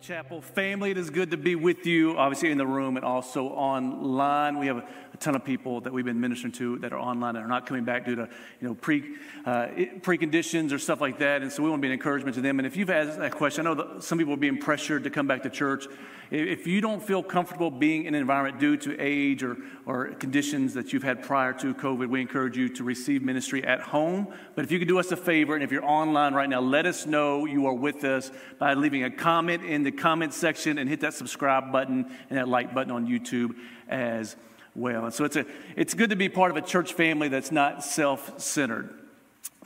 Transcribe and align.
Chapel 0.00 0.40
family? 0.40 0.90
It 0.90 0.98
is 0.98 1.10
good 1.10 1.30
to 1.30 1.36
be 1.36 1.54
with 1.54 1.86
you, 1.86 2.18
obviously 2.18 2.50
in 2.50 2.58
the 2.58 2.66
room 2.66 2.96
and 2.96 3.04
also 3.04 3.46
online. 3.46 4.58
We 4.58 4.66
have 4.66 4.88
a, 5.16 5.24
ton 5.24 5.34
of 5.34 5.44
people 5.44 5.80
that 5.80 5.92
we've 5.92 6.04
been 6.04 6.20
ministering 6.20 6.52
to 6.52 6.78
that 6.78 6.92
are 6.92 6.98
online 6.98 7.36
and 7.36 7.44
are 7.44 7.48
not 7.48 7.66
coming 7.66 7.84
back 7.84 8.04
due 8.04 8.16
to 8.16 8.28
you 8.60 8.68
know 8.68 8.74
pre 8.74 9.16
uh, 9.44 9.66
preconditions 10.00 10.72
or 10.72 10.78
stuff 10.78 11.00
like 11.00 11.18
that. 11.18 11.42
And 11.42 11.50
so 11.50 11.62
we 11.62 11.70
want 11.70 11.80
to 11.80 11.82
be 11.82 11.88
an 11.88 11.94
encouragement 11.94 12.34
to 12.36 12.40
them. 12.40 12.58
And 12.58 12.66
if 12.66 12.76
you've 12.76 12.90
asked 12.90 13.18
that 13.18 13.32
question, 13.32 13.66
I 13.66 13.70
know 13.70 13.82
that 13.82 14.04
some 14.04 14.18
people 14.18 14.34
are 14.34 14.38
being 14.38 14.58
pressured 14.58 15.04
to 15.04 15.10
come 15.10 15.26
back 15.26 15.42
to 15.42 15.50
church. 15.50 15.86
If 16.30 16.66
you 16.66 16.80
don't 16.80 17.00
feel 17.00 17.22
comfortable 17.22 17.70
being 17.70 18.04
in 18.04 18.14
an 18.14 18.20
environment 18.20 18.58
due 18.58 18.76
to 18.78 18.96
age 18.98 19.44
or, 19.44 19.56
or 19.84 20.08
conditions 20.14 20.74
that 20.74 20.92
you've 20.92 21.04
had 21.04 21.22
prior 21.22 21.52
to 21.54 21.72
COVID, 21.72 22.08
we 22.08 22.20
encourage 22.20 22.56
you 22.56 22.68
to 22.70 22.82
receive 22.82 23.22
ministry 23.22 23.64
at 23.64 23.80
home. 23.80 24.26
But 24.56 24.64
if 24.64 24.72
you 24.72 24.80
could 24.80 24.88
do 24.88 24.98
us 24.98 25.12
a 25.12 25.16
favor, 25.16 25.54
and 25.54 25.62
if 25.62 25.70
you're 25.70 25.84
online 25.84 26.34
right 26.34 26.48
now, 26.48 26.60
let 26.60 26.84
us 26.84 27.06
know 27.06 27.46
you 27.46 27.66
are 27.66 27.74
with 27.74 28.02
us 28.02 28.32
by 28.58 28.74
leaving 28.74 29.04
a 29.04 29.10
comment 29.10 29.62
in 29.64 29.84
the 29.84 29.92
comment 29.92 30.34
section 30.34 30.78
and 30.78 30.88
hit 30.88 31.00
that 31.00 31.14
subscribe 31.14 31.70
button 31.70 32.10
and 32.28 32.38
that 32.38 32.48
like 32.48 32.74
button 32.74 32.90
on 32.90 33.06
YouTube 33.06 33.54
as 33.88 34.34
well. 34.76 35.04
And 35.04 35.14
so 35.14 35.24
it's, 35.24 35.36
a, 35.36 35.46
it's 35.76 35.94
good 35.94 36.10
to 36.10 36.16
be 36.16 36.28
part 36.28 36.50
of 36.50 36.56
a 36.56 36.60
church 36.60 36.92
family 36.92 37.28
that's 37.28 37.50
not 37.50 37.82
self 37.82 38.40
centered. 38.40 38.90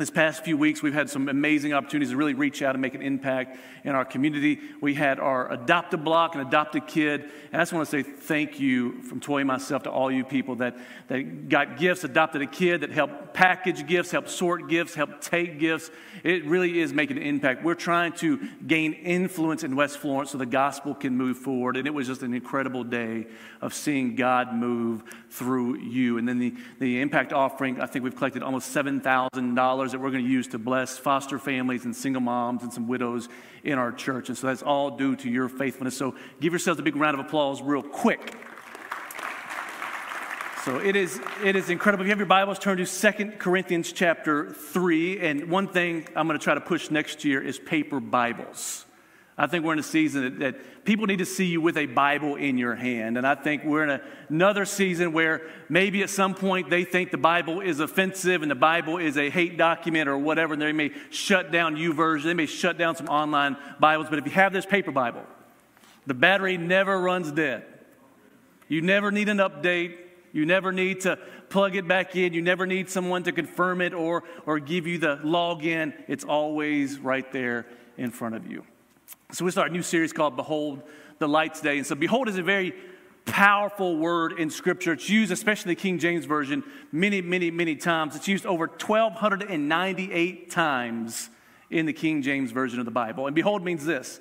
This 0.01 0.09
past 0.09 0.43
few 0.45 0.57
weeks, 0.57 0.83
we've 0.83 0.95
had 0.95 1.11
some 1.11 1.29
amazing 1.29 1.75
opportunities 1.75 2.13
to 2.13 2.17
really 2.17 2.33
reach 2.33 2.63
out 2.63 2.75
and 2.75 2.81
make 2.81 2.95
an 2.95 3.03
impact 3.03 3.59
in 3.85 3.95
our 3.95 4.07
community. 4.07 4.59
We 4.81 4.95
had 4.95 5.21
our 5.21 5.53
adopted 5.53 6.05
block, 6.05 6.35
an 6.35 6.41
adopted 6.41 6.87
kid. 6.87 7.25
And 7.53 7.57
I 7.57 7.59
just 7.59 7.75
want 7.75 7.87
to 7.87 7.91
say 7.91 8.03
thank 8.03 8.59
you 8.59 9.03
from 9.03 9.21
Joy 9.21 9.41
and 9.41 9.49
myself 9.49 9.83
to 9.83 9.91
all 9.91 10.11
you 10.11 10.25
people 10.25 10.57
that, 10.57 10.79
that 11.09 11.51
got 11.51 11.77
gifts, 11.77 12.03
adopted 12.03 12.41
a 12.41 12.47
kid, 12.47 12.81
that 12.81 12.93
helped 12.93 13.35
package 13.35 13.87
gifts, 13.87 14.11
helped 14.11 14.31
sort 14.31 14.71
gifts, 14.71 14.95
helped 14.95 15.21
take 15.21 15.59
gifts. 15.59 15.91
It 16.25 16.47
really 16.47 16.81
is 16.81 16.95
making 16.95 17.19
an 17.19 17.23
impact. 17.23 17.63
We're 17.63 17.75
trying 17.75 18.15
to 18.15 18.41
gain 18.67 18.95
influence 18.95 19.65
in 19.65 19.77
West 19.77 19.99
Florence 19.99 20.31
so 20.31 20.39
the 20.39 20.47
gospel 20.47 20.95
can 20.95 21.15
move 21.15 21.37
forward. 21.37 21.77
And 21.77 21.87
it 21.87 21.93
was 21.93 22.07
just 22.07 22.23
an 22.23 22.33
incredible 22.33 22.85
day 22.85 23.27
of 23.61 23.75
seeing 23.75 24.15
God 24.15 24.55
move 24.55 25.03
through 25.31 25.79
you. 25.79 26.19
And 26.19 26.29
then 26.29 26.39
the, 26.39 26.55
the 26.79 27.01
impact 27.01 27.33
offering, 27.33 27.81
I 27.81 27.87
think 27.87 28.05
we've 28.05 28.17
collected 28.17 28.43
almost 28.43 28.75
$7,000 28.75 29.91
that 29.91 30.01
we're 30.01 30.11
going 30.11 30.25
to 30.25 30.31
use 30.31 30.49
to 30.49 30.59
bless 30.59 30.99
foster 30.99 31.39
families 31.39 31.85
and 31.85 31.95
single 31.95 32.21
moms 32.21 32.63
and 32.63 32.73
some 32.73 32.89
widows 32.89 33.29
in 33.63 33.79
our 33.79 33.93
church. 33.93 34.29
And 34.29 34.37
so 34.37 34.49
that's 34.49 34.63
all 34.63 34.91
due 34.97 35.17
to 35.17 35.31
your 35.31 35.49
faithfulness. 35.49 35.97
So 35.97 36.15
give 36.41 36.53
yourselves 36.53 36.81
a 36.81 36.83
big 36.83 36.97
round 36.97 37.19
of 37.19 37.25
applause, 37.25 37.63
real 37.63 37.83
quick. 37.83 38.35
So 40.65 40.79
it 40.79 40.95
is, 40.95 41.19
it 41.43 41.57
is 41.57 41.71
incredible. 41.71 42.03
If 42.03 42.09
you 42.09 42.11
have 42.11 42.19
your 42.19 42.27
Bibles, 42.27 42.59
turn 42.59 42.77
to 42.77 42.87
Second 42.87 43.39
Corinthians 43.39 43.93
chapter 43.93 44.51
3. 44.51 45.21
And 45.21 45.51
one 45.51 45.69
thing 45.69 46.07
I'm 46.15 46.27
going 46.27 46.39
to 46.39 46.45
try 46.45 46.55
to 46.55 46.61
push 46.61 46.91
next 46.91 47.25
year 47.25 47.41
is 47.41 47.59
paper 47.59 47.99
Bibles. 47.99 48.85
I 49.41 49.47
think 49.47 49.65
we're 49.65 49.73
in 49.73 49.79
a 49.79 49.83
season 49.83 50.23
that, 50.23 50.39
that, 50.41 50.85
people 50.85 51.07
need 51.07 51.21
to 51.21 51.25
see 51.25 51.47
you 51.47 51.63
with 51.63 51.79
a 51.79 51.87
Bible 51.87 52.37
in 52.37 52.59
your 52.59 52.75
hand. 52.75 53.17
And 53.17 53.27
I 53.27 53.35
think 53.35 53.65
we're 53.65 53.85
in 53.85 53.91
a, 53.91 54.01
another 54.29 54.67
season 54.67 55.15
where 55.15 55.49
maybe 55.71 56.03
at 56.03 56.11
some 56.11 56.35
point 56.35 56.69
they 56.69 56.85
think 56.85 57.11
the 57.11 57.17
Bible 57.17 57.63
is 57.63 57.81
offensive 57.81 58.43
and 58.43 58.51
the 58.51 58.55
Bible 58.55 58.99
is 58.99 59.17
a 59.17 59.31
hate 59.31 59.57
document 59.57 60.11
or 60.11 60.19
whatever, 60.19 60.53
and 60.53 60.61
they 60.61 60.73
may 60.73 60.91
shut 61.09 61.51
down 61.51 61.77
YouVersion, 61.77 62.25
they 62.25 62.35
may 62.35 62.45
shut 62.45 62.77
down 62.77 62.97
some 62.97 63.09
online 63.09 63.57
Bibles. 63.79 64.09
But 64.11 64.19
if 64.19 64.27
you 64.27 64.33
have 64.33 64.53
this 64.53 64.67
paper 64.67 64.91
Bible, 64.91 65.25
the 66.07 66.13
battery 66.13 66.59
never 66.59 67.01
runs 67.01 67.33
dead. 67.33 67.65
You 68.69 68.83
never 68.83 69.11
need 69.11 69.31
an 69.31 69.39
update. 69.39 69.97
You 70.33 70.45
never 70.45 70.71
need 70.71 71.01
to 71.03 71.19
plug 71.49 71.77
it 71.77 71.89
back 71.89 72.15
in. 72.15 72.35
You 72.35 72.43
never 72.43 72.67
need 72.67 72.91
someone 72.91 73.23
to 73.23 73.33
confirm 73.33 73.81
it 73.81 73.95
or, 73.95 74.23
or 74.45 74.61
give 74.61 74.87
you 74.87 74.99
the 74.99 75.17
login. 75.17 75.95
It's 76.09 76.25
always 76.25 76.99
right 76.99 77.33
there 77.33 77.65
in 77.97 78.11
front 78.11 78.35
of 78.35 78.47
you. 78.47 78.65
So 79.33 79.45
we 79.45 79.53
start 79.53 79.71
a 79.71 79.73
new 79.73 79.83
series 79.83 80.13
called 80.13 80.35
Behold 80.35 80.83
the 81.21 81.29
Light 81.29 81.55
today. 81.55 81.79
And 81.79 81.87
so 81.87 81.95
behold 81.95 82.29
is 82.29 82.37
a 82.37 82.43
very 82.43 82.75
powerful 83.27 83.97
word 83.97 84.33
in 84.33 84.51
Scripture. 84.51 84.93
It's 84.95 85.09
used, 85.09 85.31
especially 85.31 85.71
in 85.71 85.77
the 85.77 85.81
King 85.81 86.01
James 86.01 86.25
Version, 86.25 86.65
many, 86.91 87.23
many, 87.23 87.53
many 87.53 87.77
times. 87.77 88.17
It's 88.17 88.27
used 88.27 88.45
over 88.45 88.67
1,298 88.67 90.51
times 90.51 91.31
in 91.71 91.87
the 91.87 91.93
King 91.93 92.23
James 92.23 92.51
Version 92.51 92.81
of 92.81 92.87
the 92.87 92.91
Bible. 92.91 93.29
And 93.29 93.37
behold 93.37 93.65
means 93.65 93.85
this 93.85 94.21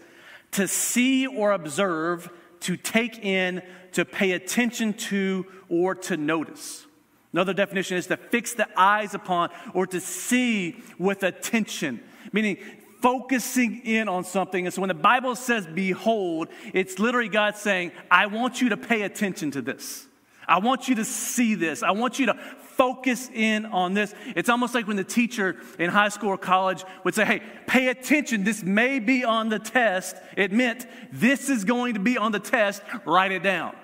to 0.51 0.67
see 0.67 1.25
or 1.25 1.53
observe, 1.53 2.29
to 2.61 2.77
take 2.77 3.17
in, 3.25 3.63
to 3.93 4.05
pay 4.05 4.33
attention 4.33 4.93
to, 4.93 5.47
or 5.69 5.95
to 5.95 6.17
notice. 6.17 6.85
Another 7.33 7.53
definition 7.53 7.97
is 7.97 8.07
to 8.07 8.17
fix 8.17 8.53
the 8.53 8.67
eyes 8.79 9.15
upon 9.15 9.49
or 9.73 9.87
to 9.87 9.99
see 9.99 10.83
with 10.99 11.23
attention, 11.23 12.01
meaning 12.31 12.57
focusing 13.01 13.81
in 13.85 14.09
on 14.09 14.23
something. 14.23 14.65
And 14.65 14.73
so 14.73 14.81
when 14.81 14.89
the 14.89 14.93
Bible 14.93 15.35
says 15.35 15.65
behold, 15.67 16.49
it's 16.73 16.99
literally 16.99 17.29
God 17.29 17.55
saying, 17.55 17.91
I 18.11 18.27
want 18.27 18.61
you 18.61 18.69
to 18.69 18.77
pay 18.77 19.03
attention 19.03 19.51
to 19.51 19.61
this. 19.61 20.07
I 20.47 20.59
want 20.59 20.87
you 20.87 20.95
to 20.95 21.05
see 21.05 21.55
this. 21.55 21.83
I 21.83 21.91
want 21.91 22.17
you 22.17 22.25
to 22.25 22.33
focus 22.33 23.29
in 23.33 23.67
on 23.67 23.93
this. 23.93 24.15
It's 24.35 24.49
almost 24.49 24.73
like 24.73 24.87
when 24.87 24.97
the 24.97 25.03
teacher 25.03 25.57
in 25.77 25.91
high 25.91 26.09
school 26.09 26.29
or 26.29 26.37
college 26.37 26.83
would 27.03 27.13
say, 27.13 27.25
Hey, 27.25 27.41
pay 27.67 27.89
attention. 27.89 28.43
This 28.43 28.63
may 28.63 28.99
be 28.99 29.23
on 29.23 29.49
the 29.49 29.59
test. 29.59 30.15
It 30.35 30.51
meant 30.51 30.87
this 31.11 31.49
is 31.49 31.65
going 31.65 31.93
to 31.93 31.99
be 31.99 32.17
on 32.17 32.31
the 32.31 32.39
test. 32.39 32.81
Write 33.05 33.31
it 33.31 33.43
down. 33.43 33.75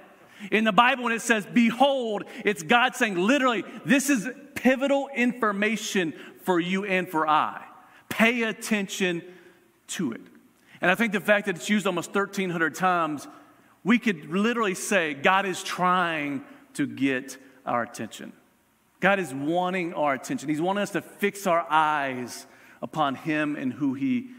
In 0.52 0.64
the 0.64 0.72
Bible, 0.72 1.04
when 1.04 1.14
it 1.14 1.22
says 1.22 1.46
behold, 1.46 2.24
it's 2.44 2.64
God 2.64 2.96
saying 2.96 3.16
literally, 3.16 3.64
this 3.86 4.10
is 4.10 4.28
pivotal 4.56 5.10
information 5.16 6.14
for 6.44 6.60
you 6.60 6.86
and 6.86 7.08
for 7.08 7.28
I. 7.28 7.65
Pay 8.16 8.44
attention 8.44 9.22
to 9.88 10.14
it. 10.14 10.22
And 10.80 10.90
I 10.90 10.96
think 10.96 11.12
the 11.12 11.20
fact 11.20 11.48
that 11.48 11.58
it's 11.58 11.70
used 11.70 11.86
almost 11.86 12.16
1,300 12.16 12.74
times, 12.74 13.28
we 13.84 14.00
could 14.00 14.30
literally 14.30 14.74
say 14.74 15.14
God 15.14 15.46
is 15.46 15.62
trying 15.62 16.46
to 16.76 16.88
get 16.88 17.38
our 17.66 17.84
attention. 17.84 18.32
God 19.02 19.20
is 19.20 19.34
wanting 19.34 19.94
our 19.96 20.14
attention. 20.14 20.48
He's 20.48 20.62
wanting 20.62 20.84
us 20.84 20.92
to 20.92 21.02
fix 21.02 21.46
our 21.46 21.68
eyes 21.70 22.48
upon 22.82 23.16
Him 23.16 23.58
and 23.58 23.74
who 23.74 23.96
He 23.96 24.30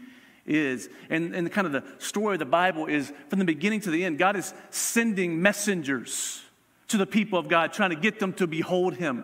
is. 0.47 0.89
And, 1.11 1.35
and 1.35 1.51
kind 1.51 1.67
of 1.67 1.73
the 1.73 1.83
story 1.99 2.33
of 2.33 2.39
the 2.39 2.45
Bible 2.45 2.87
is 2.87 3.13
from 3.29 3.37
the 3.37 3.45
beginning 3.45 3.81
to 3.81 3.91
the 3.91 4.05
end, 4.05 4.17
God 4.17 4.35
is 4.35 4.55
sending 4.71 5.39
messengers 5.39 6.41
to 6.87 6.97
the 6.97 7.05
people 7.05 7.37
of 7.37 7.47
God, 7.47 7.73
trying 7.73 7.91
to 7.91 7.95
get 7.95 8.19
them 8.19 8.33
to 8.33 8.47
behold 8.47 8.95
Him. 8.95 9.23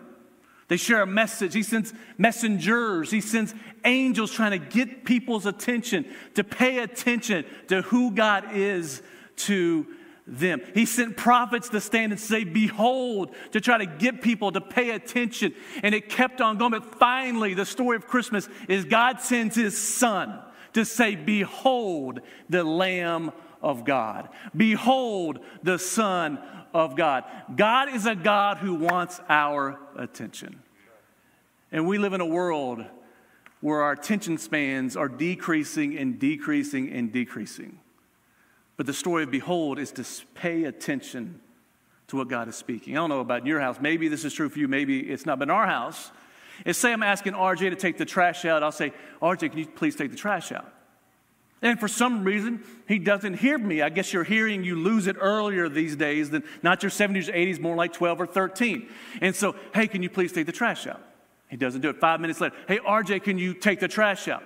They 0.68 0.76
share 0.76 1.02
a 1.02 1.06
message. 1.06 1.54
He 1.54 1.62
sends 1.62 1.92
messengers. 2.16 3.10
He 3.10 3.20
sends 3.20 3.54
angels 3.84 4.30
trying 4.30 4.52
to 4.52 4.58
get 4.58 5.04
people's 5.04 5.46
attention, 5.46 6.06
to 6.34 6.44
pay 6.44 6.78
attention 6.78 7.44
to 7.68 7.82
who 7.82 8.12
God 8.12 8.44
is 8.54 9.02
to 9.36 9.86
them. 10.26 10.62
He 10.72 10.86
sent 10.86 11.16
prophets 11.16 11.68
to 11.68 11.80
stand 11.80 12.12
and 12.12 12.20
say, 12.20 12.44
Behold, 12.44 13.34
to 13.52 13.60
try 13.60 13.78
to 13.78 13.86
get 13.86 14.22
people 14.22 14.52
to 14.52 14.60
pay 14.60 14.90
attention. 14.90 15.54
And 15.82 15.94
it 15.94 16.08
kept 16.08 16.40
on 16.40 16.56
going. 16.56 16.70
But 16.70 16.98
finally, 16.98 17.52
the 17.52 17.66
story 17.66 17.96
of 17.96 18.06
Christmas 18.06 18.48
is 18.68 18.86
God 18.86 19.20
sends 19.20 19.54
his 19.54 19.76
son 19.76 20.40
to 20.74 20.84
say, 20.84 21.16
Behold, 21.16 22.20
the 22.48 22.62
Lamb 22.62 23.32
of 23.62 23.84
God. 23.84 24.28
Behold, 24.54 25.40
the 25.62 25.78
Son 25.78 26.38
of 26.74 26.96
God. 26.96 27.24
God 27.56 27.88
is 27.88 28.06
a 28.06 28.14
God 28.14 28.58
who 28.58 28.74
wants 28.74 29.20
our 29.28 29.78
attention. 29.96 30.62
And 31.72 31.86
we 31.86 31.98
live 31.98 32.12
in 32.12 32.20
a 32.20 32.26
world 32.26 32.84
where 33.60 33.82
our 33.82 33.92
attention 33.92 34.36
spans 34.36 34.96
are 34.96 35.08
decreasing 35.08 35.96
and 35.96 36.18
decreasing 36.18 36.92
and 36.92 37.10
decreasing. 37.10 37.80
But 38.76 38.86
the 38.86 38.92
story 38.92 39.22
of 39.22 39.30
Behold 39.30 39.78
is 39.78 39.90
to 39.92 40.04
pay 40.34 40.64
attention 40.64 41.40
to 42.08 42.16
what 42.16 42.28
God 42.28 42.48
is 42.48 42.56
speaking. 42.56 42.94
I 42.94 43.00
don't 43.00 43.08
know 43.08 43.20
about 43.20 43.46
your 43.46 43.60
house. 43.60 43.78
Maybe 43.80 44.08
this 44.08 44.24
is 44.24 44.34
true 44.34 44.48
for 44.48 44.58
you, 44.58 44.68
maybe 44.68 45.00
it's 45.00 45.24
not. 45.24 45.38
But 45.38 45.44
in 45.44 45.50
our 45.50 45.66
house, 45.66 46.10
if 46.64 46.76
say 46.76 46.92
I'm 46.92 47.02
asking 47.02 47.34
RJ 47.34 47.70
to 47.70 47.76
take 47.76 47.98
the 47.98 48.04
trash 48.04 48.44
out, 48.44 48.62
I'll 48.62 48.72
say, 48.72 48.92
RJ, 49.20 49.50
can 49.50 49.58
you 49.58 49.66
please 49.66 49.96
take 49.96 50.10
the 50.10 50.16
trash 50.16 50.52
out? 50.52 50.70
And 51.62 51.80
for 51.80 51.88
some 51.88 52.24
reason, 52.24 52.62
he 52.86 52.98
doesn't 52.98 53.34
hear 53.34 53.56
me. 53.56 53.80
I 53.80 53.88
guess 53.88 54.12
you're 54.12 54.22
hearing 54.22 54.64
you 54.64 54.76
lose 54.76 55.06
it 55.06 55.16
earlier 55.18 55.68
these 55.68 55.96
days 55.96 56.28
than 56.28 56.44
not 56.62 56.82
your 56.82 56.90
70s 56.90 57.28
or 57.28 57.32
80s, 57.32 57.58
more 57.58 57.74
like 57.74 57.94
12 57.94 58.20
or 58.20 58.26
13. 58.26 58.86
And 59.22 59.34
so, 59.34 59.56
hey, 59.74 59.86
can 59.86 60.02
you 60.02 60.10
please 60.10 60.30
take 60.30 60.44
the 60.44 60.52
trash 60.52 60.86
out? 60.86 61.00
He 61.48 61.56
doesn't 61.56 61.80
do 61.80 61.88
it. 61.88 61.96
Five 61.96 62.20
minutes 62.20 62.40
later, 62.40 62.54
hey, 62.68 62.78
RJ, 62.78 63.22
can 63.22 63.38
you 63.38 63.54
take 63.54 63.80
the 63.80 63.88
trash 63.88 64.28
out? 64.28 64.44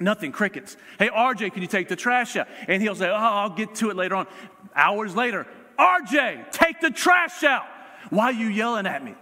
Nothing, 0.00 0.32
crickets. 0.32 0.76
Hey, 0.98 1.08
RJ, 1.08 1.52
can 1.52 1.62
you 1.62 1.68
take 1.68 1.88
the 1.88 1.96
trash 1.96 2.34
out? 2.36 2.48
And 2.66 2.82
he'll 2.82 2.94
say, 2.94 3.08
oh, 3.08 3.14
I'll 3.14 3.50
get 3.50 3.74
to 3.76 3.90
it 3.90 3.96
later 3.96 4.16
on. 4.16 4.26
Hours 4.74 5.14
later, 5.14 5.46
RJ, 5.78 6.50
take 6.50 6.80
the 6.80 6.90
trash 6.90 7.44
out. 7.44 7.66
Why 8.08 8.26
are 8.26 8.32
you 8.32 8.48
yelling 8.48 8.86
at 8.86 9.04
me? 9.04 9.14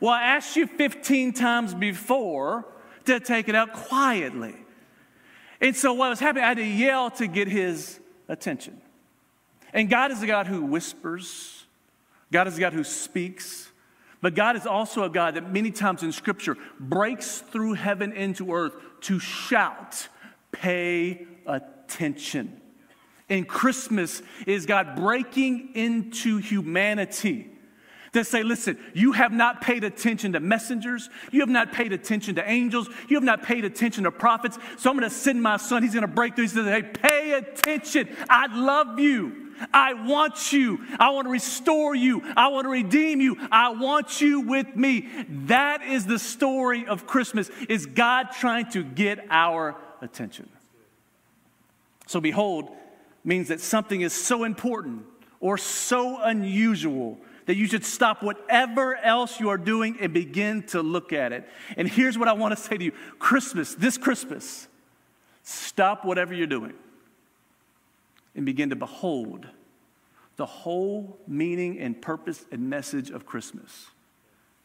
Well, 0.00 0.12
I 0.12 0.22
asked 0.22 0.56
you 0.56 0.66
15 0.66 1.32
times 1.32 1.74
before 1.74 2.66
to 3.06 3.18
take 3.18 3.48
it 3.48 3.54
out 3.54 3.72
quietly. 3.72 4.54
And 5.60 5.74
so 5.74 5.92
what 5.92 6.10
was 6.10 6.20
happening, 6.20 6.44
I 6.44 6.48
had 6.48 6.58
to 6.58 6.64
yell 6.64 7.10
to 7.12 7.26
get 7.26 7.48
his 7.48 7.98
attention. 8.28 8.80
And 9.72 9.90
God 9.90 10.12
is 10.12 10.22
a 10.22 10.26
God 10.26 10.46
who 10.46 10.62
whispers, 10.62 11.64
God 12.32 12.46
is 12.46 12.56
a 12.56 12.60
God 12.60 12.72
who 12.72 12.84
speaks, 12.84 13.70
but 14.20 14.34
God 14.34 14.56
is 14.56 14.66
also 14.66 15.04
a 15.04 15.10
God 15.10 15.34
that 15.34 15.52
many 15.52 15.70
times 15.70 16.02
in 16.02 16.12
Scripture 16.12 16.56
breaks 16.78 17.40
through 17.40 17.74
heaven 17.74 18.12
into 18.12 18.52
earth 18.52 18.74
to 19.02 19.18
shout, 19.18 20.08
pay 20.52 21.26
attention. 21.46 22.60
And 23.28 23.46
Christmas 23.46 24.22
is 24.46 24.64
God 24.64 24.96
breaking 24.96 25.70
into 25.74 26.38
humanity 26.38 27.50
to 28.12 28.24
say, 28.24 28.42
listen, 28.42 28.78
you 28.94 29.12
have 29.12 29.32
not 29.32 29.60
paid 29.60 29.84
attention 29.84 30.32
to 30.32 30.40
messengers. 30.40 31.10
You 31.30 31.40
have 31.40 31.48
not 31.48 31.72
paid 31.72 31.92
attention 31.92 32.34
to 32.36 32.50
angels. 32.50 32.88
You 33.08 33.16
have 33.16 33.24
not 33.24 33.42
paid 33.42 33.64
attention 33.64 34.04
to 34.04 34.10
prophets. 34.10 34.58
So 34.78 34.90
I'm 34.90 34.96
going 34.96 35.08
to 35.08 35.14
send 35.14 35.42
my 35.42 35.56
son. 35.56 35.82
He's 35.82 35.94
going 35.94 36.02
to 36.02 36.08
break 36.08 36.34
through. 36.34 36.44
He 36.44 36.48
says, 36.48 36.66
hey, 36.66 36.82
pay 36.82 37.32
attention. 37.32 38.08
I 38.28 38.46
love 38.54 38.98
you. 38.98 39.48
I 39.74 39.94
want 39.94 40.52
you. 40.52 40.80
I 41.00 41.10
want 41.10 41.26
to 41.26 41.30
restore 41.30 41.94
you. 41.94 42.22
I 42.36 42.48
want 42.48 42.64
to 42.64 42.70
redeem 42.70 43.20
you. 43.20 43.36
I 43.50 43.70
want 43.70 44.20
you 44.20 44.40
with 44.40 44.76
me. 44.76 45.08
That 45.46 45.82
is 45.82 46.06
the 46.06 46.18
story 46.18 46.86
of 46.86 47.06
Christmas 47.06 47.50
is 47.68 47.86
God 47.86 48.28
trying 48.32 48.70
to 48.70 48.84
get 48.84 49.26
our 49.30 49.76
attention. 50.00 50.48
So 52.06 52.20
behold 52.20 52.70
means 53.24 53.48
that 53.48 53.60
something 53.60 54.00
is 54.00 54.12
so 54.12 54.44
important 54.44 55.04
or 55.40 55.58
so 55.58 56.22
unusual 56.22 57.18
that 57.48 57.56
you 57.56 57.66
should 57.66 57.82
stop 57.82 58.22
whatever 58.22 58.94
else 58.96 59.40
you 59.40 59.48
are 59.48 59.56
doing 59.56 59.96
and 60.02 60.12
begin 60.12 60.62
to 60.64 60.82
look 60.82 61.14
at 61.14 61.32
it. 61.32 61.48
And 61.78 61.88
here's 61.88 62.18
what 62.18 62.28
I 62.28 62.34
want 62.34 62.54
to 62.54 62.62
say 62.62 62.76
to 62.76 62.84
you 62.84 62.92
Christmas, 63.18 63.74
this 63.74 63.96
Christmas, 63.96 64.68
stop 65.42 66.04
whatever 66.04 66.34
you're 66.34 66.46
doing 66.46 66.74
and 68.36 68.44
begin 68.44 68.68
to 68.68 68.76
behold 68.76 69.46
the 70.36 70.44
whole 70.44 71.18
meaning 71.26 71.78
and 71.78 72.00
purpose 72.00 72.44
and 72.52 72.68
message 72.68 73.08
of 73.08 73.24
Christmas 73.24 73.86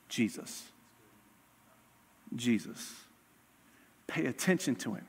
Jesus. 0.10 0.64
Jesus. 2.36 2.96
Pay 4.08 4.26
attention 4.26 4.76
to 4.76 4.96
him. 4.96 5.06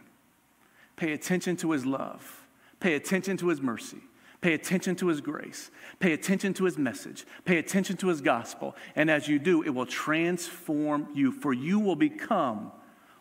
Pay 0.94 1.12
attention 1.12 1.56
to 1.56 1.73
his 1.73 1.85
love. 1.85 2.47
Pay 2.79 2.94
attention 2.94 3.37
to 3.38 3.49
his 3.49 3.61
mercy. 3.61 3.99
Pay 4.44 4.52
attention 4.52 4.94
to 4.96 5.06
his 5.06 5.23
grace. 5.23 5.70
Pay 6.00 6.12
attention 6.12 6.52
to 6.52 6.67
his 6.67 6.76
message. 6.76 7.25
Pay 7.46 7.56
attention 7.56 7.96
to 7.96 8.08
his 8.08 8.20
gospel. 8.20 8.76
And 8.94 9.11
as 9.11 9.26
you 9.26 9.38
do, 9.38 9.62
it 9.62 9.70
will 9.70 9.87
transform 9.87 11.08
you, 11.14 11.32
for 11.32 11.55
you 11.55 11.81
will 11.81 11.96
become 11.96 12.70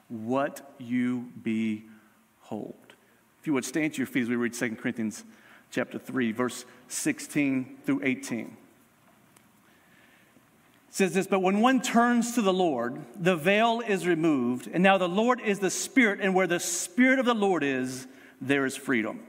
what 0.10 0.74
you 0.80 1.32
behold. 1.42 2.76
If 3.40 3.48
you 3.48 3.54
would 3.54 3.64
stand 3.64 3.94
to 3.94 4.00
your 4.00 4.08
feet 4.08 4.24
as 4.24 4.30
we 4.30 4.36
read 4.36 4.54
2 4.54 4.76
Corinthians 4.76 5.24
chapter 5.72 5.98
3, 5.98 6.34
verse 6.34 6.66
16 6.90 7.78
through 7.86 8.02
18. 8.04 8.40
It 8.40 8.54
says 10.90 11.14
this, 11.14 11.26
but 11.26 11.40
when 11.40 11.62
one 11.62 11.82
turns 11.82 12.36
to 12.36 12.42
the 12.42 12.52
Lord, 12.52 13.02
the 13.16 13.38
veil 13.38 13.80
is 13.80 14.06
removed, 14.06 14.68
and 14.74 14.84
now 14.84 14.98
the 14.98 15.08
Lord 15.08 15.40
is 15.40 15.60
the 15.60 15.72
Spirit, 15.72 16.20
and 16.22 16.36
where 16.36 16.48
the 16.48 16.60
Spirit 16.60 17.18
of 17.18 17.26
the 17.26 17.34
Lord 17.34 17.64
is, 17.64 18.08
there 18.42 18.66
is 18.66 18.76
freedom. 18.76 19.22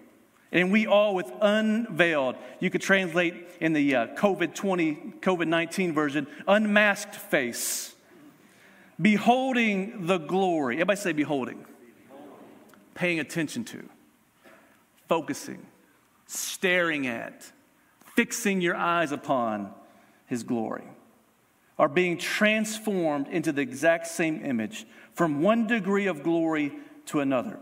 And 0.55 0.71
we 0.71 0.87
all 0.87 1.17
with 1.17 1.31
unveiled, 1.41 2.37
you 2.61 2.71
could 2.71 2.81
translate 2.81 3.35
in 3.61 3.73
the 3.73 3.97
uh, 3.97 4.07
COVID 4.15 4.55
20, 4.55 5.15
COVID 5.21 5.49
19 5.49 5.93
version, 5.93 6.29
unmasked 6.47 7.17
face, 7.17 7.93
beholding 9.03 10.07
the 10.07 10.19
glory. 10.19 10.77
Everybody 10.77 11.01
say, 11.01 11.13
beholding. 11.13 11.67
Paying 12.95 13.19
attention 13.19 13.65
to, 13.65 13.89
focusing, 15.09 15.67
staring 16.29 17.09
at, 17.09 17.51
fixing 18.15 18.61
your 18.61 18.77
eyes 18.77 19.11
upon 19.11 19.73
his 20.27 20.45
glory, 20.45 20.85
are 21.77 21.89
being 21.89 22.17
transformed 22.17 23.27
into 23.27 23.51
the 23.51 23.61
exact 23.61 24.07
same 24.07 24.45
image 24.45 24.87
from 25.13 25.43
one 25.43 25.67
degree 25.67 26.07
of 26.07 26.23
glory 26.23 26.73
to 27.07 27.19
another. 27.19 27.59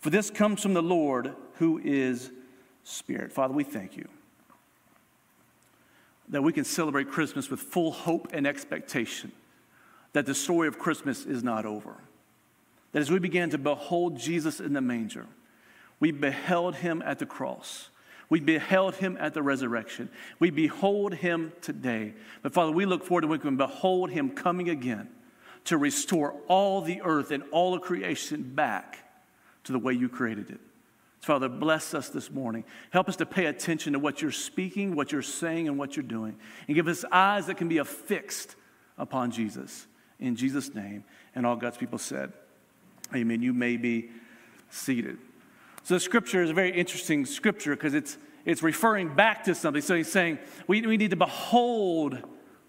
For 0.00 0.10
this 0.10 0.28
comes 0.28 0.60
from 0.60 0.74
the 0.74 0.82
Lord 0.82 1.34
who 1.58 1.80
is 1.82 2.30
Spirit. 2.84 3.32
Father, 3.32 3.52
we 3.52 3.64
thank 3.64 3.96
you 3.96 4.08
that 6.28 6.42
we 6.42 6.52
can 6.52 6.64
celebrate 6.64 7.08
Christmas 7.08 7.50
with 7.50 7.60
full 7.60 7.92
hope 7.92 8.28
and 8.32 8.46
expectation 8.46 9.32
that 10.12 10.26
the 10.26 10.34
story 10.34 10.66
of 10.66 10.78
Christmas 10.78 11.24
is 11.24 11.42
not 11.42 11.66
over. 11.66 11.94
That 12.92 13.00
as 13.00 13.10
we 13.10 13.18
began 13.18 13.50
to 13.50 13.58
behold 13.58 14.18
Jesus 14.18 14.60
in 14.60 14.72
the 14.72 14.80
manger, 14.80 15.26
we 16.00 16.10
beheld 16.10 16.76
him 16.76 17.02
at 17.04 17.18
the 17.18 17.26
cross. 17.26 17.90
We 18.28 18.40
beheld 18.40 18.96
him 18.96 19.16
at 19.20 19.34
the 19.34 19.42
resurrection. 19.42 20.08
We 20.38 20.50
behold 20.50 21.14
him 21.14 21.52
today. 21.60 22.14
But 22.42 22.52
Father, 22.52 22.72
we 22.72 22.86
look 22.86 23.04
forward 23.04 23.22
to 23.22 23.26
when 23.28 23.38
we 23.38 23.42
can 23.42 23.56
behold 23.56 24.10
him 24.10 24.30
coming 24.30 24.68
again 24.68 25.08
to 25.64 25.76
restore 25.76 26.34
all 26.48 26.80
the 26.80 27.02
earth 27.02 27.30
and 27.30 27.44
all 27.52 27.74
of 27.74 27.82
creation 27.82 28.42
back 28.42 28.98
to 29.64 29.72
the 29.72 29.78
way 29.78 29.92
you 29.92 30.08
created 30.08 30.50
it. 30.50 30.60
Father, 31.26 31.48
bless 31.48 31.92
us 31.92 32.08
this 32.08 32.30
morning. 32.30 32.62
Help 32.90 33.08
us 33.08 33.16
to 33.16 33.26
pay 33.26 33.46
attention 33.46 33.94
to 33.94 33.98
what 33.98 34.22
you're 34.22 34.30
speaking, 34.30 34.94
what 34.94 35.10
you're 35.10 35.22
saying, 35.22 35.66
and 35.66 35.76
what 35.76 35.96
you're 35.96 36.04
doing. 36.04 36.36
And 36.68 36.76
give 36.76 36.86
us 36.86 37.04
eyes 37.10 37.48
that 37.48 37.56
can 37.56 37.68
be 37.68 37.78
affixed 37.78 38.54
upon 38.96 39.32
Jesus. 39.32 39.88
In 40.20 40.36
Jesus' 40.36 40.72
name. 40.72 41.02
And 41.34 41.44
all 41.44 41.56
God's 41.56 41.78
people 41.78 41.98
said, 41.98 42.32
Amen. 43.12 43.42
You 43.42 43.52
may 43.52 43.76
be 43.76 44.10
seated. 44.70 45.18
So 45.82 45.94
the 45.94 46.00
scripture 46.00 46.44
is 46.44 46.50
a 46.50 46.54
very 46.54 46.70
interesting 46.70 47.26
scripture 47.26 47.74
because 47.74 47.94
it's, 47.94 48.18
it's 48.44 48.62
referring 48.62 49.12
back 49.16 49.42
to 49.46 49.54
something. 49.56 49.82
So 49.82 49.96
he's 49.96 50.12
saying 50.12 50.38
we, 50.68 50.82
we 50.82 50.96
need 50.96 51.10
to 51.10 51.16
behold 51.16 52.22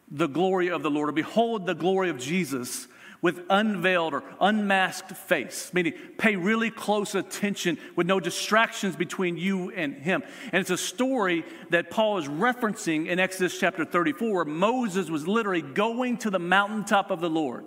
the 0.09 0.27
glory 0.27 0.71
of 0.71 0.81
the 0.81 0.89
Lord, 0.89 1.09
or 1.09 1.11
behold 1.11 1.67
the 1.67 1.75
glory 1.75 2.09
of 2.09 2.17
Jesus 2.17 2.87
with 3.21 3.41
unveiled 3.49 4.13
or 4.13 4.23
unmasked 4.39 5.11
face, 5.11 5.71
meaning 5.73 5.93
pay 6.17 6.35
really 6.35 6.69
close 6.69 7.15
attention 7.15 7.77
with 7.95 8.07
no 8.07 8.19
distractions 8.19 8.95
between 8.95 9.37
you 9.37 9.71
and 9.71 9.95
him. 9.95 10.23
And 10.51 10.61
it's 10.61 10.69
a 10.69 10.77
story 10.77 11.43
that 11.71 11.89
Paul 11.89 12.19
is 12.19 12.27
referencing 12.27 13.07
in 13.07 13.19
Exodus 13.19 13.59
chapter 13.59 13.85
34, 13.85 14.33
where 14.33 14.45
Moses 14.45 15.09
was 15.09 15.27
literally 15.27 15.61
going 15.61 16.17
to 16.17 16.29
the 16.29 16.39
mountaintop 16.39 17.09
of 17.11 17.19
the 17.19 17.29
Lord, 17.29 17.65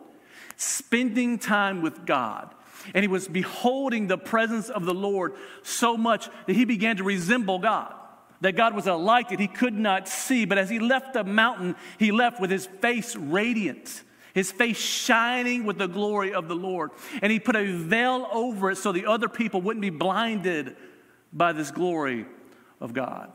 spending 0.56 1.38
time 1.38 1.82
with 1.82 2.06
God. 2.06 2.54
And 2.94 3.02
he 3.02 3.08
was 3.08 3.28
beholding 3.28 4.06
the 4.06 4.18
presence 4.18 4.70
of 4.70 4.86
the 4.86 4.94
Lord 4.94 5.34
so 5.62 5.96
much 5.96 6.28
that 6.46 6.56
he 6.56 6.64
began 6.64 6.96
to 6.96 7.04
resemble 7.04 7.58
God 7.58 7.94
that 8.42 8.56
God 8.56 8.74
was 8.74 8.86
a 8.86 8.94
light 8.94 9.28
that 9.28 9.38
he 9.38 9.46
could 9.46 9.74
not 9.74 10.08
see. 10.08 10.46
But 10.46 10.56
as 10.56 10.70
he 10.70 10.78
left 10.78 11.12
the 11.12 11.24
mountain, 11.24 11.76
he 11.98 12.10
left 12.10 12.40
with 12.40 12.50
his 12.50 12.64
face 12.64 13.14
radiant 13.14 14.02
his 14.34 14.52
face 14.52 14.78
shining 14.78 15.64
with 15.64 15.78
the 15.78 15.88
glory 15.88 16.32
of 16.32 16.48
the 16.48 16.54
Lord. 16.54 16.90
And 17.22 17.32
he 17.32 17.40
put 17.40 17.56
a 17.56 17.72
veil 17.72 18.28
over 18.32 18.70
it 18.70 18.76
so 18.76 18.92
the 18.92 19.06
other 19.06 19.28
people 19.28 19.60
wouldn't 19.60 19.82
be 19.82 19.90
blinded 19.90 20.76
by 21.32 21.52
this 21.52 21.70
glory 21.70 22.26
of 22.80 22.92
God. 22.92 23.30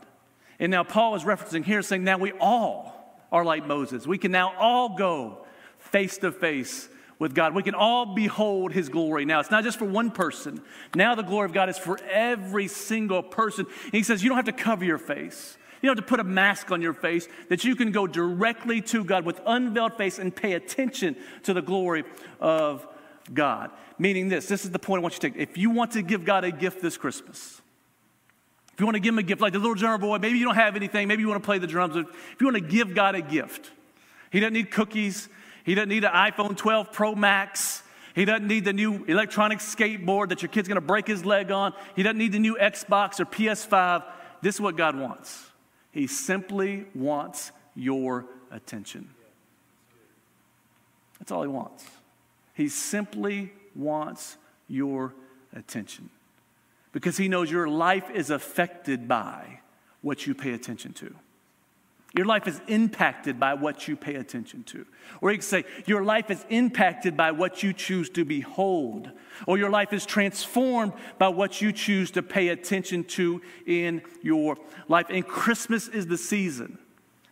And 0.58 0.70
now 0.70 0.84
Paul 0.84 1.14
is 1.14 1.24
referencing 1.24 1.64
here 1.64 1.82
saying, 1.82 2.04
now 2.04 2.18
we 2.18 2.32
all 2.32 3.20
are 3.30 3.44
like 3.44 3.66
Moses. 3.66 4.06
We 4.06 4.18
can 4.18 4.32
now 4.32 4.54
all 4.58 4.96
go 4.96 5.46
face 5.78 6.18
to 6.18 6.32
face 6.32 6.88
with 7.18 7.34
God. 7.34 7.54
We 7.54 7.62
can 7.62 7.74
all 7.74 8.14
behold 8.14 8.72
his 8.72 8.88
glory. 8.88 9.24
Now, 9.24 9.40
it's 9.40 9.50
not 9.50 9.64
just 9.64 9.78
for 9.78 9.86
one 9.86 10.10
person. 10.10 10.62
Now, 10.94 11.14
the 11.14 11.22
glory 11.22 11.46
of 11.46 11.52
God 11.52 11.68
is 11.68 11.78
for 11.78 11.98
every 12.10 12.68
single 12.68 13.22
person. 13.22 13.66
And 13.84 13.92
he 13.92 14.02
says, 14.02 14.22
you 14.22 14.28
don't 14.28 14.36
have 14.36 14.46
to 14.46 14.52
cover 14.52 14.84
your 14.84 14.98
face. 14.98 15.56
You 15.86 15.90
don't 15.90 15.98
have 15.98 16.06
to 16.06 16.08
put 16.08 16.18
a 16.18 16.24
mask 16.24 16.72
on 16.72 16.82
your 16.82 16.94
face, 16.94 17.28
that 17.48 17.62
you 17.62 17.76
can 17.76 17.92
go 17.92 18.08
directly 18.08 18.80
to 18.82 19.04
God 19.04 19.24
with 19.24 19.40
unveiled 19.46 19.96
face 19.96 20.18
and 20.18 20.34
pay 20.34 20.54
attention 20.54 21.14
to 21.44 21.54
the 21.54 21.62
glory 21.62 22.02
of 22.40 22.84
God. 23.32 23.70
Meaning 23.96 24.28
this, 24.28 24.48
this 24.48 24.64
is 24.64 24.72
the 24.72 24.80
point 24.80 24.98
I 24.98 25.02
want 25.02 25.14
you 25.14 25.20
to 25.20 25.30
take. 25.30 25.40
If 25.40 25.56
you 25.56 25.70
want 25.70 25.92
to 25.92 26.02
give 26.02 26.24
God 26.24 26.42
a 26.42 26.50
gift 26.50 26.82
this 26.82 26.96
Christmas, 26.96 27.62
if 28.74 28.80
you 28.80 28.86
want 28.86 28.96
to 28.96 29.00
give 29.00 29.14
him 29.14 29.20
a 29.20 29.22
gift, 29.22 29.40
like 29.40 29.52
the 29.52 29.60
little 29.60 29.76
drummer 29.76 29.96
boy, 29.96 30.18
maybe 30.18 30.36
you 30.36 30.44
don't 30.44 30.56
have 30.56 30.74
anything, 30.74 31.06
maybe 31.06 31.22
you 31.22 31.28
want 31.28 31.40
to 31.40 31.46
play 31.46 31.58
the 31.58 31.68
drums. 31.68 31.94
If 31.94 32.40
you 32.40 32.48
want 32.48 32.56
to 32.56 32.68
give 32.68 32.92
God 32.92 33.14
a 33.14 33.22
gift, 33.22 33.70
he 34.32 34.40
doesn't 34.40 34.54
need 34.54 34.72
cookies, 34.72 35.28
he 35.64 35.76
doesn't 35.76 35.88
need 35.88 36.02
an 36.02 36.10
iPhone 36.10 36.56
12 36.56 36.90
Pro 36.90 37.14
Max. 37.14 37.84
He 38.16 38.24
doesn't 38.24 38.48
need 38.48 38.64
the 38.64 38.72
new 38.72 39.04
electronic 39.04 39.60
skateboard 39.60 40.30
that 40.30 40.42
your 40.42 40.48
kid's 40.48 40.66
to 40.66 40.80
break 40.80 41.06
his 41.06 41.24
leg 41.24 41.52
on. 41.52 41.74
He 41.94 42.02
doesn't 42.02 42.18
need 42.18 42.32
the 42.32 42.40
new 42.40 42.56
Xbox 42.56 43.20
or 43.20 43.24
PS5. 43.24 44.02
This 44.42 44.56
is 44.56 44.60
what 44.60 44.76
God 44.76 44.98
wants. 44.98 45.45
He 45.96 46.06
simply 46.06 46.84
wants 46.94 47.52
your 47.74 48.26
attention. 48.50 49.08
That's 51.18 51.32
all 51.32 51.40
he 51.40 51.48
wants. 51.48 51.86
He 52.52 52.68
simply 52.68 53.54
wants 53.74 54.36
your 54.68 55.14
attention 55.54 56.10
because 56.92 57.16
he 57.16 57.28
knows 57.28 57.50
your 57.50 57.66
life 57.66 58.10
is 58.10 58.28
affected 58.28 59.08
by 59.08 59.60
what 60.02 60.26
you 60.26 60.34
pay 60.34 60.52
attention 60.52 60.92
to. 60.92 61.14
Your 62.16 62.24
life 62.24 62.48
is 62.48 62.60
impacted 62.66 63.38
by 63.38 63.52
what 63.52 63.86
you 63.86 63.94
pay 63.94 64.14
attention 64.14 64.64
to. 64.64 64.86
Or 65.20 65.30
you 65.30 65.36
can 65.36 65.46
say, 65.46 65.64
Your 65.84 66.02
life 66.02 66.30
is 66.30 66.44
impacted 66.48 67.14
by 67.14 67.32
what 67.32 67.62
you 67.62 67.74
choose 67.74 68.08
to 68.10 68.24
behold. 68.24 69.10
Or 69.46 69.58
your 69.58 69.68
life 69.68 69.92
is 69.92 70.06
transformed 70.06 70.94
by 71.18 71.28
what 71.28 71.60
you 71.60 71.72
choose 71.72 72.10
to 72.12 72.22
pay 72.22 72.48
attention 72.48 73.04
to 73.04 73.42
in 73.66 74.00
your 74.22 74.56
life. 74.88 75.06
And 75.10 75.26
Christmas 75.26 75.88
is 75.88 76.06
the 76.06 76.16
season 76.16 76.78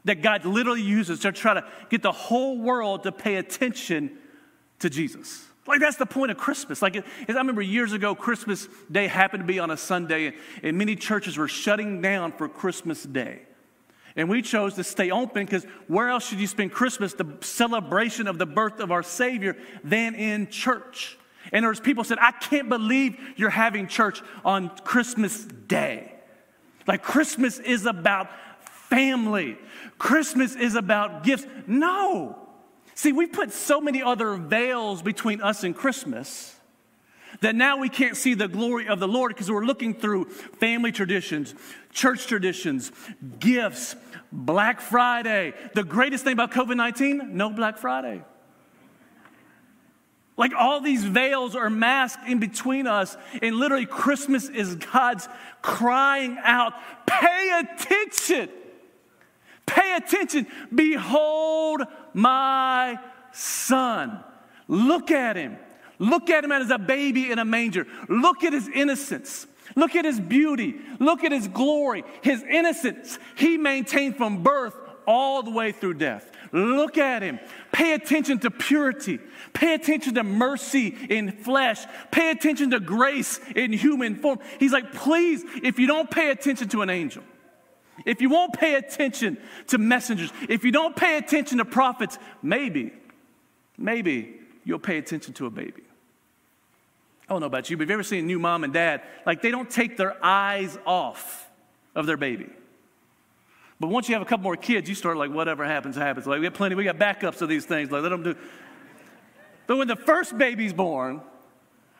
that 0.04 0.20
God 0.20 0.44
literally 0.44 0.82
uses 0.82 1.20
to 1.20 1.32
try 1.32 1.54
to 1.54 1.64
get 1.88 2.02
the 2.02 2.12
whole 2.12 2.58
world 2.58 3.04
to 3.04 3.12
pay 3.12 3.36
attention 3.36 4.18
to 4.80 4.90
Jesus. 4.90 5.46
Like, 5.66 5.80
that's 5.80 5.96
the 5.96 6.04
point 6.04 6.30
of 6.30 6.36
Christmas. 6.36 6.82
Like, 6.82 6.96
I 6.96 7.32
remember 7.32 7.62
years 7.62 7.94
ago, 7.94 8.14
Christmas 8.14 8.68
Day 8.92 9.06
happened 9.06 9.44
to 9.44 9.46
be 9.46 9.58
on 9.58 9.70
a 9.70 9.78
Sunday, 9.78 10.34
and 10.62 10.76
many 10.76 10.94
churches 10.94 11.38
were 11.38 11.48
shutting 11.48 12.02
down 12.02 12.32
for 12.32 12.50
Christmas 12.50 13.02
Day. 13.02 13.40
And 14.16 14.28
we 14.28 14.42
chose 14.42 14.75
to 14.75 14.85
stay 14.85 15.11
open 15.11 15.44
because 15.44 15.64
where 15.88 16.09
else 16.09 16.28
should 16.28 16.38
you 16.38 16.47
spend 16.47 16.73
Christmas, 16.73 17.14
the 17.14 17.26
celebration 17.40 18.28
of 18.28 18.38
the 18.38 18.47
birth 18.47 18.78
of 18.78 18.92
our 18.92 19.02
Savior, 19.02 19.56
than 19.83 20.14
in 20.14 20.49
church? 20.49 21.18
And 21.52 21.64
there's 21.64 21.80
people 21.80 22.04
said, 22.04 22.18
I 22.21 22.30
can't 22.30 22.68
believe 22.68 23.18
you're 23.37 23.50
having 23.50 23.88
church 23.88 24.23
on 24.44 24.71
Christmas 24.85 25.44
Day. 25.44 26.14
Like 26.87 27.02
Christmas 27.02 27.59
is 27.59 27.87
about 27.87 28.28
family. 28.88 29.59
Christmas 29.99 30.54
is 30.54 30.75
about 30.75 31.25
gifts. 31.25 31.47
No. 31.66 32.38
See, 32.94 33.12
we 33.12 33.26
put 33.26 33.52
so 33.52 33.80
many 33.80 34.02
other 34.02 34.37
veils 34.37 35.02
between 35.02 35.40
us 35.40 35.64
and 35.64 35.75
Christmas 35.75 36.53
that 37.40 37.54
now 37.54 37.78
we 37.78 37.88
can't 37.88 38.16
see 38.16 38.34
the 38.34 38.48
glory 38.48 38.88
of 38.88 39.00
the 39.00 39.08
Lord 39.08 39.30
because 39.30 39.50
we're 39.50 39.64
looking 39.64 39.94
through 39.94 40.26
family 40.26 40.92
traditions, 40.92 41.54
church 41.92 42.26
traditions, 42.26 42.92
gifts, 43.38 43.96
Black 44.32 44.80
Friday. 44.80 45.54
The 45.74 45.84
greatest 45.84 46.24
thing 46.24 46.32
about 46.32 46.52
COVID 46.52 46.76
19 46.76 47.36
no 47.36 47.50
Black 47.50 47.78
Friday. 47.78 48.22
Like 50.36 50.52
all 50.58 50.80
these 50.80 51.04
veils 51.04 51.54
are 51.54 51.70
masked 51.70 52.26
in 52.26 52.40
between 52.40 52.88
us, 52.88 53.16
and 53.40 53.56
literally, 53.56 53.86
Christmas 53.86 54.48
is 54.48 54.74
God's 54.74 55.28
crying 55.62 56.36
out, 56.42 56.74
Pay 57.06 57.60
attention! 57.60 58.48
Pay 59.66 59.96
attention. 59.96 60.46
Behold 60.74 61.82
my 62.12 62.98
son. 63.32 64.22
Look 64.68 65.10
at 65.10 65.36
him. 65.36 65.56
Look 65.98 66.30
at 66.30 66.44
him 66.44 66.52
as 66.52 66.70
a 66.70 66.78
baby 66.78 67.30
in 67.30 67.38
a 67.38 67.44
manger. 67.44 67.86
Look 68.08 68.44
at 68.44 68.52
his 68.52 68.68
innocence. 68.68 69.46
Look 69.76 69.96
at 69.96 70.04
his 70.04 70.20
beauty. 70.20 70.76
Look 70.98 71.24
at 71.24 71.32
his 71.32 71.48
glory, 71.48 72.04
his 72.22 72.42
innocence. 72.42 73.18
He 73.36 73.56
maintained 73.56 74.16
from 74.16 74.42
birth 74.42 74.74
all 75.06 75.42
the 75.42 75.50
way 75.50 75.72
through 75.72 75.94
death. 75.94 76.30
Look 76.52 76.98
at 76.98 77.22
him. 77.22 77.40
Pay 77.72 77.94
attention 77.94 78.38
to 78.40 78.50
purity. 78.50 79.18
Pay 79.52 79.74
attention 79.74 80.14
to 80.14 80.22
mercy 80.22 80.96
in 81.10 81.32
flesh. 81.32 81.84
Pay 82.10 82.30
attention 82.30 82.70
to 82.70 82.80
grace 82.80 83.40
in 83.56 83.72
human 83.72 84.16
form. 84.16 84.38
He's 84.60 84.72
like, 84.72 84.92
please, 84.92 85.44
if 85.62 85.78
you 85.78 85.86
don't 85.86 86.10
pay 86.10 86.30
attention 86.30 86.68
to 86.68 86.82
an 86.82 86.90
angel, 86.90 87.24
if 88.04 88.20
you 88.20 88.28
won't 88.28 88.52
pay 88.52 88.74
attention 88.74 89.38
to 89.68 89.78
messengers, 89.78 90.32
if 90.48 90.64
you 90.64 90.72
don't 90.72 90.94
pay 90.94 91.16
attention 91.16 91.58
to 91.58 91.64
prophets, 91.64 92.18
maybe, 92.42 92.92
maybe 93.76 94.40
you'll 94.64 94.78
pay 94.78 94.99
attention 94.99 95.35
to 95.35 95.47
a 95.47 95.50
baby. 95.50 95.83
I 97.28 97.33
don't 97.33 97.40
know 97.40 97.47
about 97.47 97.71
you, 97.71 97.76
but 97.76 97.83
have 97.83 97.90
you 97.90 97.94
ever 97.94 98.02
seen 98.02 98.25
a 98.25 98.26
new 98.26 98.38
mom 98.38 98.64
and 98.64 98.73
dad? 98.73 99.02
Like 99.25 99.40
they 99.40 99.50
don't 99.50 99.71
take 99.71 99.97
their 99.97 100.23
eyes 100.25 100.78
off 100.87 101.50
of 101.94 102.06
their 102.06 102.16
baby. 102.16 102.50
But 103.80 103.88
once 103.88 104.09
you 104.09 104.14
have 104.14 104.23
a 104.23 104.26
couple 104.26 104.44
more 104.44 104.56
kids, 104.56 104.88
you 104.88 104.94
start 104.94 105.16
like 105.16 105.30
whatever 105.30 105.64
happens, 105.64 105.97
happens. 105.97 106.26
Like 106.26 106.40
we 106.40 106.47
got 106.47 106.54
plenty, 106.54 106.75
we 106.75 106.85
got 106.85 106.99
backups 106.99 107.40
of 107.40 107.49
these 107.49 107.64
things. 107.64 107.90
Like 107.90 108.02
let 108.02 108.11
them 108.11 108.23
do. 108.23 108.37
But 109.66 109.78
when 109.78 109.88
the 109.88 109.97
first 109.97 110.37
baby's 110.37 110.75
born, 110.75 111.23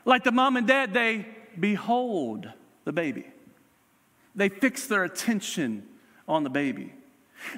like 0.05 0.23
the 0.23 0.33
mom 0.33 0.59
and 0.59 0.67
dad, 0.67 0.93
they 0.93 1.27
behold 1.59 2.47
the 2.85 2.93
baby. 2.93 3.25
They 4.35 4.51
fix 4.51 4.87
their 4.87 5.05
attention 5.05 5.87
on 6.29 6.45
the 6.45 6.51
baby. 6.51 6.93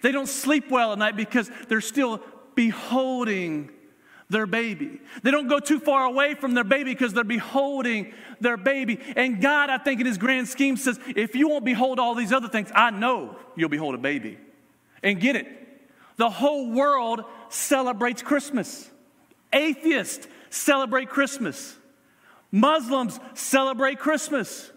They 0.03 0.13
don't 0.13 0.29
sleep 0.29 0.71
well 0.71 0.93
at 0.93 0.99
night 0.99 1.17
because 1.17 1.51
they're 1.69 1.81
still 1.81 2.23
beholding 2.55 3.71
their 4.28 4.47
baby. 4.47 5.00
They 5.23 5.30
don't 5.30 5.49
go 5.49 5.61
too 5.61 5.78
far 5.78 6.04
away 6.04 6.35
from 6.35 6.54
their 6.54 6.64
baby 6.64 6.92
because 6.92 7.12
they're 7.12 7.25
beholding 7.25 8.12
their 8.40 8.56
baby. 8.56 8.99
And 9.14 9.40
God, 9.40 9.71
I 9.71 9.78
think, 9.78 10.00
in 10.00 10.06
His 10.06 10.18
grand 10.18 10.49
scheme 10.49 10.76
says, 10.76 10.99
if 11.14 11.35
you 11.37 11.49
won't 11.49 11.64
behold 11.64 11.99
all 11.99 12.14
these 12.14 12.33
other 12.33 12.49
things, 12.49 12.71
I 12.75 12.90
know 12.90 13.37
you'll 13.54 13.68
behold 13.68 13.95
a 13.95 13.99
baby. 13.99 14.38
And 15.02 15.21
get 15.21 15.37
it. 15.37 15.47
The 16.16 16.30
whole 16.30 16.71
world 16.71 17.25
celebrates 17.49 18.23
Christmas. 18.23 18.90
Atheists 19.52 20.26
celebrate 20.50 21.09
Christmas. 21.09 21.76
Muslims 22.50 23.21
celebrate 23.35 23.99
Christmas. 23.99 24.73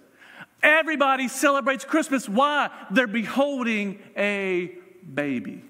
Everybody 0.62 1.28
celebrates 1.28 1.86
Christmas. 1.86 2.28
Why? 2.28 2.70
They're 2.92 3.08
beholding 3.08 4.00
a 4.18 4.76
baby. 5.12 5.64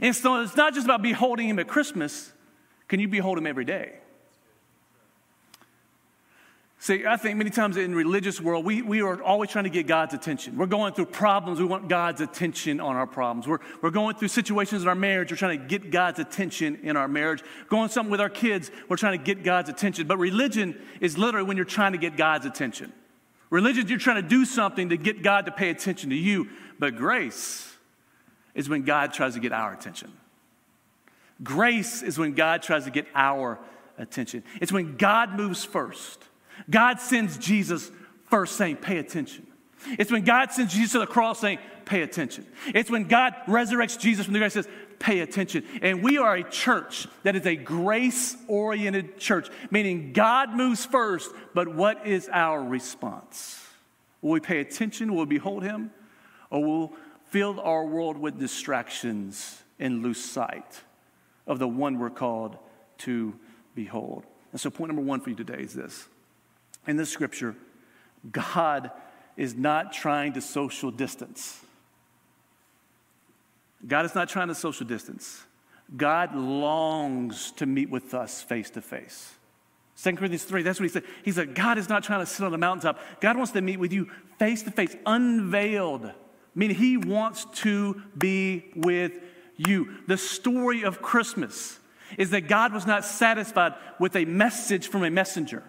And 0.00 0.14
so 0.14 0.40
it's 0.42 0.56
not 0.56 0.74
just 0.74 0.86
about 0.86 1.02
beholding 1.02 1.48
him 1.48 1.58
at 1.58 1.68
Christmas. 1.68 2.32
Can 2.88 3.00
you 3.00 3.08
behold 3.08 3.38
him 3.38 3.46
every 3.46 3.64
day? 3.64 3.94
See, 6.78 7.04
I 7.04 7.16
think 7.16 7.36
many 7.36 7.50
times 7.50 7.76
in 7.78 7.94
religious 7.96 8.40
world, 8.40 8.64
we, 8.64 8.80
we 8.80 9.02
are 9.02 9.20
always 9.20 9.50
trying 9.50 9.64
to 9.64 9.70
get 9.70 9.88
God's 9.88 10.14
attention. 10.14 10.56
We're 10.56 10.66
going 10.66 10.92
through 10.92 11.06
problems. 11.06 11.58
We 11.58 11.64
want 11.64 11.88
God's 11.88 12.20
attention 12.20 12.80
on 12.80 12.94
our 12.94 13.08
problems. 13.08 13.48
We're, 13.48 13.58
we're 13.82 13.90
going 13.90 14.14
through 14.14 14.28
situations 14.28 14.82
in 14.82 14.88
our 14.88 14.94
marriage. 14.94 15.32
We're 15.32 15.36
trying 15.36 15.58
to 15.58 15.66
get 15.66 15.90
God's 15.90 16.20
attention 16.20 16.78
in 16.84 16.96
our 16.96 17.08
marriage. 17.08 17.42
Going 17.68 17.88
something 17.88 18.10
with 18.10 18.20
our 18.20 18.28
kids. 18.28 18.70
We're 18.88 18.98
trying 18.98 19.18
to 19.18 19.24
get 19.24 19.42
God's 19.42 19.68
attention. 19.68 20.06
But 20.06 20.18
religion 20.18 20.80
is 21.00 21.18
literally 21.18 21.48
when 21.48 21.56
you're 21.56 21.66
trying 21.66 21.92
to 21.92 21.98
get 21.98 22.16
God's 22.16 22.46
attention. 22.46 22.92
Religion, 23.50 23.88
you're 23.88 23.98
trying 23.98 24.22
to 24.22 24.28
do 24.28 24.44
something 24.44 24.90
to 24.90 24.96
get 24.96 25.22
God 25.22 25.46
to 25.46 25.52
pay 25.52 25.70
attention 25.70 26.10
to 26.10 26.16
you. 26.16 26.50
But 26.78 26.94
grace 26.94 27.74
is 28.54 28.68
when 28.68 28.82
God 28.82 29.12
tries 29.12 29.34
to 29.34 29.40
get 29.40 29.50
our 29.50 29.72
attention. 29.72 30.12
Grace 31.42 32.02
is 32.02 32.18
when 32.18 32.34
God 32.34 32.62
tries 32.62 32.84
to 32.84 32.90
get 32.90 33.06
our 33.14 33.58
attention. 33.98 34.42
It's 34.60 34.72
when 34.72 34.96
God 34.96 35.34
moves 35.34 35.64
first. 35.64 36.22
God 36.70 37.00
sends 37.00 37.36
Jesus 37.36 37.90
first, 38.30 38.56
saying, 38.56 38.76
Pay 38.76 38.98
attention. 38.98 39.46
It's 39.98 40.10
when 40.10 40.24
God 40.24 40.52
sends 40.52 40.72
Jesus 40.72 40.92
to 40.92 40.98
the 41.00 41.06
cross, 41.06 41.40
saying, 41.40 41.58
Pay 41.84 42.02
attention. 42.02 42.46
It's 42.68 42.90
when 42.90 43.04
God 43.04 43.34
resurrects 43.46 43.98
Jesus 43.98 44.24
from 44.24 44.32
the 44.32 44.40
grave, 44.40 44.52
says, 44.52 44.68
Pay 44.98 45.20
attention. 45.20 45.64
And 45.82 46.02
we 46.02 46.16
are 46.16 46.36
a 46.36 46.42
church 46.42 47.06
that 47.22 47.36
is 47.36 47.46
a 47.46 47.54
grace 47.54 48.34
oriented 48.48 49.18
church, 49.18 49.48
meaning 49.70 50.14
God 50.14 50.54
moves 50.54 50.86
first, 50.86 51.30
but 51.52 51.68
what 51.68 52.06
is 52.06 52.30
our 52.32 52.62
response? 52.62 53.62
Will 54.22 54.32
we 54.32 54.40
pay 54.40 54.60
attention? 54.60 55.12
Will 55.12 55.26
we 55.26 55.36
behold 55.36 55.62
Him? 55.62 55.90
Or 56.48 56.64
will 56.64 56.88
we 56.88 56.96
fill 57.26 57.60
our 57.60 57.84
world 57.84 58.16
with 58.16 58.38
distractions 58.38 59.62
and 59.78 60.02
lose 60.02 60.24
sight 60.24 60.80
of 61.46 61.58
the 61.58 61.68
one 61.68 61.98
we're 61.98 62.10
called 62.10 62.56
to 62.98 63.34
behold? 63.74 64.24
And 64.52 64.60
so, 64.60 64.70
point 64.70 64.88
number 64.88 65.02
one 65.02 65.20
for 65.20 65.30
you 65.30 65.36
today 65.36 65.60
is 65.60 65.74
this 65.74 66.08
in 66.86 66.96
this 66.96 67.10
scripture, 67.10 67.56
God 68.30 68.90
is 69.36 69.54
not 69.54 69.92
trying 69.92 70.32
to 70.34 70.40
social 70.40 70.90
distance. 70.90 71.60
God 73.86 74.04
is 74.04 74.14
not 74.14 74.28
trying 74.28 74.48
to 74.48 74.54
social 74.54 74.86
distance. 74.86 75.44
God 75.96 76.34
longs 76.34 77.52
to 77.52 77.66
meet 77.66 77.90
with 77.90 78.14
us 78.14 78.42
face 78.42 78.70
to 78.70 78.80
face. 78.80 79.34
2 80.02 80.12
Corinthians 80.16 80.44
3, 80.44 80.62
that's 80.62 80.80
what 80.80 80.84
he 80.84 80.92
said. 80.92 81.04
He 81.24 81.32
said, 81.32 81.54
God 81.54 81.78
is 81.78 81.88
not 81.88 82.02
trying 82.02 82.20
to 82.20 82.26
sit 82.26 82.44
on 82.44 82.52
the 82.52 82.58
mountaintop. 82.58 83.00
God 83.20 83.36
wants 83.36 83.52
to 83.52 83.60
meet 83.60 83.78
with 83.78 83.92
you 83.92 84.10
face 84.38 84.62
to 84.64 84.70
face, 84.70 84.94
unveiled. 85.06 86.10
Meaning, 86.54 86.76
he 86.76 86.96
wants 86.96 87.46
to 87.62 88.02
be 88.16 88.66
with 88.74 89.12
you. 89.56 89.94
The 90.06 90.16
story 90.16 90.84
of 90.84 91.02
Christmas 91.02 91.78
is 92.18 92.30
that 92.30 92.42
God 92.42 92.72
was 92.72 92.86
not 92.86 93.04
satisfied 93.04 93.74
with 93.98 94.16
a 94.16 94.24
message 94.24 94.88
from 94.88 95.04
a 95.04 95.10
messenger. 95.10 95.62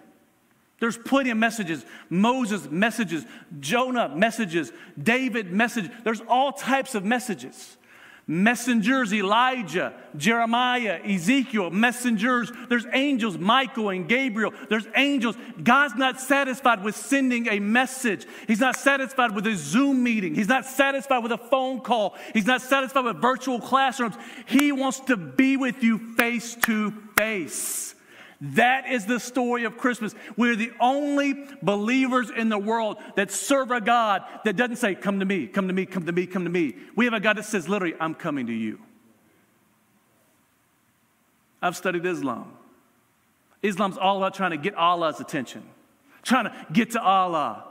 There's 0.80 0.96
plenty 0.96 1.30
of 1.30 1.36
messages 1.36 1.84
Moses 2.08 2.70
messages, 2.70 3.24
Jonah 3.58 4.08
messages, 4.14 4.72
David 5.00 5.52
messages. 5.52 5.90
There's 6.04 6.20
all 6.28 6.52
types 6.52 6.94
of 6.94 7.04
messages. 7.04 7.76
Messengers, 8.30 9.14
Elijah, 9.14 9.94
Jeremiah, 10.14 11.00
Ezekiel, 11.02 11.70
messengers. 11.70 12.52
There's 12.68 12.84
angels, 12.92 13.38
Michael 13.38 13.88
and 13.88 14.06
Gabriel. 14.06 14.52
There's 14.68 14.86
angels. 14.94 15.34
God's 15.62 15.94
not 15.94 16.20
satisfied 16.20 16.84
with 16.84 16.94
sending 16.94 17.48
a 17.48 17.58
message. 17.58 18.26
He's 18.46 18.60
not 18.60 18.76
satisfied 18.76 19.34
with 19.34 19.46
a 19.46 19.56
Zoom 19.56 20.02
meeting. 20.02 20.34
He's 20.34 20.46
not 20.46 20.66
satisfied 20.66 21.22
with 21.22 21.32
a 21.32 21.38
phone 21.38 21.80
call. 21.80 22.16
He's 22.34 22.44
not 22.44 22.60
satisfied 22.60 23.06
with 23.06 23.16
virtual 23.16 23.60
classrooms. 23.60 24.14
He 24.44 24.72
wants 24.72 25.00
to 25.00 25.16
be 25.16 25.56
with 25.56 25.82
you 25.82 25.98
face 26.16 26.54
to 26.66 26.92
face. 27.16 27.87
That 28.40 28.88
is 28.88 29.04
the 29.04 29.18
story 29.18 29.64
of 29.64 29.76
Christmas. 29.76 30.14
We're 30.36 30.54
the 30.54 30.70
only 30.78 31.34
believers 31.60 32.30
in 32.30 32.48
the 32.48 32.58
world 32.58 32.98
that 33.16 33.32
serve 33.32 33.72
a 33.72 33.80
God 33.80 34.22
that 34.44 34.54
doesn't 34.54 34.76
say, 34.76 34.94
Come 34.94 35.18
to 35.18 35.26
me, 35.26 35.48
come 35.48 35.66
to 35.66 35.74
me, 35.74 35.86
come 35.86 36.06
to 36.06 36.12
me, 36.12 36.26
come 36.26 36.44
to 36.44 36.50
me. 36.50 36.76
We 36.94 37.04
have 37.06 37.14
a 37.14 37.20
God 37.20 37.36
that 37.38 37.46
says, 37.46 37.68
literally, 37.68 37.94
I'm 37.98 38.14
coming 38.14 38.46
to 38.46 38.52
you. 38.52 38.78
I've 41.60 41.76
studied 41.76 42.06
Islam. 42.06 42.52
Islam's 43.60 43.98
all 43.98 44.18
about 44.18 44.34
trying 44.34 44.52
to 44.52 44.56
get 44.56 44.76
Allah's 44.76 45.18
attention, 45.18 45.64
trying 46.22 46.44
to 46.44 46.54
get 46.72 46.92
to 46.92 47.02
Allah. 47.02 47.64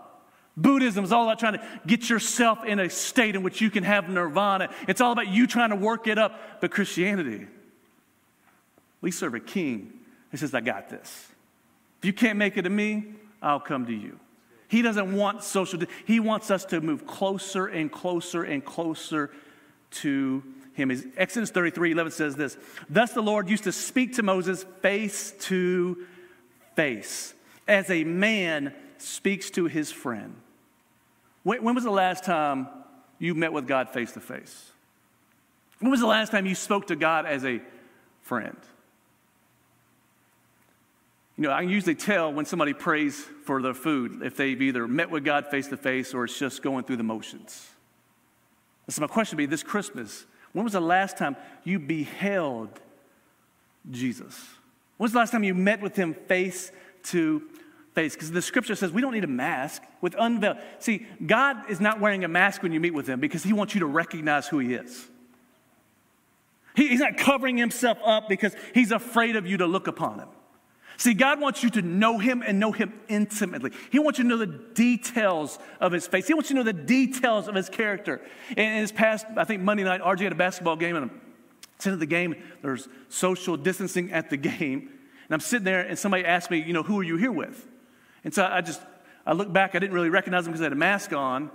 Buddhism 0.57 1.05
is 1.05 1.13
all 1.13 1.23
about 1.23 1.39
trying 1.39 1.53
to 1.53 1.65
get 1.85 2.09
yourself 2.09 2.65
in 2.65 2.79
a 2.79 2.89
state 2.89 3.35
in 3.35 3.43
which 3.43 3.61
you 3.61 3.69
can 3.69 3.85
have 3.85 4.09
nirvana. 4.09 4.69
It's 4.89 4.99
all 4.99 5.13
about 5.13 5.29
you 5.29 5.47
trying 5.47 5.69
to 5.69 5.77
work 5.77 6.07
it 6.07 6.17
up. 6.17 6.59
But 6.59 6.71
Christianity, 6.71 7.47
we 8.99 9.11
serve 9.11 9.33
a 9.33 9.39
king 9.39 9.96
He 10.31 10.37
says, 10.37 10.53
I 10.53 10.61
got 10.61 10.89
this. 10.89 11.27
If 11.99 12.05
you 12.05 12.13
can't 12.13 12.37
make 12.37 12.57
it 12.57 12.63
to 12.63 12.69
me, 12.69 13.13
I'll 13.41 13.59
come 13.59 13.85
to 13.85 13.93
you. 13.93 14.19
He 14.67 14.81
doesn't 14.81 15.15
want 15.15 15.43
social, 15.43 15.79
he 16.05 16.19
wants 16.19 16.51
us 16.51 16.65
to 16.65 16.81
move 16.81 17.07
closer 17.07 17.67
and 17.67 17.91
closer 17.91 18.43
and 18.43 18.63
closer 18.63 19.31
to 19.91 20.43
him. 20.73 20.91
Exodus 21.15 21.49
33 21.51 21.91
11 21.91 22.11
says 22.11 22.35
this 22.35 22.57
Thus 22.89 23.13
the 23.13 23.21
Lord 23.21 23.49
used 23.49 23.63
to 23.63 23.71
speak 23.71 24.15
to 24.15 24.23
Moses 24.23 24.65
face 24.81 25.31
to 25.41 26.05
face, 26.75 27.33
as 27.67 27.89
a 27.89 28.03
man 28.03 28.73
speaks 28.97 29.49
to 29.51 29.65
his 29.65 29.91
friend. 29.91 30.35
When, 31.43 31.63
when 31.63 31.75
was 31.75 31.85
the 31.85 31.91
last 31.91 32.25
time 32.25 32.67
you 33.19 33.33
met 33.35 33.53
with 33.53 33.67
God 33.67 33.89
face 33.89 34.11
to 34.13 34.19
face? 34.19 34.71
When 35.79 35.91
was 35.91 35.99
the 35.99 36.07
last 36.07 36.31
time 36.31 36.45
you 36.45 36.55
spoke 36.55 36.87
to 36.87 36.95
God 36.95 37.25
as 37.25 37.45
a 37.45 37.61
friend? 38.21 38.57
You 41.37 41.43
know, 41.43 41.51
I 41.51 41.61
can 41.61 41.69
usually 41.69 41.95
tell 41.95 42.33
when 42.33 42.45
somebody 42.45 42.73
prays 42.73 43.23
for 43.45 43.61
their 43.61 43.75
food 43.75 44.21
if 44.23 44.35
they've 44.35 44.59
either 44.59 44.87
met 44.87 45.11
with 45.11 45.23
God 45.23 45.47
face 45.47 45.67
to 45.67 45.77
face 45.77 46.13
or 46.13 46.25
it's 46.25 46.37
just 46.37 46.63
going 46.63 46.83
through 46.83 46.97
the 46.97 47.03
motions. 47.03 47.69
So, 48.89 49.01
my 49.01 49.07
question 49.07 49.35
would 49.35 49.43
be 49.43 49.45
this 49.45 49.63
Christmas 49.63 50.25
when 50.53 50.63
was 50.63 50.73
the 50.73 50.81
last 50.81 51.17
time 51.17 51.35
you 51.63 51.77
beheld 51.77 52.69
Jesus? 53.91 54.43
When 54.97 55.05
was 55.05 55.11
the 55.11 55.19
last 55.19 55.31
time 55.31 55.43
you 55.43 55.53
met 55.53 55.81
with 55.81 55.95
him 55.95 56.15
face 56.15 56.71
to 57.03 57.43
face? 57.93 58.15
Because 58.15 58.31
the 58.31 58.41
scripture 58.41 58.73
says 58.73 58.91
we 58.91 59.01
don't 59.01 59.13
need 59.13 59.23
a 59.23 59.27
mask 59.27 59.83
with 60.01 60.15
unveiled. 60.17 60.57
See, 60.79 61.05
God 61.23 61.69
is 61.69 61.79
not 61.79 61.99
wearing 61.99 62.23
a 62.23 62.27
mask 62.27 62.63
when 62.63 62.71
you 62.71 62.79
meet 62.79 62.95
with 62.95 63.07
him 63.07 63.19
because 63.19 63.43
he 63.43 63.53
wants 63.53 63.75
you 63.75 63.81
to 63.81 63.85
recognize 63.85 64.47
who 64.47 64.57
he 64.57 64.73
is. 64.73 65.07
he's 66.75 67.01
not 67.01 67.17
covering 67.17 67.57
himself 67.57 67.99
up 68.03 68.27
because 68.27 68.55
he's 68.73 68.91
afraid 68.91 69.35
of 69.35 69.45
you 69.45 69.57
to 69.57 69.67
look 69.67 69.85
upon 69.85 70.17
him. 70.17 70.29
See, 70.97 71.13
God 71.13 71.39
wants 71.39 71.63
you 71.63 71.69
to 71.71 71.81
know 71.83 72.17
Him 72.17 72.43
and 72.45 72.59
know 72.59 72.71
Him 72.71 72.91
intimately. 73.07 73.71
He 73.91 73.99
wants 73.99 74.17
you 74.17 74.23
to 74.23 74.29
know 74.29 74.37
the 74.37 74.47
details 74.47 75.59
of 75.79 75.91
His 75.91 76.07
face. 76.07 76.27
He 76.27 76.33
wants 76.33 76.49
you 76.49 76.55
to 76.55 76.63
know 76.63 76.71
the 76.71 76.73
details 76.73 77.47
of 77.47 77.53
His 77.53 77.69
character. 77.69 78.19
And 78.49 78.59
in 78.59 78.81
this 78.81 78.91
past, 78.91 79.27
I 79.37 79.43
think 79.43 79.61
Monday 79.61 79.83
night, 79.83 80.01
RJ 80.01 80.21
had 80.21 80.31
a 80.31 80.35
basketball 80.35 80.75
game, 80.75 80.95
and 80.95 81.11
I'm 81.11 81.21
sitting 81.77 81.93
at 81.93 81.99
the 81.99 82.07
game. 82.07 82.35
There's 82.63 82.89
social 83.09 83.57
distancing 83.57 84.11
at 84.11 84.31
the 84.31 84.37
game, 84.37 84.79
and 84.79 85.31
I'm 85.31 85.39
sitting 85.39 85.65
there, 85.65 85.81
and 85.81 85.99
somebody 85.99 86.25
asked 86.25 86.49
me, 86.49 86.63
you 86.63 86.73
know, 86.73 86.83
who 86.83 86.99
are 86.99 87.03
you 87.03 87.17
here 87.17 87.31
with? 87.31 87.67
And 88.23 88.33
so 88.33 88.45
I 88.45 88.61
just, 88.61 88.81
I 89.23 89.33
looked 89.33 89.53
back. 89.53 89.75
I 89.75 89.79
didn't 89.79 89.93
really 89.93 90.09
recognize 90.09 90.47
him 90.47 90.51
because 90.51 90.61
I 90.61 90.65
had 90.65 90.73
a 90.73 90.75
mask 90.75 91.13
on. 91.13 91.51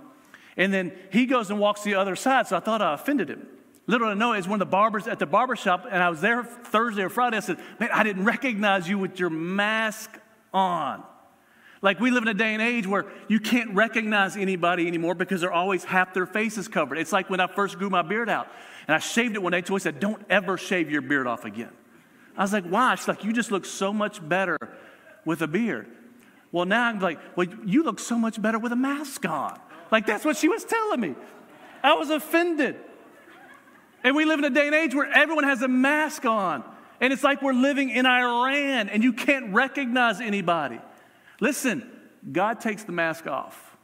And 0.55 0.73
then 0.73 0.93
he 1.11 1.25
goes 1.25 1.49
and 1.49 1.59
walks 1.59 1.83
the 1.83 1.95
other 1.95 2.15
side, 2.15 2.47
so 2.47 2.55
I 2.55 2.61
thought 2.61 2.81
I 2.81 2.93
offended 2.93 3.29
him. 3.29 3.47
Little 3.85 4.09
to 4.09 4.15
know, 4.15 4.33
it's 4.33 4.47
one 4.47 4.61
of 4.61 4.67
the 4.67 4.71
barbers 4.71 5.07
at 5.07 5.19
the 5.19 5.25
barber 5.25 5.57
shop, 5.57 5.85
and 5.89 6.01
I 6.01 6.09
was 6.09 6.21
there 6.21 6.43
Thursday 6.43 7.03
or 7.03 7.09
Friday. 7.09 7.37
I 7.37 7.41
said, 7.41 7.57
Man, 7.79 7.89
I 7.93 8.03
didn't 8.03 8.23
recognize 8.23 8.87
you 8.87 8.97
with 8.97 9.19
your 9.19 9.29
mask 9.29 10.09
on. 10.53 11.03
Like 11.81 11.99
we 11.99 12.11
live 12.11 12.23
in 12.23 12.29
a 12.29 12.33
day 12.33 12.53
and 12.53 12.61
age 12.61 12.87
where 12.87 13.05
you 13.27 13.41
can't 13.41 13.75
recognize 13.75 14.37
anybody 14.37 14.87
anymore 14.87 15.15
because 15.15 15.41
they're 15.41 15.51
always 15.51 15.83
half 15.83 16.13
their 16.13 16.25
faces 16.25 16.69
covered. 16.69 16.97
It's 16.97 17.11
like 17.11 17.29
when 17.29 17.41
I 17.41 17.47
first 17.47 17.77
grew 17.77 17.89
my 17.89 18.01
beard 18.01 18.29
out 18.29 18.47
and 18.87 18.95
I 18.95 18.99
shaved 18.99 19.35
it 19.35 19.43
one 19.43 19.51
day. 19.51 19.61
Joy 19.61 19.79
said, 19.79 19.99
Don't 19.99 20.23
ever 20.29 20.57
shave 20.57 20.89
your 20.89 21.01
beard 21.01 21.27
off 21.27 21.43
again. 21.43 21.71
I 22.37 22.41
was 22.41 22.53
like, 22.53 22.63
Why? 22.63 22.95
She's 22.95 23.09
like, 23.09 23.25
You 23.25 23.33
just 23.33 23.51
look 23.51 23.65
so 23.65 23.91
much 23.91 24.25
better 24.27 24.57
with 25.25 25.41
a 25.41 25.47
beard. 25.47 25.87
Well, 26.53 26.63
now 26.63 26.85
I'm 26.85 26.99
like, 26.99 27.19
Well, 27.35 27.47
you 27.65 27.83
look 27.83 27.99
so 27.99 28.17
much 28.17 28.41
better 28.41 28.59
with 28.59 28.71
a 28.71 28.77
mask 28.77 29.25
on. 29.25 29.59
Like 29.91 30.05
that's 30.05 30.23
what 30.23 30.37
she 30.37 30.47
was 30.47 30.63
telling 30.63 31.01
me. 31.01 31.15
I 31.83 31.95
was 31.95 32.09
offended. 32.09 32.77
And 34.03 34.15
we 34.15 34.25
live 34.25 34.39
in 34.39 34.45
a 34.45 34.49
day 34.49 34.67
and 34.67 34.75
age 34.75 34.93
where 34.93 35.11
everyone 35.11 35.45
has 35.45 35.61
a 35.61 35.67
mask 35.67 36.25
on. 36.25 36.63
And 36.99 37.11
it's 37.11 37.23
like 37.23 37.41
we're 37.41 37.53
living 37.53 37.89
in 37.89 38.05
Iran 38.05 38.89
and 38.89 39.03
you 39.03 39.13
can't 39.13 39.53
recognize 39.53 40.21
anybody. 40.21 40.79
Listen, 41.39 41.89
God 42.31 42.59
takes 42.59 42.83
the 42.83 42.91
mask 42.91 43.27
off 43.27 43.75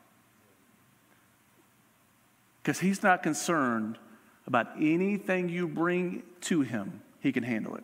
because 2.62 2.80
He's 2.80 3.04
not 3.04 3.24
concerned 3.24 3.98
about 4.46 4.68
anything 4.78 5.50
you 5.50 5.68
bring 5.68 6.24
to 6.42 6.62
Him, 6.62 7.02
He 7.20 7.32
can 7.32 7.44
handle 7.44 7.76
it. 7.76 7.84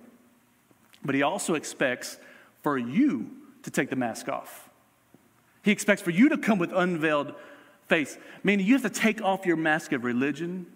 But 1.03 1.15
He 1.15 1.21
also 1.21 1.55
expects 1.55 2.17
for 2.63 2.77
you 2.77 3.29
to 3.63 3.71
take 3.71 3.89
the 3.89 3.95
mask 3.95 4.29
off. 4.29 4.69
He 5.63 5.71
expects 5.71 6.01
for 6.01 6.11
you 6.11 6.29
to 6.29 6.37
come 6.37 6.59
with 6.59 6.71
unveiled 6.71 7.33
face, 7.87 8.17
meaning 8.43 8.65
you 8.65 8.73
have 8.73 8.83
to 8.83 8.89
take 8.89 9.21
off 9.21 9.45
your 9.45 9.57
mask 9.57 9.91
of 9.91 10.03
religion, 10.03 10.67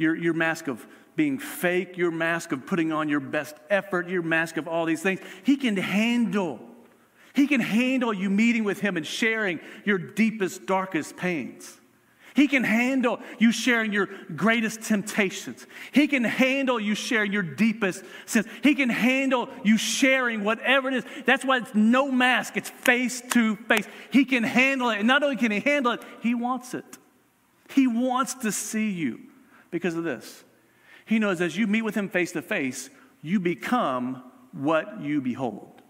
your, 0.00 0.16
your 0.16 0.34
mask 0.34 0.66
of 0.66 0.86
being 1.14 1.38
fake, 1.38 1.98
your 1.98 2.10
mask 2.10 2.52
of 2.52 2.66
putting 2.66 2.92
on 2.92 3.08
your 3.08 3.20
best 3.20 3.54
effort, 3.68 4.08
your 4.08 4.22
mask 4.22 4.56
of 4.56 4.66
all 4.66 4.86
these 4.86 5.02
things. 5.02 5.20
He 5.42 5.56
can 5.56 5.76
handle. 5.76 6.60
He 7.34 7.46
can 7.46 7.60
handle 7.60 8.12
you 8.12 8.30
meeting 8.30 8.64
with 8.64 8.80
him 8.80 8.96
and 8.96 9.06
sharing 9.06 9.60
your 9.84 9.98
deepest, 9.98 10.66
darkest 10.66 11.16
pains. 11.16 11.78
He 12.34 12.48
can 12.48 12.64
handle 12.64 13.20
you 13.38 13.52
sharing 13.52 13.92
your 13.92 14.08
greatest 14.34 14.82
temptations. 14.82 15.66
He 15.92 16.06
can 16.06 16.24
handle 16.24 16.80
you 16.80 16.94
sharing 16.94 17.32
your 17.32 17.42
deepest 17.42 18.02
sins. 18.24 18.46
He 18.62 18.74
can 18.74 18.88
handle 18.88 19.48
you 19.64 19.76
sharing 19.76 20.44
whatever 20.44 20.88
it 20.88 20.94
is. 20.94 21.04
That's 21.26 21.44
why 21.44 21.58
it's 21.58 21.74
no 21.74 22.10
mask, 22.10 22.56
it's 22.56 22.70
face 22.70 23.20
to 23.32 23.56
face. 23.56 23.86
He 24.10 24.24
can 24.24 24.44
handle 24.44 24.90
it. 24.90 24.98
And 24.98 25.08
not 25.08 25.22
only 25.22 25.36
can 25.36 25.50
he 25.50 25.60
handle 25.60 25.92
it, 25.92 26.02
he 26.22 26.34
wants 26.34 26.72
it. 26.72 26.98
He 27.68 27.86
wants 27.86 28.34
to 28.34 28.52
see 28.52 28.90
you 28.90 29.29
because 29.70 29.94
of 29.94 30.04
this. 30.04 30.44
He 31.06 31.18
knows 31.18 31.40
as 31.40 31.56
you 31.56 31.66
meet 31.66 31.82
with 31.82 31.94
him 31.94 32.08
face 32.08 32.32
to 32.32 32.42
face, 32.42 32.90
you 33.22 33.40
become 33.40 34.22
what 34.52 35.00
you 35.00 35.20
behold. 35.20 35.82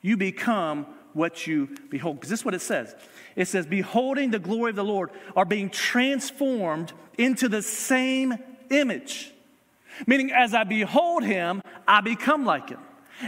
You 0.00 0.16
become 0.16 0.86
what 1.12 1.46
you 1.46 1.68
behold. 1.90 2.16
Because 2.16 2.30
this 2.30 2.40
is 2.40 2.44
what 2.44 2.54
it 2.54 2.60
says 2.60 2.94
it 3.36 3.46
says, 3.46 3.66
Beholding 3.66 4.30
the 4.30 4.38
glory 4.38 4.70
of 4.70 4.76
the 4.76 4.84
Lord 4.84 5.10
are 5.36 5.44
being 5.44 5.70
transformed 5.70 6.92
into 7.16 7.48
the 7.48 7.62
same 7.62 8.34
image. 8.70 9.32
Meaning, 10.06 10.30
as 10.32 10.54
I 10.54 10.64
behold 10.64 11.24
him, 11.24 11.60
I 11.86 12.00
become 12.00 12.44
like 12.44 12.68
him. 12.68 12.80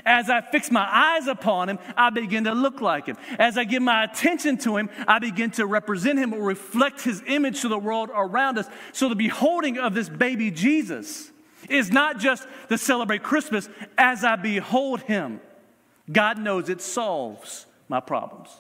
As 0.04 0.30
I 0.30 0.40
fix 0.40 0.70
my 0.70 0.86
eyes 0.88 1.26
upon 1.26 1.68
him, 1.68 1.78
I 1.96 2.10
begin 2.10 2.44
to 2.44 2.52
look 2.52 2.80
like 2.80 3.06
him. 3.06 3.16
As 3.38 3.58
I 3.58 3.64
give 3.64 3.82
my 3.82 4.04
attention 4.04 4.56
to 4.58 4.76
him, 4.76 4.90
I 5.06 5.18
begin 5.18 5.50
to 5.52 5.66
represent 5.66 6.18
him 6.18 6.32
or 6.32 6.42
reflect 6.42 7.02
his 7.02 7.22
image 7.26 7.62
to 7.62 7.68
the 7.68 7.78
world 7.78 8.10
around 8.14 8.58
us. 8.58 8.66
So 8.92 9.08
the 9.08 9.14
beholding 9.14 9.78
of 9.78 9.94
this 9.94 10.08
baby 10.08 10.50
Jesus 10.50 11.30
is 11.68 11.90
not 11.90 12.18
just 12.18 12.46
to 12.68 12.78
celebrate 12.78 13.22
Christmas. 13.22 13.68
As 13.98 14.24
I 14.24 14.36
behold 14.36 15.00
him, 15.02 15.40
God 16.10 16.38
knows 16.38 16.68
it 16.68 16.80
solves 16.80 17.66
my 17.88 18.00
problems. 18.00 18.50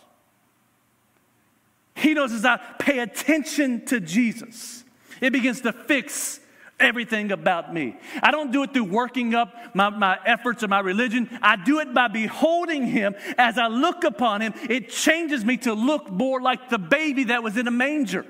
He 1.94 2.14
knows 2.14 2.32
as 2.32 2.44
I 2.44 2.56
pay 2.78 3.00
attention 3.00 3.84
to 3.86 4.00
Jesus, 4.00 4.84
it 5.20 5.32
begins 5.32 5.60
to 5.62 5.72
fix 5.72 6.39
everything 6.80 7.32
about 7.32 7.72
me. 7.72 7.96
I 8.22 8.30
don't 8.30 8.50
do 8.50 8.62
it 8.62 8.72
through 8.72 8.84
working 8.84 9.34
up 9.34 9.54
my, 9.74 9.90
my 9.90 10.18
efforts 10.24 10.62
or 10.62 10.68
my 10.68 10.80
religion. 10.80 11.28
I 11.42 11.56
do 11.56 11.80
it 11.80 11.92
by 11.94 12.08
beholding 12.08 12.86
Him. 12.86 13.14
As 13.38 13.58
I 13.58 13.68
look 13.68 14.04
upon 14.04 14.40
Him, 14.40 14.54
it 14.68 14.90
changes 14.90 15.44
me 15.44 15.56
to 15.58 15.74
look 15.74 16.10
more 16.10 16.40
like 16.40 16.70
the 16.70 16.78
baby 16.78 17.24
that 17.24 17.42
was 17.42 17.56
in 17.56 17.68
a 17.68 17.70
manger. 17.70 18.26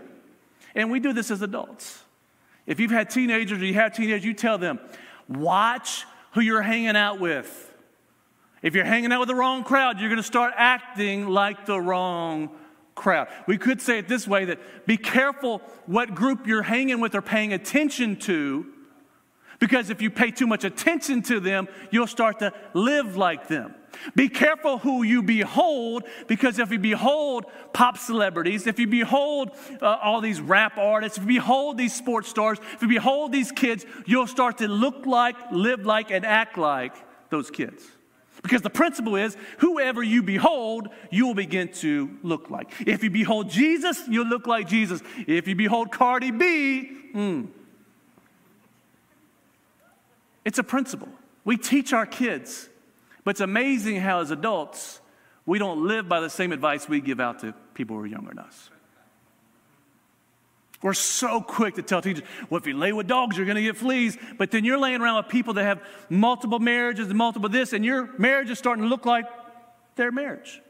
And 0.74 0.90
we 0.90 1.00
do 1.00 1.12
this 1.12 1.30
as 1.30 1.42
adults. 1.42 2.02
If 2.66 2.78
you've 2.78 2.90
had 2.90 3.10
teenagers 3.10 3.60
or 3.60 3.64
you 3.64 3.74
have 3.74 3.94
teenagers, 3.94 4.24
you 4.24 4.34
tell 4.34 4.58
them, 4.58 4.78
watch 5.28 6.04
who 6.32 6.40
you're 6.40 6.62
hanging 6.62 6.96
out 6.96 7.18
with. 7.18 7.66
If 8.62 8.74
you're 8.74 8.84
hanging 8.84 9.10
out 9.10 9.20
with 9.20 9.28
the 9.28 9.34
wrong 9.34 9.64
crowd, 9.64 9.98
you're 9.98 10.10
going 10.10 10.18
to 10.18 10.22
start 10.22 10.52
acting 10.56 11.26
like 11.26 11.64
the 11.66 11.80
wrong 11.80 12.50
crowd. 13.00 13.28
We 13.46 13.56
could 13.58 13.80
say 13.80 13.98
it 13.98 14.06
this 14.08 14.28
way 14.28 14.44
that 14.44 14.58
be 14.86 14.96
careful 14.96 15.62
what 15.86 16.14
group 16.14 16.46
you're 16.46 16.68
hanging 16.76 17.00
with 17.00 17.14
or 17.14 17.22
paying 17.22 17.52
attention 17.52 18.16
to, 18.28 18.66
because 19.58 19.90
if 19.90 20.00
you 20.00 20.10
pay 20.10 20.30
too 20.30 20.46
much 20.46 20.64
attention 20.64 21.22
to 21.22 21.40
them, 21.40 21.66
you'll 21.90 22.06
start 22.06 22.38
to 22.38 22.52
live 22.74 23.16
like 23.16 23.48
them. 23.48 23.74
Be 24.14 24.28
careful 24.28 24.78
who 24.78 25.02
you 25.02 25.22
behold, 25.22 26.04
because 26.28 26.58
if 26.58 26.70
you 26.70 26.78
behold 26.78 27.46
pop 27.72 27.98
celebrities, 27.98 28.66
if 28.66 28.78
you 28.78 28.86
behold 28.86 29.50
uh, 29.82 29.96
all 30.02 30.20
these 30.20 30.40
rap 30.40 30.78
artists, 30.78 31.18
if 31.18 31.24
you 31.24 31.40
behold 31.40 31.76
these 31.76 31.94
sports 31.94 32.28
stars, 32.28 32.58
if 32.74 32.82
you 32.82 32.88
behold 32.88 33.32
these 33.32 33.50
kids, 33.50 33.84
you'll 34.06 34.28
start 34.28 34.58
to 34.58 34.68
look 34.68 35.06
like, 35.06 35.36
live 35.50 35.84
like, 35.84 36.10
and 36.10 36.24
act 36.24 36.56
like 36.56 36.94
those 37.30 37.50
kids. 37.50 37.82
Because 38.42 38.62
the 38.62 38.70
principle 38.70 39.16
is 39.16 39.37
whoever 39.59 40.03
you 40.03 40.22
behold, 40.22 40.88
you 41.11 41.26
will 41.26 41.35
begin 41.35 41.68
to 41.74 42.11
look 42.22 42.50
like. 42.50 42.70
If 42.87 43.05
you 43.05 43.11
behold 43.11 43.50
Jesus, 43.50 44.03
you'll 44.09 44.26
look 44.26 44.46
like 44.46 44.66
Jesus. 44.66 45.03
If 45.26 45.46
you 45.46 45.55
behold 45.55 45.92
Cardi 45.92 46.31
B, 46.31 46.85
hmm. 47.12 47.44
It's 50.44 50.59
a 50.59 50.64
principle. 50.64 51.09
We 51.44 51.57
teach 51.57 51.92
our 51.92 52.07
kids, 52.07 52.68
but 53.24 53.33
it's 53.33 53.40
amazing 53.40 53.96
how, 53.96 54.20
as 54.20 54.31
adults, 54.31 55.00
we 55.46 55.59
don't 55.59 55.87
live 55.87 56.09
by 56.09 56.20
the 56.20 56.31
same 56.31 56.53
advice 56.53 56.88
we 56.88 57.00
give 57.00 57.20
out 57.20 57.40
to 57.40 57.55
people 57.74 57.96
who 57.96 58.03
are 58.03 58.07
younger 58.07 58.31
than 58.31 58.38
us. 58.38 58.70
We're 60.82 60.94
so 60.94 61.42
quick 61.42 61.74
to 61.74 61.82
tell 61.82 62.00
teachers, 62.00 62.24
well, 62.48 62.58
if 62.58 62.66
you 62.66 62.76
lay 62.76 62.92
with 62.92 63.06
dogs, 63.06 63.36
you're 63.36 63.44
going 63.44 63.56
to 63.56 63.62
get 63.62 63.76
fleas. 63.76 64.16
But 64.38 64.50
then 64.50 64.64
you're 64.64 64.78
laying 64.78 65.02
around 65.02 65.22
with 65.22 65.28
people 65.28 65.54
that 65.54 65.64
have 65.64 65.82
multiple 66.08 66.58
marriages 66.58 67.08
and 67.08 67.18
multiple 67.18 67.50
this, 67.50 67.72
and 67.74 67.84
your 67.84 68.10
marriage 68.18 68.48
is 68.48 68.58
starting 68.58 68.84
to 68.84 68.88
look 68.88 69.04
like 69.04 69.26
their 69.96 70.10
marriage. 70.10 70.62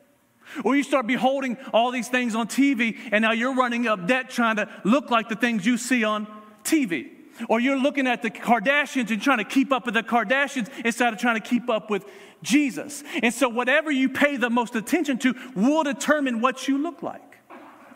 Or 0.65 0.75
you 0.75 0.83
start 0.83 1.07
beholding 1.07 1.57
all 1.73 1.93
these 1.93 2.09
things 2.09 2.35
on 2.35 2.49
TV, 2.49 2.99
and 3.13 3.23
now 3.23 3.31
you're 3.31 3.55
running 3.55 3.87
up 3.87 4.09
debt 4.09 4.31
trying 4.31 4.57
to 4.57 4.69
look 4.85 5.11
like 5.11 5.29
the 5.29 5.37
things 5.37 5.65
you 5.65 5.77
see 5.77 6.03
on 6.03 6.27
TV. 6.65 7.11
Or 7.49 7.61
you're 7.61 7.79
looking 7.79 8.09
at 8.09 8.23
the 8.23 8.31
Kardashians 8.31 9.11
and 9.11 9.23
trying 9.23 9.39
to 9.39 9.45
keep 9.45 9.73
up 9.73 9.87
with 9.87 9.95
the 9.95 10.03
Kardashians 10.03 10.69
instead 10.85 11.13
of 11.13 11.21
trying 11.21 11.41
to 11.41 11.49
keep 11.49 11.71
up 11.71 11.89
with 11.89 12.05
Jesus. 12.43 13.05
And 13.23 13.33
so, 13.33 13.49
whatever 13.49 13.93
you 13.93 14.09
pay 14.09 14.37
the 14.37 14.51
most 14.51 14.75
attention 14.75 15.19
to 15.19 15.35
will 15.55 15.85
determine 15.85 16.41
what 16.41 16.67
you 16.67 16.79
look 16.79 17.03
like. 17.03 17.39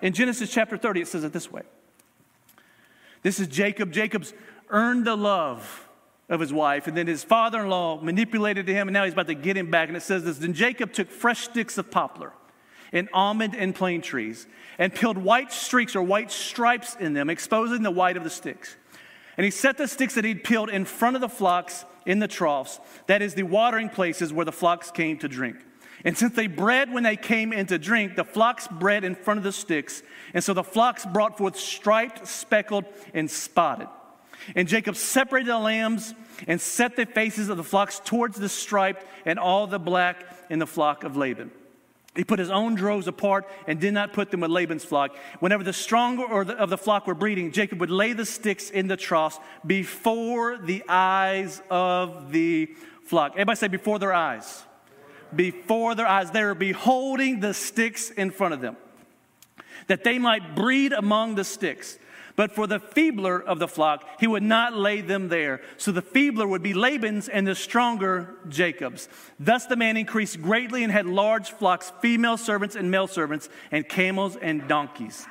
In 0.00 0.12
Genesis 0.12 0.50
chapter 0.50 0.76
30, 0.76 1.02
it 1.02 1.08
says 1.08 1.24
it 1.24 1.32
this 1.32 1.50
way 1.50 1.62
This 3.24 3.40
is 3.40 3.48
Jacob. 3.48 3.90
Jacob's 3.90 4.34
earned 4.68 5.06
the 5.06 5.16
love 5.16 5.88
of 6.28 6.40
his 6.40 6.52
wife, 6.52 6.86
and 6.86 6.96
then 6.96 7.06
his 7.06 7.24
father 7.24 7.62
in 7.62 7.70
law 7.70 8.00
manipulated 8.00 8.68
him, 8.68 8.86
and 8.86 8.92
now 8.92 9.04
he's 9.04 9.14
about 9.14 9.26
to 9.26 9.34
get 9.34 9.56
him 9.56 9.70
back. 9.70 9.88
And 9.88 9.96
it 9.96 10.02
says 10.02 10.24
this 10.24 10.38
Then 10.38 10.52
Jacob 10.52 10.92
took 10.92 11.10
fresh 11.10 11.44
sticks 11.44 11.78
of 11.78 11.90
poplar 11.90 12.32
and 12.92 13.08
almond 13.12 13.56
and 13.56 13.74
plane 13.74 14.02
trees 14.02 14.46
and 14.78 14.94
peeled 14.94 15.16
white 15.16 15.52
streaks 15.52 15.96
or 15.96 16.02
white 16.02 16.30
stripes 16.30 16.96
in 17.00 17.14
them, 17.14 17.30
exposing 17.30 17.82
the 17.82 17.90
white 17.90 18.18
of 18.18 18.24
the 18.24 18.30
sticks. 18.30 18.76
And 19.38 19.44
he 19.44 19.50
set 19.50 19.78
the 19.78 19.88
sticks 19.88 20.14
that 20.14 20.24
he'd 20.24 20.44
peeled 20.44 20.68
in 20.68 20.84
front 20.84 21.16
of 21.16 21.22
the 21.22 21.28
flocks 21.28 21.86
in 22.04 22.18
the 22.18 22.28
troughs, 22.28 22.78
that 23.06 23.22
is, 23.22 23.34
the 23.34 23.42
watering 23.42 23.88
places 23.88 24.34
where 24.34 24.44
the 24.44 24.52
flocks 24.52 24.90
came 24.90 25.18
to 25.18 25.28
drink. 25.28 25.56
And 26.04 26.16
since 26.16 26.34
they 26.34 26.46
bred 26.46 26.92
when 26.92 27.02
they 27.02 27.16
came 27.16 27.52
in 27.52 27.66
to 27.66 27.78
drink, 27.78 28.14
the 28.14 28.24
flocks 28.24 28.68
bred 28.68 29.04
in 29.04 29.14
front 29.14 29.38
of 29.38 29.44
the 29.44 29.52
sticks. 29.52 30.02
And 30.34 30.44
so 30.44 30.52
the 30.52 30.62
flocks 30.62 31.06
brought 31.06 31.38
forth 31.38 31.56
striped, 31.56 32.26
speckled, 32.28 32.84
and 33.14 33.30
spotted. 33.30 33.88
And 34.54 34.68
Jacob 34.68 34.96
separated 34.96 35.48
the 35.48 35.58
lambs 35.58 36.14
and 36.46 36.60
set 36.60 36.96
the 36.96 37.06
faces 37.06 37.48
of 37.48 37.56
the 37.56 37.64
flocks 37.64 38.00
towards 38.04 38.38
the 38.38 38.50
striped 38.50 39.06
and 39.24 39.38
all 39.38 39.66
the 39.66 39.78
black 39.78 40.26
in 40.50 40.58
the 40.58 40.66
flock 40.66 41.04
of 41.04 41.16
Laban. 41.16 41.50
He 42.14 42.22
put 42.22 42.38
his 42.38 42.50
own 42.50 42.74
droves 42.74 43.08
apart 43.08 43.48
and 43.66 43.80
did 43.80 43.94
not 43.94 44.12
put 44.12 44.30
them 44.30 44.40
with 44.40 44.50
Laban's 44.50 44.84
flock. 44.84 45.16
Whenever 45.40 45.64
the 45.64 45.72
stronger 45.72 46.42
of 46.52 46.70
the 46.70 46.78
flock 46.78 47.06
were 47.06 47.14
breeding, 47.14 47.50
Jacob 47.50 47.80
would 47.80 47.90
lay 47.90 48.12
the 48.12 48.26
sticks 48.26 48.70
in 48.70 48.86
the 48.86 48.96
troughs 48.96 49.40
before 49.66 50.58
the 50.58 50.84
eyes 50.88 51.60
of 51.70 52.30
the 52.30 52.66
flock. 53.04 53.32
Everybody 53.32 53.56
say, 53.56 53.68
before 53.68 53.98
their 53.98 54.12
eyes. 54.12 54.64
Before 55.34 55.94
their 55.94 56.06
eyes. 56.06 56.30
They 56.30 56.44
were 56.44 56.54
beholding 56.54 57.40
the 57.40 57.54
sticks 57.54 58.10
in 58.10 58.30
front 58.30 58.54
of 58.54 58.60
them, 58.60 58.76
that 59.86 60.04
they 60.04 60.18
might 60.18 60.54
breed 60.54 60.92
among 60.92 61.34
the 61.34 61.44
sticks. 61.44 61.98
But 62.36 62.50
for 62.50 62.66
the 62.66 62.80
feebler 62.80 63.40
of 63.40 63.60
the 63.60 63.68
flock, 63.68 64.04
he 64.18 64.26
would 64.26 64.42
not 64.42 64.74
lay 64.74 65.00
them 65.00 65.28
there. 65.28 65.60
So 65.76 65.92
the 65.92 66.02
feebler 66.02 66.48
would 66.48 66.64
be 66.64 66.74
Laban's 66.74 67.28
and 67.28 67.46
the 67.46 67.54
stronger 67.54 68.34
Jacob's. 68.48 69.08
Thus 69.38 69.66
the 69.66 69.76
man 69.76 69.96
increased 69.96 70.42
greatly 70.42 70.82
and 70.82 70.92
had 70.92 71.06
large 71.06 71.52
flocks, 71.52 71.92
female 72.02 72.36
servants 72.36 72.74
and 72.74 72.90
male 72.90 73.06
servants, 73.06 73.48
and 73.70 73.88
camels 73.88 74.36
and 74.36 74.66
donkeys. 74.66 75.26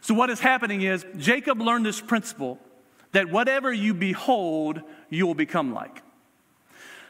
So 0.00 0.14
what 0.14 0.30
is 0.30 0.40
happening 0.40 0.80
is 0.82 1.04
Jacob 1.18 1.60
learned 1.60 1.84
this 1.84 2.00
principle 2.00 2.58
that 3.12 3.28
whatever 3.28 3.72
you 3.72 3.92
behold, 3.92 4.80
you 5.10 5.26
will 5.26 5.34
become 5.34 5.74
like. 5.74 6.02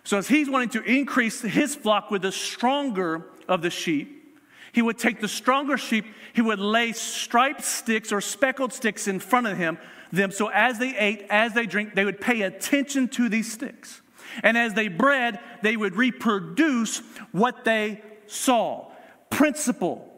So 0.06 0.18
as 0.18 0.28
he's 0.28 0.48
wanting 0.48 0.68
to 0.68 0.82
increase 0.84 1.42
his 1.42 1.74
flock 1.74 2.12
with 2.12 2.22
the 2.22 2.30
stronger 2.30 3.26
of 3.48 3.60
the 3.60 3.70
sheep, 3.70 4.38
he 4.72 4.80
would 4.80 4.98
take 4.98 5.20
the 5.20 5.26
stronger 5.26 5.76
sheep, 5.76 6.04
he 6.32 6.40
would 6.40 6.60
lay 6.60 6.92
striped 6.92 7.64
sticks 7.64 8.12
or 8.12 8.20
speckled 8.20 8.72
sticks 8.72 9.08
in 9.08 9.18
front 9.18 9.48
of 9.48 9.58
him, 9.58 9.78
them, 10.12 10.30
so 10.30 10.46
as 10.46 10.78
they 10.78 10.96
ate, 10.96 11.26
as 11.28 11.54
they 11.54 11.66
drink, 11.66 11.96
they 11.96 12.04
would 12.04 12.20
pay 12.20 12.42
attention 12.42 13.08
to 13.08 13.28
these 13.28 13.52
sticks. 13.52 14.00
And 14.44 14.56
as 14.56 14.74
they 14.74 14.86
bred, 14.86 15.40
they 15.62 15.76
would 15.76 15.96
reproduce 15.96 17.00
what 17.32 17.64
they 17.64 18.00
saw. 18.28 18.92
Principle. 19.28 20.08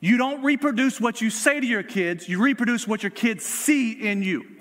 You 0.00 0.16
don't 0.16 0.42
reproduce 0.42 1.02
what 1.02 1.20
you 1.20 1.28
say 1.28 1.60
to 1.60 1.66
your 1.66 1.82
kids, 1.82 2.30
you 2.30 2.42
reproduce 2.42 2.88
what 2.88 3.02
your 3.02 3.10
kids 3.10 3.44
see 3.44 3.92
in 3.92 4.22
you. 4.22 4.53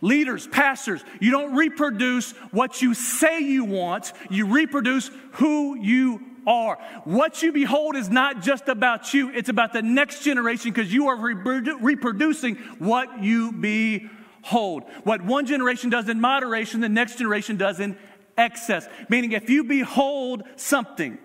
Leaders, 0.00 0.46
pastors, 0.46 1.02
you 1.20 1.32
don't 1.32 1.56
reproduce 1.56 2.30
what 2.52 2.80
you 2.80 2.94
say 2.94 3.40
you 3.40 3.64
want, 3.64 4.12
you 4.30 4.46
reproduce 4.46 5.10
who 5.32 5.76
you 5.76 6.22
are. 6.46 6.78
What 7.04 7.42
you 7.42 7.50
behold 7.52 7.96
is 7.96 8.08
not 8.08 8.40
just 8.40 8.68
about 8.68 9.12
you, 9.12 9.30
it's 9.30 9.48
about 9.48 9.72
the 9.72 9.82
next 9.82 10.22
generation 10.22 10.70
because 10.70 10.92
you 10.92 11.08
are 11.08 11.16
reproducing 11.16 12.56
what 12.78 13.22
you 13.22 13.50
behold. 13.52 14.84
What 15.02 15.22
one 15.22 15.46
generation 15.46 15.90
does 15.90 16.08
in 16.08 16.20
moderation, 16.20 16.80
the 16.80 16.88
next 16.88 17.18
generation 17.18 17.56
does 17.56 17.80
in 17.80 17.96
excess. 18.36 18.88
Meaning, 19.08 19.32
if 19.32 19.50
you 19.50 19.64
behold 19.64 20.44
something, 20.54 21.18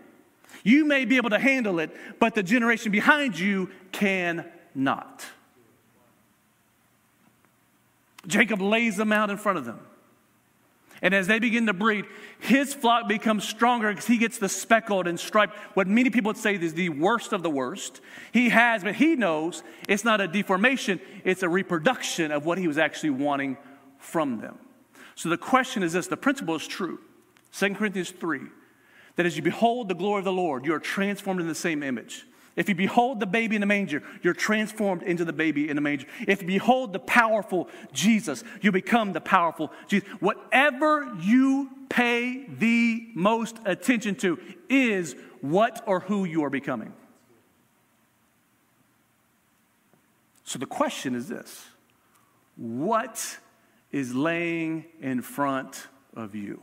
you 0.63 0.83
may 0.85 1.05
be 1.05 1.17
able 1.17 1.29
to 1.29 1.39
handle 1.39 1.79
it, 1.79 1.95
but 2.19 2.33
the 2.33 2.41
generation 2.41 2.91
behind 2.91 3.37
you 3.37 3.69
cannot. 3.91 5.23
Jacob 8.27 8.61
lays 8.61 8.97
them 8.97 9.11
out 9.11 9.29
in 9.29 9.37
front 9.37 9.57
of 9.57 9.65
them. 9.65 9.79
And 11.01 11.13
as 11.13 11.27
they 11.27 11.39
begin 11.39 11.65
to 11.65 11.73
breed, 11.73 12.05
his 12.39 12.73
flock 12.73 13.09
becomes 13.09 13.47
stronger 13.47 13.89
because 13.89 14.07
he 14.07 14.17
gets 14.17 14.37
the 14.37 14.47
speckled 14.47 15.05
and 15.05 15.19
striped, 15.19 15.53
what 15.73 15.85
many 15.85 16.09
people 16.09 16.29
would 16.29 16.37
say 16.37 16.55
is 16.55 16.73
the 16.75 16.89
worst 16.89 17.33
of 17.33 17.43
the 17.43 17.49
worst. 17.49 17.99
He 18.31 18.49
has, 18.49 18.83
but 18.83 18.95
he 18.95 19.15
knows 19.15 19.63
it's 19.89 20.05
not 20.05 20.21
a 20.21 20.29
deformation, 20.29 21.01
it's 21.25 21.43
a 21.43 21.49
reproduction 21.49 22.31
of 22.31 22.45
what 22.45 22.57
he 22.57 22.69
was 22.69 22.77
actually 22.77 23.09
wanting 23.09 23.57
from 23.97 24.39
them. 24.39 24.57
So 25.15 25.27
the 25.27 25.37
question 25.37 25.83
is 25.83 25.91
this 25.91 26.07
the 26.07 26.15
principle 26.15 26.55
is 26.55 26.65
true. 26.65 26.99
2 27.51 27.75
Corinthians 27.75 28.11
3 28.11 28.39
that 29.15 29.25
as 29.25 29.35
you 29.35 29.43
behold 29.43 29.89
the 29.89 29.95
glory 29.95 30.19
of 30.19 30.25
the 30.25 30.31
Lord, 30.31 30.65
you 30.65 30.73
are 30.73 30.79
transformed 30.79 31.39
in 31.39 31.47
the 31.47 31.55
same 31.55 31.83
image. 31.83 32.25
If 32.55 32.69
you 32.69 32.75
behold 32.75 33.19
the 33.19 33.25
baby 33.25 33.55
in 33.55 33.61
the 33.61 33.67
manger, 33.67 34.03
you're 34.21 34.35
transformed 34.35 35.01
into 35.01 35.25
the 35.25 35.33
baby 35.33 35.69
in 35.69 35.75
the 35.75 35.81
manger. 35.81 36.05
If 36.27 36.41
you 36.41 36.47
behold 36.47 36.93
the 36.93 36.99
powerful 36.99 37.67
Jesus, 37.93 38.43
you 38.61 38.71
become 38.71 39.13
the 39.13 39.21
powerful 39.21 39.71
Jesus. 39.87 40.07
Whatever 40.19 41.15
you 41.19 41.69
pay 41.89 42.45
the 42.47 43.07
most 43.15 43.57
attention 43.65 44.15
to 44.15 44.39
is 44.69 45.15
what 45.41 45.83
or 45.87 46.01
who 46.01 46.25
you 46.25 46.43
are 46.43 46.49
becoming. 46.49 46.93
So 50.43 50.59
the 50.59 50.65
question 50.67 51.15
is 51.15 51.27
this 51.27 51.65
What 52.55 53.39
is 53.91 54.13
laying 54.13 54.85
in 55.01 55.21
front 55.23 55.87
of 56.15 56.35
you? 56.35 56.61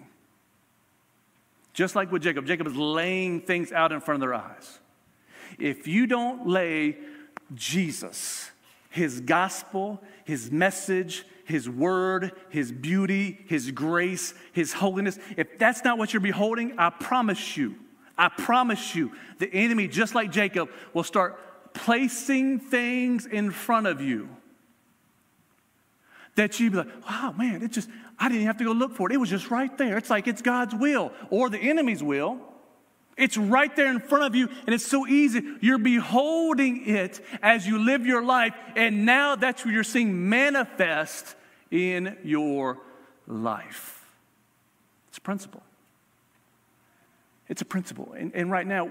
Just 1.73 1.97
like 1.97 2.13
with 2.13 2.23
Jacob, 2.23 2.47
Jacob 2.47 2.67
is 2.67 2.77
laying 2.77 3.41
things 3.41 3.73
out 3.73 3.91
in 3.91 4.01
front 4.01 4.23
of 4.23 4.29
their 4.29 4.35
eyes 4.35 4.80
if 5.61 5.87
you 5.87 6.07
don't 6.07 6.47
lay 6.47 6.97
Jesus, 7.55 8.51
his 8.89 9.21
gospel, 9.21 10.03
his 10.25 10.51
message, 10.51 11.25
his 11.45 11.69
word, 11.69 12.33
his 12.49 12.71
beauty, 12.73 13.39
his 13.47 13.71
grace, 13.71 14.35
his 14.53 14.73
holiness, 14.73 15.19
if 15.37 15.59
that's 15.59 15.85
not 15.85 15.99
what 15.99 16.13
you're 16.13 16.21
beholding, 16.21 16.79
I 16.79 16.91
promise 16.91 17.57
you, 17.57 17.77
I 18.17 18.29
promise 18.29 18.95
you, 18.95 19.13
the 19.39 19.53
enemy, 19.53 19.89
just 19.89 20.15
like 20.15 20.31
Jacob, 20.31 20.71
will 20.93 21.05
start 21.05 21.73
placing 21.73 22.59
things 22.61 23.27
in 23.27 23.51
front 23.51 23.87
of 23.87 24.01
you 24.01 24.29
that 26.37 26.61
you'd 26.61 26.73
be 26.73 26.79
like, 26.79 27.09
wow, 27.09 27.35
man, 27.37 27.63
it 27.63 27.71
just, 27.73 27.89
I 28.19 28.29
didn't 28.29 28.47
have 28.47 28.59
to 28.59 28.65
go 28.65 28.73
look 28.73 28.95
for 28.95 29.11
it. 29.11 29.15
It 29.15 29.19
was 29.19 29.31
just 29.31 29.51
right 29.51 29.77
there. 29.77 29.99
It's 29.99 30.11
like 30.11 30.27
it's 30.27 30.43
God's 30.43 30.75
will 30.75 31.13
or 31.31 31.51
the 31.51 31.59
enemy's 31.59 32.03
will. 32.03 32.39
It's 33.21 33.37
right 33.37 33.75
there 33.77 33.91
in 33.91 34.01
front 34.01 34.25
of 34.25 34.35
you, 34.35 34.49
and 34.67 34.75
it's 34.75 34.87
so 34.87 35.07
easy. 35.07 35.43
You're 35.61 35.79
beholding 35.79 36.87
it 36.87 37.21
as 37.43 37.67
you 37.67 37.79
live 37.79 38.07
your 38.07 38.25
life, 38.25 38.55
and 38.77 39.05
now 39.05 39.37
that's 39.37 39.65
what 39.65 39.73
you're 39.73 39.85
seeing 39.85 40.29
manifest 40.29 41.37
in 41.71 42.17
your 42.25 42.79
life. 43.27 44.05
It's 45.09 45.19
a 45.19 45.21
principle. 45.21 45.63
It's 47.49 47.63
a 47.63 47.65
principle. 47.67 48.15
And, 48.17 48.33
and 48.35 48.51
right 48.51 48.67
now, 48.67 48.91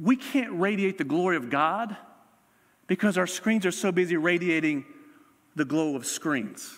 we 0.00 0.16
can't 0.16 0.58
radiate 0.58 0.98
the 0.98 1.04
glory 1.04 1.36
of 1.36 1.50
God 1.50 1.96
because 2.86 3.18
our 3.18 3.26
screens 3.26 3.64
are 3.66 3.70
so 3.70 3.92
busy 3.92 4.16
radiating 4.16 4.84
the 5.54 5.64
glow 5.64 5.96
of 5.96 6.06
screens. 6.06 6.76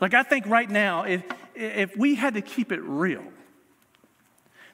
Like, 0.00 0.14
I 0.14 0.22
think 0.22 0.46
right 0.46 0.70
now, 0.70 1.04
if, 1.04 1.24
if 1.54 1.96
we 1.96 2.14
had 2.14 2.34
to 2.34 2.42
keep 2.42 2.70
it 2.70 2.80
real, 2.82 3.24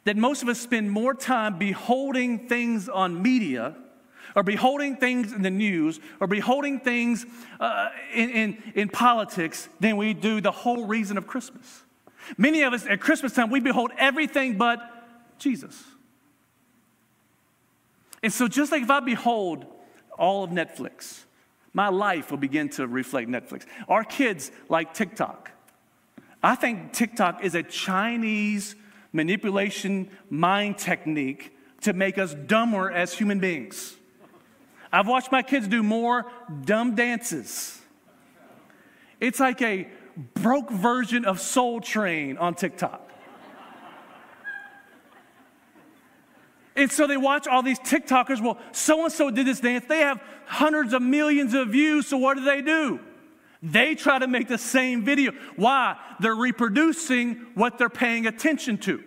that 0.04 0.16
most 0.16 0.42
of 0.42 0.48
us 0.48 0.60
spend 0.60 0.90
more 0.90 1.14
time 1.14 1.58
beholding 1.58 2.48
things 2.48 2.88
on 2.88 3.22
media 3.22 3.74
or 4.36 4.42
beholding 4.42 4.96
things 4.96 5.32
in 5.32 5.42
the 5.42 5.50
news 5.50 6.00
or 6.20 6.26
beholding 6.26 6.80
things 6.80 7.24
uh, 7.60 7.88
in, 8.12 8.30
in, 8.30 8.72
in 8.74 8.88
politics 8.88 9.68
than 9.80 9.96
we 9.96 10.12
do 10.12 10.40
the 10.40 10.50
whole 10.50 10.86
reason 10.86 11.16
of 11.16 11.26
Christmas. 11.26 11.82
Many 12.36 12.62
of 12.62 12.72
us 12.72 12.86
at 12.86 13.00
Christmas 13.00 13.32
time, 13.32 13.50
we 13.50 13.60
behold 13.60 13.92
everything 13.98 14.56
but 14.56 14.80
Jesus. 15.38 15.82
And 18.22 18.32
so, 18.32 18.48
just 18.48 18.72
like 18.72 18.82
if 18.82 18.90
I 18.90 19.00
behold 19.00 19.66
all 20.18 20.44
of 20.44 20.50
Netflix. 20.50 21.24
My 21.72 21.88
life 21.88 22.30
will 22.30 22.38
begin 22.38 22.68
to 22.70 22.86
reflect 22.86 23.28
Netflix. 23.28 23.64
Our 23.88 24.04
kids 24.04 24.50
like 24.68 24.94
TikTok. 24.94 25.50
I 26.42 26.54
think 26.54 26.92
TikTok 26.92 27.42
is 27.42 27.54
a 27.54 27.62
Chinese 27.62 28.76
manipulation 29.14 30.10
mind 30.28 30.76
technique 30.76 31.56
to 31.80 31.94
make 31.94 32.18
us 32.18 32.34
dumber 32.34 32.90
as 32.90 33.14
human 33.14 33.38
beings. 33.38 33.96
I've 34.92 35.06
watched 35.06 35.32
my 35.32 35.42
kids 35.42 35.66
do 35.66 35.82
more 35.82 36.30
dumb 36.64 36.94
dances. 36.94 37.80
It's 39.20 39.40
like 39.40 39.62
a 39.62 39.88
broke 40.34 40.70
version 40.70 41.24
of 41.24 41.40
Soul 41.40 41.80
Train 41.80 42.36
on 42.36 42.54
TikTok. 42.54 43.00
And 46.76 46.90
so 46.90 47.06
they 47.06 47.16
watch 47.16 47.46
all 47.46 47.62
these 47.62 47.78
TikTokers. 47.78 48.42
Well, 48.42 48.58
so 48.72 49.04
and 49.04 49.12
so 49.12 49.30
did 49.30 49.46
this 49.46 49.60
dance. 49.60 49.84
They 49.88 50.00
have 50.00 50.20
hundreds 50.46 50.92
of 50.92 51.02
millions 51.02 51.54
of 51.54 51.68
views. 51.68 52.08
So 52.08 52.16
what 52.16 52.36
do 52.36 52.44
they 52.44 52.62
do? 52.62 52.98
They 53.64 53.94
try 53.94 54.18
to 54.18 54.28
make 54.28 54.46
the 54.46 54.58
same 54.58 55.04
video. 55.04 55.32
Why? 55.56 55.96
They're 56.20 56.36
reproducing 56.36 57.46
what 57.54 57.78
they're 57.78 57.88
paying 57.88 58.26
attention 58.26 58.76
to. 58.78 59.02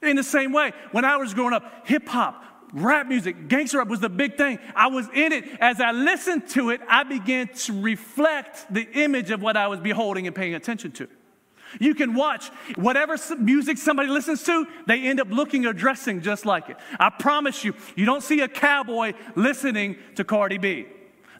In 0.00 0.16
the 0.16 0.24
same 0.24 0.52
way, 0.52 0.72
when 0.92 1.04
I 1.04 1.18
was 1.18 1.34
growing 1.34 1.52
up, 1.52 1.86
hip 1.86 2.08
hop, 2.08 2.42
rap 2.72 3.08
music, 3.08 3.48
gangster 3.48 3.78
rap 3.78 3.88
was 3.88 4.00
the 4.00 4.08
big 4.08 4.38
thing. 4.38 4.58
I 4.74 4.86
was 4.86 5.06
in 5.12 5.32
it. 5.32 5.44
As 5.60 5.82
I 5.82 5.92
listened 5.92 6.48
to 6.50 6.70
it, 6.70 6.80
I 6.88 7.04
began 7.04 7.48
to 7.48 7.78
reflect 7.82 8.72
the 8.72 8.88
image 9.02 9.30
of 9.30 9.42
what 9.42 9.58
I 9.58 9.68
was 9.68 9.80
beholding 9.80 10.26
and 10.26 10.34
paying 10.34 10.54
attention 10.54 10.92
to. 10.92 11.08
You 11.78 11.94
can 11.94 12.14
watch 12.14 12.48
whatever 12.76 13.18
music 13.38 13.76
somebody 13.76 14.08
listens 14.08 14.42
to, 14.44 14.66
they 14.86 15.02
end 15.02 15.20
up 15.20 15.28
looking 15.30 15.66
or 15.66 15.74
dressing 15.74 16.22
just 16.22 16.46
like 16.46 16.70
it. 16.70 16.78
I 16.98 17.10
promise 17.10 17.64
you, 17.64 17.74
you 17.96 18.06
don't 18.06 18.22
see 18.22 18.40
a 18.40 18.48
cowboy 18.48 19.12
listening 19.34 19.96
to 20.14 20.24
Cardi 20.24 20.56
B. 20.56 20.86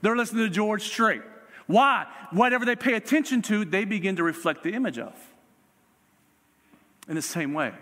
They're 0.02 0.16
listening 0.16 0.44
to 0.44 0.50
George 0.50 0.82
Strait. 0.82 1.22
Why? 1.66 2.06
Whatever 2.30 2.64
they 2.64 2.76
pay 2.76 2.94
attention 2.94 3.42
to, 3.42 3.64
they 3.64 3.84
begin 3.84 4.16
to 4.16 4.22
reflect 4.22 4.62
the 4.62 4.72
image 4.72 4.98
of. 4.98 5.14
In 7.08 7.14
the 7.14 7.22
same 7.22 7.52
way, 7.52 7.72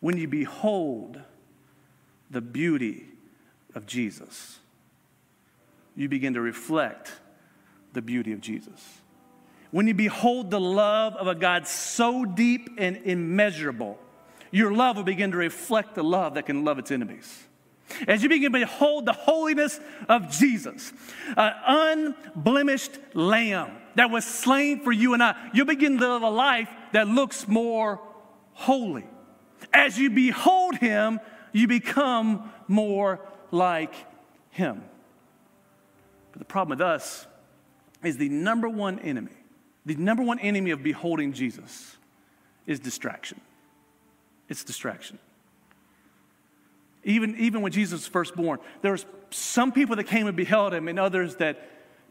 when 0.00 0.16
you 0.16 0.28
behold 0.28 1.20
the 2.30 2.40
beauty 2.40 3.06
of 3.74 3.86
Jesus, 3.86 4.58
you 5.96 6.08
begin 6.08 6.34
to 6.34 6.40
reflect 6.40 7.12
the 7.92 8.02
beauty 8.02 8.32
of 8.32 8.40
Jesus. 8.40 9.00
When 9.70 9.86
you 9.86 9.94
behold 9.94 10.50
the 10.50 10.60
love 10.60 11.14
of 11.16 11.26
a 11.26 11.34
God 11.34 11.66
so 11.66 12.24
deep 12.24 12.70
and 12.78 12.98
immeasurable, 12.98 13.98
your 14.50 14.72
love 14.72 14.96
will 14.96 15.04
begin 15.04 15.32
to 15.32 15.36
reflect 15.36 15.94
the 15.94 16.04
love 16.04 16.34
that 16.34 16.46
can 16.46 16.64
love 16.64 16.78
its 16.78 16.90
enemies. 16.90 17.45
As 18.06 18.22
you 18.22 18.28
begin 18.28 18.52
to 18.52 18.58
behold 18.58 19.06
the 19.06 19.12
holiness 19.12 19.78
of 20.08 20.30
Jesus, 20.30 20.92
an 21.36 22.14
unblemished 22.34 22.98
lamb 23.14 23.70
that 23.94 24.10
was 24.10 24.24
slain 24.24 24.80
for 24.80 24.92
you 24.92 25.14
and 25.14 25.22
I, 25.22 25.50
you'll 25.54 25.66
begin 25.66 25.98
to 25.98 26.08
live 26.08 26.22
a 26.22 26.30
life 26.30 26.68
that 26.92 27.08
looks 27.08 27.46
more 27.48 28.00
holy. 28.52 29.06
As 29.72 29.98
you 29.98 30.10
behold 30.10 30.76
him, 30.76 31.20
you 31.52 31.68
become 31.68 32.52
more 32.68 33.20
like 33.50 33.94
him. 34.50 34.82
But 36.32 36.40
the 36.40 36.44
problem 36.44 36.78
with 36.78 36.86
us 36.86 37.26
is 38.02 38.16
the 38.16 38.28
number 38.28 38.68
one 38.68 38.98
enemy 38.98 39.32
the 39.86 39.94
number 39.94 40.24
one 40.24 40.40
enemy 40.40 40.72
of 40.72 40.82
beholding 40.82 41.32
Jesus 41.32 41.96
is 42.66 42.80
distraction. 42.80 43.40
It's 44.48 44.64
distraction. 44.64 45.20
Even, 47.06 47.36
even 47.38 47.62
when 47.62 47.70
Jesus 47.72 48.00
was 48.00 48.06
first 48.08 48.34
born, 48.34 48.58
there 48.82 48.92
was 48.92 49.06
some 49.30 49.70
people 49.70 49.96
that 49.96 50.04
came 50.04 50.26
and 50.26 50.36
beheld 50.36 50.74
him 50.74 50.88
and 50.88 50.98
others 50.98 51.36
that 51.36 51.56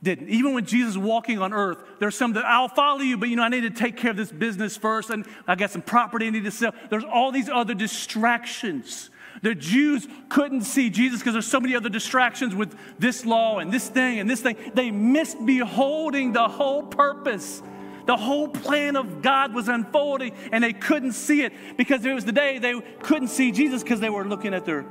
didn't. 0.02 0.30
Even 0.30 0.54
when 0.54 0.66
Jesus 0.66 0.96
was 0.96 1.06
walking 1.06 1.40
on 1.40 1.52
earth, 1.54 1.84
there's 2.00 2.16
some 2.16 2.34
that 2.34 2.46
I'll 2.46 2.70
follow 2.70 3.02
you, 3.02 3.18
but 3.18 3.28
you 3.28 3.36
know, 3.36 3.44
I 3.44 3.50
need 3.50 3.62
to 3.62 3.70
take 3.70 3.98
care 3.98 4.12
of 4.12 4.18
this 4.18 4.32
business 4.32 4.78
first, 4.78 5.10
and 5.10 5.26
I 5.48 5.56
got 5.56 5.72
some 5.72 5.82
property 5.82 6.28
I 6.28 6.30
need 6.30 6.46
to 6.46 6.52
sell. 6.52 6.74
There's 6.90 7.04
all 7.04 7.34
these 7.34 7.50
other 7.50 7.74
distractions. 7.74 9.10
The 9.42 9.54
Jews 9.54 10.08
couldn't 10.30 10.62
see 10.62 10.90
Jesus 10.90 11.20
because 11.20 11.34
there's 11.34 11.48
so 11.48 11.60
many 11.60 11.76
other 11.76 11.90
distractions 11.90 12.56
with 12.56 12.74
this 12.98 13.26
law 13.26 13.60
and 13.60 13.74
this 13.74 13.90
thing 13.90 14.20
and 14.20 14.30
this 14.30 14.42
thing. 14.42 14.56
They 14.74 14.92
missed 14.92 15.46
beholding 15.46 16.32
the 16.32 16.48
whole 16.48 16.84
purpose. 16.84 17.62
The 18.06 18.18
whole 18.18 18.48
plan 18.48 18.96
of 18.96 19.22
God 19.22 19.54
was 19.54 19.68
unfolding 19.68 20.34
and 20.52 20.64
they 20.64 20.74
couldn't 20.74 21.14
see 21.14 21.42
it 21.42 21.54
because 21.78 22.06
it 22.06 22.14
was 22.14 22.26
the 22.26 22.32
day 22.32 22.60
they 22.60 22.80
couldn't 23.02 23.30
see 23.30 23.52
Jesus 23.52 23.82
because 23.84 24.00
they 24.00 24.10
were 24.10 24.26
looking 24.26 24.54
at 24.54 24.66
their 24.66 24.86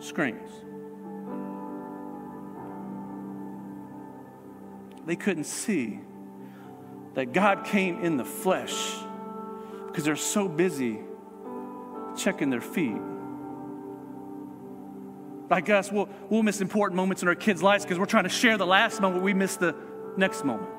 screens. 0.00 0.50
They 5.06 5.16
couldn't 5.16 5.44
see 5.44 6.00
that 7.14 7.32
God 7.32 7.64
came 7.64 8.04
in 8.04 8.18
the 8.18 8.24
flesh 8.24 8.94
because 9.86 10.04
they're 10.04 10.16
so 10.16 10.46
busy 10.48 11.00
checking 12.16 12.50
their 12.50 12.60
feet 12.60 13.00
like 15.50 15.70
us, 15.70 15.90
we'll, 15.90 16.08
we'll 16.28 16.42
miss 16.42 16.60
important 16.60 16.96
moments 16.96 17.22
in 17.22 17.28
our 17.28 17.34
kids' 17.34 17.62
lives 17.62 17.84
because 17.84 17.98
we're 17.98 18.06
trying 18.06 18.24
to 18.24 18.30
share 18.30 18.56
the 18.56 18.66
last 18.66 19.00
moment, 19.00 19.22
we 19.22 19.34
miss 19.34 19.56
the 19.56 19.74
next 20.16 20.44
moment. 20.44 20.70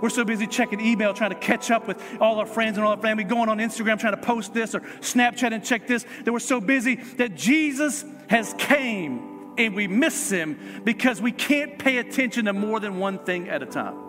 We're 0.00 0.10
so 0.10 0.24
busy 0.24 0.46
checking 0.46 0.80
email, 0.80 1.14
trying 1.14 1.30
to 1.30 1.36
catch 1.36 1.70
up 1.70 1.86
with 1.86 2.02
all 2.20 2.38
our 2.38 2.46
friends 2.46 2.76
and 2.76 2.84
all 2.84 2.92
our 2.92 3.02
family, 3.02 3.24
going 3.24 3.48
on 3.48 3.58
Instagram, 3.58 3.98
trying 3.98 4.14
to 4.16 4.22
post 4.22 4.54
this 4.54 4.74
or 4.74 4.80
Snapchat 4.80 5.52
and 5.52 5.64
check 5.64 5.86
this, 5.86 6.04
that 6.24 6.32
we're 6.32 6.38
so 6.38 6.60
busy 6.60 6.96
that 6.96 7.34
Jesus 7.34 8.04
has 8.28 8.54
came 8.58 9.54
and 9.58 9.74
we 9.74 9.88
miss 9.88 10.30
him 10.30 10.82
because 10.84 11.20
we 11.20 11.32
can't 11.32 11.78
pay 11.78 11.98
attention 11.98 12.44
to 12.46 12.52
more 12.52 12.80
than 12.80 12.98
one 12.98 13.18
thing 13.18 13.48
at 13.48 13.62
a 13.62 13.66
time. 13.66 14.08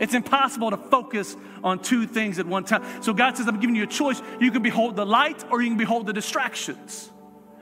It's 0.00 0.14
impossible 0.14 0.70
to 0.70 0.76
focus 0.76 1.36
on 1.64 1.80
two 1.80 2.06
things 2.06 2.38
at 2.38 2.46
one 2.46 2.64
time. 2.64 2.84
So 3.02 3.14
God 3.14 3.36
says, 3.36 3.48
I'm 3.48 3.60
giving 3.60 3.76
you 3.76 3.84
a 3.84 3.86
choice. 3.86 4.20
You 4.40 4.50
can 4.50 4.62
behold 4.62 4.96
the 4.96 5.06
light 5.06 5.42
or 5.50 5.62
you 5.62 5.68
can 5.68 5.78
behold 5.78 6.06
the 6.06 6.12
distractions. 6.12 7.10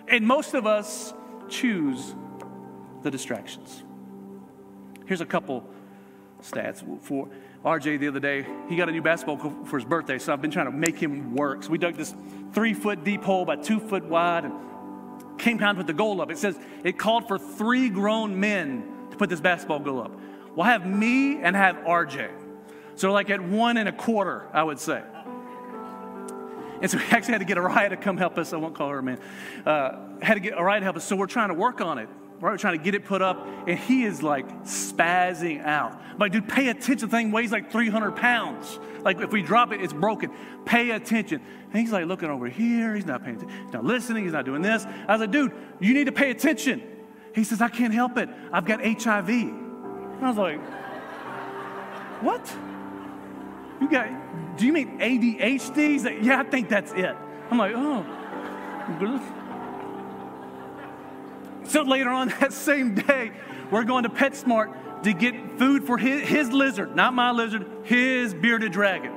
And 0.08 0.26
most 0.26 0.54
of 0.54 0.66
us 0.66 1.14
choose 1.48 2.14
the 3.02 3.10
distractions. 3.10 3.84
Here's 5.06 5.20
a 5.20 5.26
couple 5.26 5.68
stats 6.44 7.02
for 7.02 7.28
RJ 7.64 7.98
the 7.98 8.08
other 8.08 8.20
day. 8.20 8.46
He 8.68 8.76
got 8.76 8.88
a 8.88 8.92
new 8.92 9.02
basketball 9.02 9.38
for 9.64 9.78
his 9.78 9.86
birthday, 9.86 10.18
so 10.18 10.32
I've 10.32 10.42
been 10.42 10.50
trying 10.50 10.66
to 10.66 10.72
make 10.72 10.98
him 10.98 11.34
work. 11.34 11.62
So 11.62 11.70
we 11.70 11.78
dug 11.78 11.94
this 11.94 12.14
three 12.52 12.74
foot 12.74 13.04
deep 13.04 13.22
hole 13.22 13.42
about 13.42 13.64
two 13.64 13.80
foot 13.80 14.04
wide 14.04 14.44
and 14.44 15.38
came 15.38 15.56
down 15.56 15.76
with 15.76 15.86
the 15.86 15.92
goal 15.92 16.20
up. 16.20 16.30
It 16.30 16.38
says 16.38 16.58
it 16.82 16.98
called 16.98 17.26
for 17.26 17.38
three 17.38 17.88
grown 17.88 18.38
men 18.38 19.08
to 19.10 19.16
put 19.16 19.30
this 19.30 19.40
basketball 19.40 19.80
goal 19.80 20.02
up. 20.02 20.12
We'll 20.54 20.66
have 20.66 20.86
me 20.86 21.40
and 21.40 21.56
have 21.56 21.76
RJ. 21.76 22.30
So 22.96 23.12
like 23.12 23.30
at 23.30 23.40
one 23.40 23.76
and 23.76 23.88
a 23.88 23.92
quarter, 23.92 24.48
I 24.52 24.62
would 24.62 24.78
say. 24.78 25.02
And 26.80 26.90
so 26.90 26.98
we 26.98 27.04
actually 27.04 27.32
had 27.32 27.38
to 27.38 27.44
get 27.44 27.56
Araya 27.56 27.88
to 27.90 27.96
come 27.96 28.16
help 28.16 28.36
us. 28.36 28.52
I 28.52 28.56
won't 28.56 28.74
call 28.74 28.90
her 28.90 28.98
a 28.98 29.02
man. 29.02 29.18
Uh, 29.64 29.98
had 30.20 30.34
to 30.34 30.40
get 30.40 30.54
Araya 30.54 30.78
to 30.80 30.84
help 30.84 30.96
us. 30.96 31.04
So 31.04 31.16
we're 31.16 31.26
trying 31.26 31.48
to 31.48 31.54
work 31.54 31.80
on 31.80 31.98
it. 31.98 32.08
Right? 32.44 32.60
Trying 32.60 32.76
to 32.76 32.84
get 32.84 32.94
it 32.94 33.06
put 33.06 33.22
up. 33.22 33.46
And 33.66 33.78
he 33.78 34.04
is 34.04 34.22
like 34.22 34.46
spazzing 34.64 35.64
out. 35.64 35.98
Like, 36.18 36.32
dude, 36.32 36.46
pay 36.46 36.68
attention. 36.68 37.08
The 37.08 37.16
thing 37.16 37.32
weighs 37.32 37.50
like 37.50 37.72
300 37.72 38.16
pounds. 38.16 38.78
Like, 39.02 39.18
if 39.22 39.32
we 39.32 39.40
drop 39.40 39.72
it, 39.72 39.80
it's 39.80 39.94
broken. 39.94 40.30
Pay 40.66 40.90
attention. 40.90 41.40
And 41.70 41.80
he's 41.80 41.90
like 41.90 42.04
looking 42.04 42.28
over 42.28 42.46
here. 42.46 42.94
He's 42.94 43.06
not 43.06 43.24
paying 43.24 43.36
attention. 43.36 43.64
He's 43.64 43.72
not 43.72 43.84
listening. 43.84 44.24
He's 44.24 44.34
not 44.34 44.44
doing 44.44 44.60
this. 44.60 44.84
I 44.84 45.12
was 45.12 45.22
like, 45.22 45.30
dude, 45.30 45.52
you 45.80 45.94
need 45.94 46.04
to 46.04 46.12
pay 46.12 46.30
attention. 46.30 46.82
He 47.34 47.44
says, 47.44 47.62
I 47.62 47.68
can't 47.70 47.94
help 47.94 48.18
it. 48.18 48.28
I've 48.52 48.66
got 48.66 48.84
HIV. 48.84 49.30
And 49.30 50.20
I 50.20 50.28
was 50.28 50.36
like, 50.36 50.60
what? 52.22 52.54
You 53.80 53.88
got, 53.88 54.58
do 54.58 54.66
you 54.66 54.72
mean 54.74 54.98
ADHD? 54.98 55.76
He's 55.76 56.04
like, 56.04 56.18
yeah, 56.20 56.40
I 56.40 56.44
think 56.44 56.68
that's 56.68 56.92
it. 56.92 57.16
I'm 57.50 57.56
like, 57.56 57.72
oh. 57.74 58.04
So 61.64 61.82
later 61.82 62.10
on 62.10 62.28
that 62.40 62.52
same 62.52 62.94
day, 62.94 63.32
we're 63.70 63.84
going 63.84 64.04
to 64.04 64.08
PetSmart 64.08 65.02
to 65.04 65.12
get 65.12 65.58
food 65.58 65.84
for 65.84 65.98
his, 65.98 66.28
his 66.28 66.50
lizard, 66.50 66.96
not 66.96 67.14
my 67.14 67.30
lizard, 67.30 67.66
his 67.84 68.34
bearded 68.34 68.72
dragon. 68.72 69.12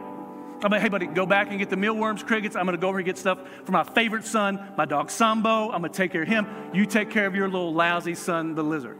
I'm 0.64 0.72
like, 0.72 0.82
hey, 0.82 0.90
buddy, 0.90 1.06
go 1.06 1.26
back 1.26 1.50
and 1.50 1.60
get 1.60 1.70
the 1.70 1.78
mealworms, 1.78 2.24
crickets. 2.24 2.56
I'm 2.56 2.66
going 2.66 2.76
to 2.76 2.82
go 2.82 2.90
over 2.90 2.98
and 2.98 3.06
get 3.06 3.18
stuff 3.18 3.40
for 3.64 3.72
my 3.72 3.84
favorite 3.84 4.26
son, 4.26 4.74
my 4.76 4.86
dog 4.86 5.12
Sambo. 5.12 5.72
I'm 5.72 5.82
going 5.82 5.92
to 5.92 5.98
take 5.98 6.12
care 6.12 6.24
of 6.24 6.28
him. 6.28 6.48
You 6.74 6.86
take 6.86 7.12
care 7.12 7.28
of 7.28 7.36
your 7.36 7.48
little 7.48 7.74
lousy 7.74 8.16
son, 8.16 8.56
the 8.56 8.64
lizard. 8.64 8.98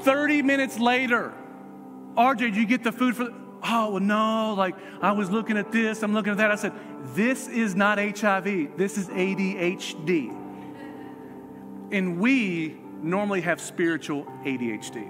30 0.00 0.42
minutes 0.42 0.78
later, 0.80 1.32
RJ, 2.16 2.38
did 2.38 2.56
you 2.56 2.66
get 2.66 2.82
the 2.82 2.90
food 2.90 3.16
for 3.16 3.28
oh, 3.64 3.90
well, 3.90 4.00
no, 4.00 4.54
like 4.54 4.74
I 5.00 5.12
was 5.12 5.30
looking 5.30 5.56
at 5.56 5.70
this, 5.70 6.02
I'm 6.02 6.12
looking 6.12 6.32
at 6.32 6.38
that. 6.38 6.50
I 6.50 6.56
said, 6.56 6.72
this 7.14 7.48
is 7.48 7.74
not 7.74 7.98
HIV, 7.98 8.76
this 8.76 8.98
is 8.98 9.08
ADHD. 9.08 10.41
And 11.92 12.18
we 12.18 12.76
normally 13.02 13.42
have 13.42 13.60
spiritual 13.60 14.24
ADHD. 14.44 15.06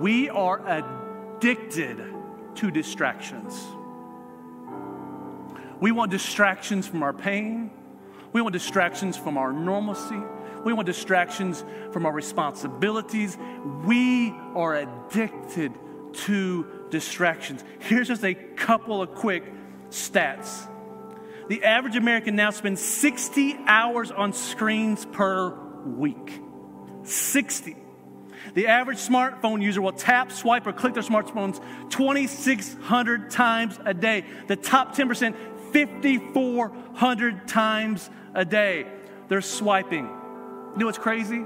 We 0.00 0.28
are 0.28 0.60
addicted 0.66 2.02
to 2.56 2.70
distractions. 2.70 3.54
We 5.80 5.92
want 5.92 6.10
distractions 6.10 6.86
from 6.86 7.02
our 7.02 7.12
pain. 7.12 7.70
We 8.32 8.40
want 8.40 8.52
distractions 8.52 9.16
from 9.16 9.36
our 9.36 9.52
normalcy. 9.52 10.20
We 10.64 10.72
want 10.72 10.86
distractions 10.86 11.64
from 11.92 12.06
our 12.06 12.12
responsibilities. 12.12 13.36
We 13.84 14.30
are 14.54 14.76
addicted 14.76 15.72
to 16.12 16.66
distractions. 16.90 17.64
Here's 17.80 18.08
just 18.08 18.24
a 18.24 18.34
couple 18.34 19.02
of 19.02 19.14
quick 19.14 19.44
stats. 19.90 20.68
The 21.48 21.64
average 21.64 21.96
American 21.96 22.36
now 22.36 22.50
spends 22.50 22.80
60 22.80 23.58
hours 23.66 24.10
on 24.10 24.32
screens 24.32 25.04
per 25.06 25.50
week. 25.84 26.40
60. 27.04 27.76
The 28.54 28.66
average 28.68 28.98
smartphone 28.98 29.62
user 29.62 29.80
will 29.80 29.92
tap, 29.92 30.30
swipe, 30.32 30.66
or 30.66 30.72
click 30.72 30.94
their 30.94 31.02
smartphones 31.02 31.60
2,600 31.90 33.30
times 33.30 33.78
a 33.84 33.94
day. 33.94 34.24
The 34.46 34.56
top 34.56 34.94
10%, 34.94 35.34
5,400 35.72 37.48
times 37.48 38.10
a 38.34 38.44
day. 38.44 38.86
They're 39.28 39.40
swiping. 39.40 40.04
You 40.04 40.78
know 40.78 40.86
what's 40.86 40.98
crazy? 40.98 41.44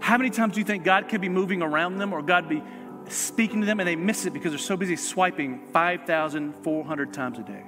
How 0.00 0.18
many 0.18 0.30
times 0.30 0.54
do 0.54 0.60
you 0.60 0.64
think 0.64 0.84
God 0.84 1.08
could 1.08 1.20
be 1.20 1.28
moving 1.28 1.62
around 1.62 1.98
them 1.98 2.12
or 2.12 2.22
God 2.22 2.48
be 2.48 2.62
speaking 3.08 3.60
to 3.60 3.66
them 3.66 3.80
and 3.80 3.88
they 3.88 3.96
miss 3.96 4.26
it 4.26 4.32
because 4.32 4.52
they're 4.52 4.58
so 4.58 4.76
busy 4.76 4.96
swiping 4.96 5.66
5,400 5.72 7.12
times 7.12 7.38
a 7.38 7.42
day? 7.42 7.64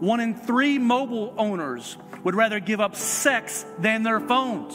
One 0.00 0.20
in 0.20 0.34
three 0.34 0.78
mobile 0.78 1.34
owners 1.38 1.96
would 2.24 2.34
rather 2.34 2.60
give 2.60 2.80
up 2.80 2.96
sex 2.96 3.64
than 3.78 4.02
their 4.02 4.20
phones. 4.20 4.74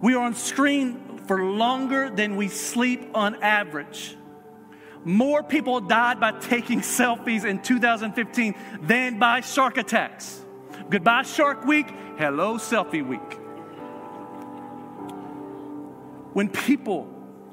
We 0.00 0.14
are 0.14 0.24
on 0.24 0.34
screen 0.34 1.20
for 1.26 1.42
longer 1.44 2.08
than 2.08 2.36
we 2.36 2.48
sleep 2.48 3.10
on 3.14 3.42
average. 3.42 4.16
More 5.04 5.42
people 5.42 5.80
died 5.80 6.20
by 6.20 6.32
taking 6.32 6.80
selfies 6.80 7.44
in 7.44 7.62
2015 7.62 8.54
than 8.82 9.18
by 9.18 9.40
shark 9.40 9.76
attacks. 9.76 10.44
Goodbye, 10.90 11.22
Shark 11.22 11.66
Week. 11.66 11.86
Hello, 12.16 12.54
Selfie 12.56 13.06
Week. 13.06 13.20
When 16.32 16.48
people, 16.48 17.04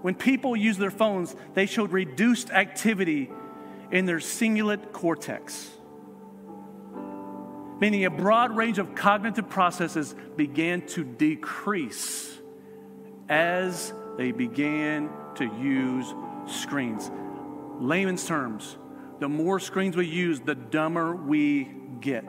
when 0.02 0.16
people 0.16 0.56
use 0.56 0.78
their 0.78 0.92
phones, 0.92 1.36
they 1.54 1.66
showed 1.66 1.92
reduced 1.92 2.50
activity 2.50 3.30
in 3.92 4.06
their 4.06 4.18
cingulate 4.18 4.92
cortex, 4.92 5.70
meaning 7.80 8.06
a 8.06 8.10
broad 8.10 8.56
range 8.56 8.80
of 8.80 8.96
cognitive 8.96 9.50
processes 9.50 10.16
began 10.36 10.86
to 10.88 11.04
decrease 11.04 12.38
as 13.30 13.94
they 14.18 14.32
began 14.32 15.10
to 15.36 15.46
use 15.46 16.14
screens. 16.48 17.12
Layman's 17.80 18.26
terms, 18.26 18.78
the 19.20 19.28
more 19.30 19.60
screens 19.60 19.96
we 19.98 20.06
use, 20.06 20.40
the 20.40 20.56
dumber 20.56 21.16
we 21.16 21.70
get. 22.00 22.28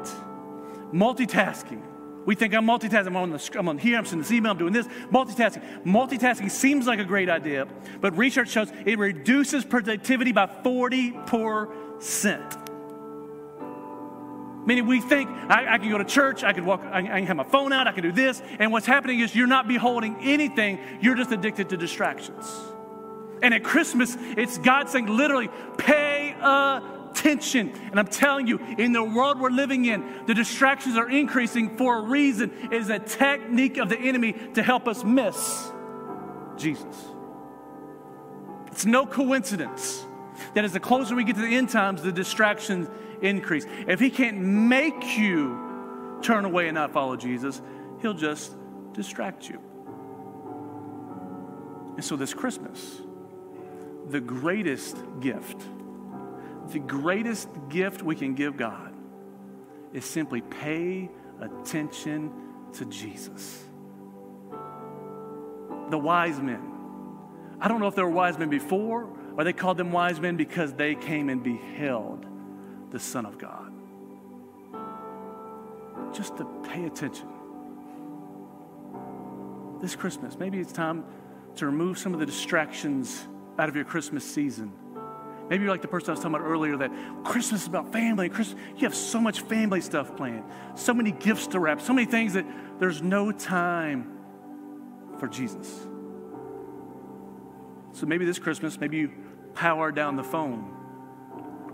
Multitasking. 0.93 1.83
We 2.27 2.35
think 2.35 2.55
I'm 2.55 2.67
multitasking. 2.67 3.07
I'm 3.07 3.17
on, 3.17 3.31
the, 3.31 3.51
I'm 3.57 3.69
on 3.69 3.79
here, 3.79 3.97
I'm 3.97 4.05
sending 4.05 4.23
this 4.23 4.33
email, 4.33 4.53
I'm 4.53 4.59
doing 4.59 4.73
this. 4.73 4.87
Multitasking. 5.13 5.85
Multitasking 5.85 6.51
seems 6.51 6.87
like 6.87 6.99
a 6.99 7.05
great 7.05 7.31
idea, 7.31 7.67
but 8.01 8.17
research 8.17 8.51
shows 8.51 8.71
it 8.85 8.99
reduces 8.99 9.65
productivity 9.65 10.33
by 10.33 10.47
40%. 10.47 12.63
Meaning 14.67 14.89
we 14.89 15.01
think 15.01 15.31
I, 15.49 15.75
I, 15.75 15.79
can 15.79 15.89
go 15.89 15.99
to 15.99 16.05
church, 16.05 16.43
I 16.43 16.53
can 16.53 16.67
walk, 16.67 16.81
I, 16.83 16.99
I 16.99 17.03
can 17.03 17.27
have 17.27 17.37
my 17.37 17.45
phone 17.45 17.73
out, 17.73 17.87
I 17.87 17.93
can 17.93 18.03
do 18.03 18.11
this, 18.11 18.43
and 18.59 18.73
what's 18.73 18.87
happening 18.87 19.21
is 19.21 19.33
you're 19.33 19.47
not 19.47 19.69
beholding 19.69 20.17
anything, 20.23 20.81
you're 21.01 21.15
just 21.15 21.31
addicted 21.31 21.69
to 21.69 21.77
distractions. 21.77 22.53
And 23.43 23.55
at 23.55 23.63
Christmas, 23.63 24.17
it's 24.19 24.59
God 24.59 24.89
saying 24.89 25.07
literally, 25.07 25.49
pay 25.79 26.33
attention. 26.33 26.96
And 27.25 27.99
I'm 27.99 28.07
telling 28.07 28.47
you, 28.47 28.59
in 28.79 28.93
the 28.93 29.03
world 29.03 29.41
we're 29.41 29.51
living 29.51 29.87
in, 29.87 30.25
the 30.27 30.35
distractions 30.35 30.97
are 30.97 31.09
increasing 31.09 31.77
for 31.77 31.99
a 31.99 32.03
reason. 32.03 32.53
It 32.65 32.75
is 32.75 32.91
a 32.91 32.99
technique 32.99 33.79
of 33.79 33.89
the 33.89 33.99
enemy 33.99 34.35
to 34.55 34.63
help 34.63 34.87
us 34.87 35.03
miss 35.03 35.71
Jesus. 36.57 37.05
It's 38.69 38.87
no 38.87 39.07
coincidence 39.07 40.05
that 40.55 40.65
as 40.65 40.73
the 40.73 40.81
closer 40.81 41.15
we 41.15 41.25
get 41.25 41.37
to 41.37 41.43
the 41.43 41.57
end 41.57 41.71
times, 41.71 42.03
the 42.03 42.13
distractions 42.13 42.89
increase. 43.23 43.67
If 43.87 44.01
he 44.01 44.11
can't 44.11 44.39
make 44.39 45.17
you 45.17 46.19
turn 46.23 46.45
away 46.45 46.69
and 46.69 46.75
not 46.75 46.93
follow 46.93 47.17
Jesus, 47.17 47.61
he'll 48.03 48.15
just 48.15 48.55
distract 48.93 49.49
you. 49.49 49.61
And 51.97 52.05
so 52.05 52.17
this 52.17 52.35
Christmas, 52.35 53.01
the 54.09 54.21
greatest 54.21 54.99
gift, 55.21 55.63
the 56.73 56.79
greatest 56.79 57.49
gift 57.69 58.03
we 58.03 58.15
can 58.15 58.35
give 58.35 58.57
God 58.57 58.95
is 59.93 60.05
simply 60.05 60.41
pay 60.41 61.11
attention 61.41 62.33
to 62.75 62.85
Jesus. 62.87 63.65
The 65.91 65.99
wise 65.99 66.41
men. 66.41 66.63
I 67.61 67.69
don't 67.69 67.81
know 67.81 67.87
if 67.87 67.95
there 67.95 68.05
were 68.05 68.13
wise 68.13 68.39
men 68.39 68.51
before 68.51 69.09
or 69.37 69.45
they 69.45 69.53
called 69.53 69.77
them 69.77 69.93
wise 69.93 70.21
men 70.21 70.37
because 70.37 70.73
they 70.73 70.95
came 70.95 71.29
and 71.29 71.43
beheld 71.43 72.27
the 72.91 72.99
Son 72.99 73.27
of 73.27 73.39
God. 73.39 73.73
Just 76.15 76.37
to 76.39 76.47
pay 76.65 76.85
attention. 76.85 77.29
This 79.81 79.95
Christmas, 79.95 80.39
maybe 80.39 80.59
it's 80.59 80.73
time 80.73 81.05
to 81.57 81.67
remove 81.67 81.99
some 81.99 82.15
of 82.15 82.21
the 82.21 82.27
distractions 82.27 83.27
out 83.59 83.69
of 83.69 83.77
your 83.77 83.85
Christmas 83.85 84.25
season. 84.25 84.73
Maybe 85.49 85.63
you're 85.63 85.73
like 85.73 85.83
the 85.83 85.89
person 85.89 86.11
I 86.11 86.13
was 86.13 86.21
talking 86.21 86.35
about 86.35 86.47
earlier 86.47 86.77
that 86.79 86.91
Christmas 87.25 87.63
is 87.63 87.69
about 87.69 87.93
family. 87.93 88.29
Christmas, 88.29 88.61
you 88.77 88.83
have 88.83 88.95
so 88.95 89.21
much 89.21 89.41
family 89.43 89.81
stuff 89.81 90.17
planned, 90.17 90.45
so 90.75 90.93
many 90.93 91.13
gifts 91.13 91.47
to 91.49 91.61
wrap, 91.61 91.81
so 91.81 91.93
many 91.93 92.11
things 92.11 92.33
that 92.33 92.45
there's 92.81 93.01
no 93.01 93.31
time 93.31 94.19
for 95.19 95.29
Jesus. 95.29 95.69
So 97.93 98.07
maybe 98.07 98.25
this 98.25 98.39
Christmas, 98.39 98.79
maybe 98.81 98.99
you 98.99 99.13
power 99.55 99.93
down 99.93 100.17
the 100.17 100.25
phone 100.25 100.73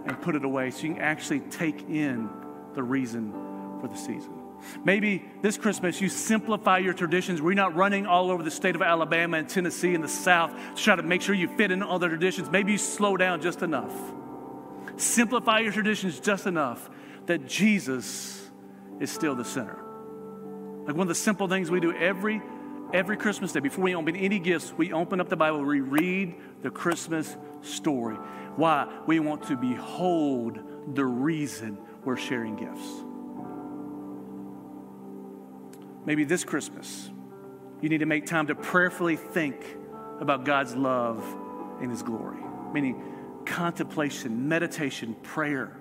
and 0.07 0.21
put 0.21 0.37
it 0.37 0.45
away 0.45 0.71
so 0.71 0.87
you 0.87 0.95
can 0.95 1.03
actually 1.03 1.41
take 1.41 1.81
in 1.89 2.29
the 2.75 2.83
reason 2.83 3.33
for 3.81 3.89
the 3.89 3.97
season. 3.97 4.42
Maybe 4.85 5.25
this 5.41 5.57
Christmas 5.57 6.01
you 6.01 6.09
simplify 6.09 6.79
your 6.79 6.93
traditions. 6.93 7.43
We're 7.43 7.55
not 7.55 7.75
running 7.75 8.07
all 8.07 8.31
over 8.31 8.43
the 8.43 8.51
state 8.51 8.75
of 8.75 8.83
Alabama 8.83 9.39
and 9.39 9.49
Tennessee 9.49 9.95
and 9.95 10.03
the 10.03 10.09
South 10.09 10.53
to 10.77 10.83
try 10.83 10.97
to 10.97 11.03
make 11.03 11.23
sure 11.23 11.35
you 11.35 11.49
fit 11.57 11.71
in 11.71 11.83
all 11.83 11.99
the 11.99 12.09
traditions. 12.09 12.51
Maybe 12.51 12.73
you 12.73 12.79
slow 12.79 13.17
down 13.17 13.41
just 13.41 13.63
enough. 13.63 13.95
Simplify 14.97 15.61
your 15.61 15.73
traditions 15.73 16.21
just 16.21 16.47
enough 16.47 16.91
that 17.27 17.47
Jesus 17.47 18.51
is 19.01 19.11
still 19.11 19.35
the 19.35 19.45
center. 19.45 19.79
Like 20.87 20.97
one 20.97 21.03
of 21.03 21.09
the 21.09 21.15
simple 21.15 21.49
things 21.49 21.71
we 21.71 21.81
do 21.81 21.93
every 21.93 22.43
every 22.93 23.17
Christmas 23.17 23.53
day 23.53 23.61
before 23.61 23.85
we 23.85 23.95
open 23.95 24.15
any 24.17 24.39
gifts, 24.39 24.73
we 24.77 24.93
open 24.93 25.21
up 25.21 25.29
the 25.29 25.37
Bible, 25.37 25.63
we 25.65 25.81
read 25.81 26.35
the 26.63 26.71
Christmas 26.71 27.37
story. 27.63 28.17
Why? 28.57 28.87
We 29.07 29.19
want 29.19 29.45
to 29.45 29.57
behold 29.57 30.59
the 30.95 31.05
reason 31.05 31.79
we're 32.05 32.17
sharing 32.17 32.57
gifts. 32.57 33.12
Maybe 36.05 36.25
this 36.25 36.45
Christmas, 36.45 37.11
you 37.81 37.89
need 37.89 37.99
to 37.99 38.07
make 38.07 38.27
time 38.27 38.49
to 38.49 38.55
prayerfully 38.55 39.17
think 39.17 39.65
about 40.21 40.45
God's 40.45 40.75
love 40.75 41.25
and 41.81 41.91
His 41.91 42.03
glory, 42.03 42.43
meaning 42.73 43.03
contemplation, 43.45 44.49
meditation, 44.49 45.15
prayer. 45.23 45.77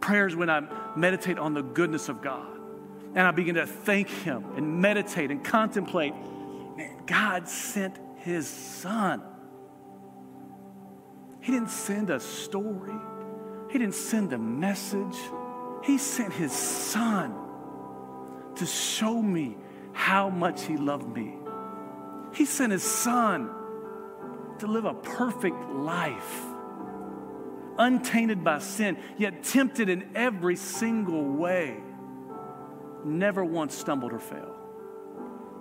Prayer 0.00 0.26
is 0.26 0.34
when 0.34 0.50
I 0.50 0.62
meditate 0.96 1.38
on 1.38 1.54
the 1.54 1.62
goodness 1.62 2.08
of 2.08 2.22
God 2.22 2.46
and 3.14 3.26
I 3.26 3.30
begin 3.30 3.56
to 3.56 3.66
thank 3.66 4.08
Him 4.08 4.44
and 4.56 4.80
meditate 4.80 5.30
and 5.30 5.44
contemplate. 5.44 6.14
Man, 6.76 7.02
God 7.06 7.48
sent 7.48 7.98
His 8.16 8.48
Son. 8.48 9.22
He 11.40 11.52
didn't 11.52 11.70
send 11.70 12.10
a 12.10 12.20
story, 12.20 12.94
He 13.70 13.78
didn't 13.78 13.94
send 13.94 14.32
a 14.32 14.38
message. 14.38 15.16
He 15.84 15.98
sent 15.98 16.32
His 16.32 16.52
Son 16.52 17.41
to 18.56 18.66
show 18.66 19.20
me 19.20 19.56
how 19.92 20.30
much 20.30 20.64
He 20.64 20.76
loved 20.76 21.08
me. 21.14 21.34
He 22.34 22.44
sent 22.44 22.72
His 22.72 22.82
Son 22.82 23.50
to 24.58 24.66
live 24.66 24.84
a 24.84 24.94
perfect 24.94 25.56
life, 25.70 26.44
untainted 27.78 28.44
by 28.44 28.58
sin, 28.58 28.96
yet 29.18 29.42
tempted 29.42 29.88
in 29.88 30.10
every 30.14 30.56
single 30.56 31.24
way, 31.24 31.76
never 33.04 33.44
once 33.44 33.76
stumbled 33.76 34.12
or 34.12 34.20
failed. 34.20 34.56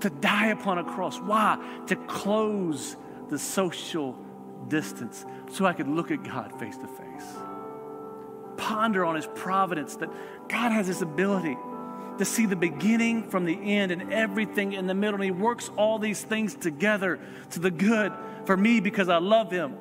To 0.01 0.09
die 0.09 0.47
upon 0.47 0.77
a 0.77 0.83
cross. 0.83 1.19
Why? 1.19 1.57
To 1.87 1.95
close 1.95 2.95
the 3.29 3.37
social 3.39 4.17
distance 4.67 5.25
so 5.51 5.65
I 5.65 5.73
could 5.73 5.87
look 5.87 6.11
at 6.11 6.23
God 6.23 6.59
face 6.59 6.77
to 6.77 6.87
face. 6.87 7.35
Ponder 8.57 9.05
on 9.05 9.15
His 9.15 9.27
providence 9.35 9.95
that 9.97 10.09
God 10.47 10.71
has 10.71 10.87
this 10.87 11.01
ability 11.01 11.57
to 12.21 12.25
see 12.25 12.45
the 12.45 12.55
beginning 12.55 13.29
from 13.29 13.45
the 13.45 13.53
end 13.53 13.91
and 13.91 14.13
everything 14.13 14.73
in 14.73 14.87
the 14.87 14.93
middle. 14.93 15.15
And 15.15 15.23
He 15.23 15.31
works 15.31 15.69
all 15.77 15.99
these 15.99 16.23
things 16.23 16.55
together 16.55 17.19
to 17.51 17.59
the 17.59 17.71
good 17.71 18.13
for 18.45 18.55
me 18.55 18.79
because 18.79 19.09
I 19.09 19.17
love 19.17 19.51
Him. 19.51 19.75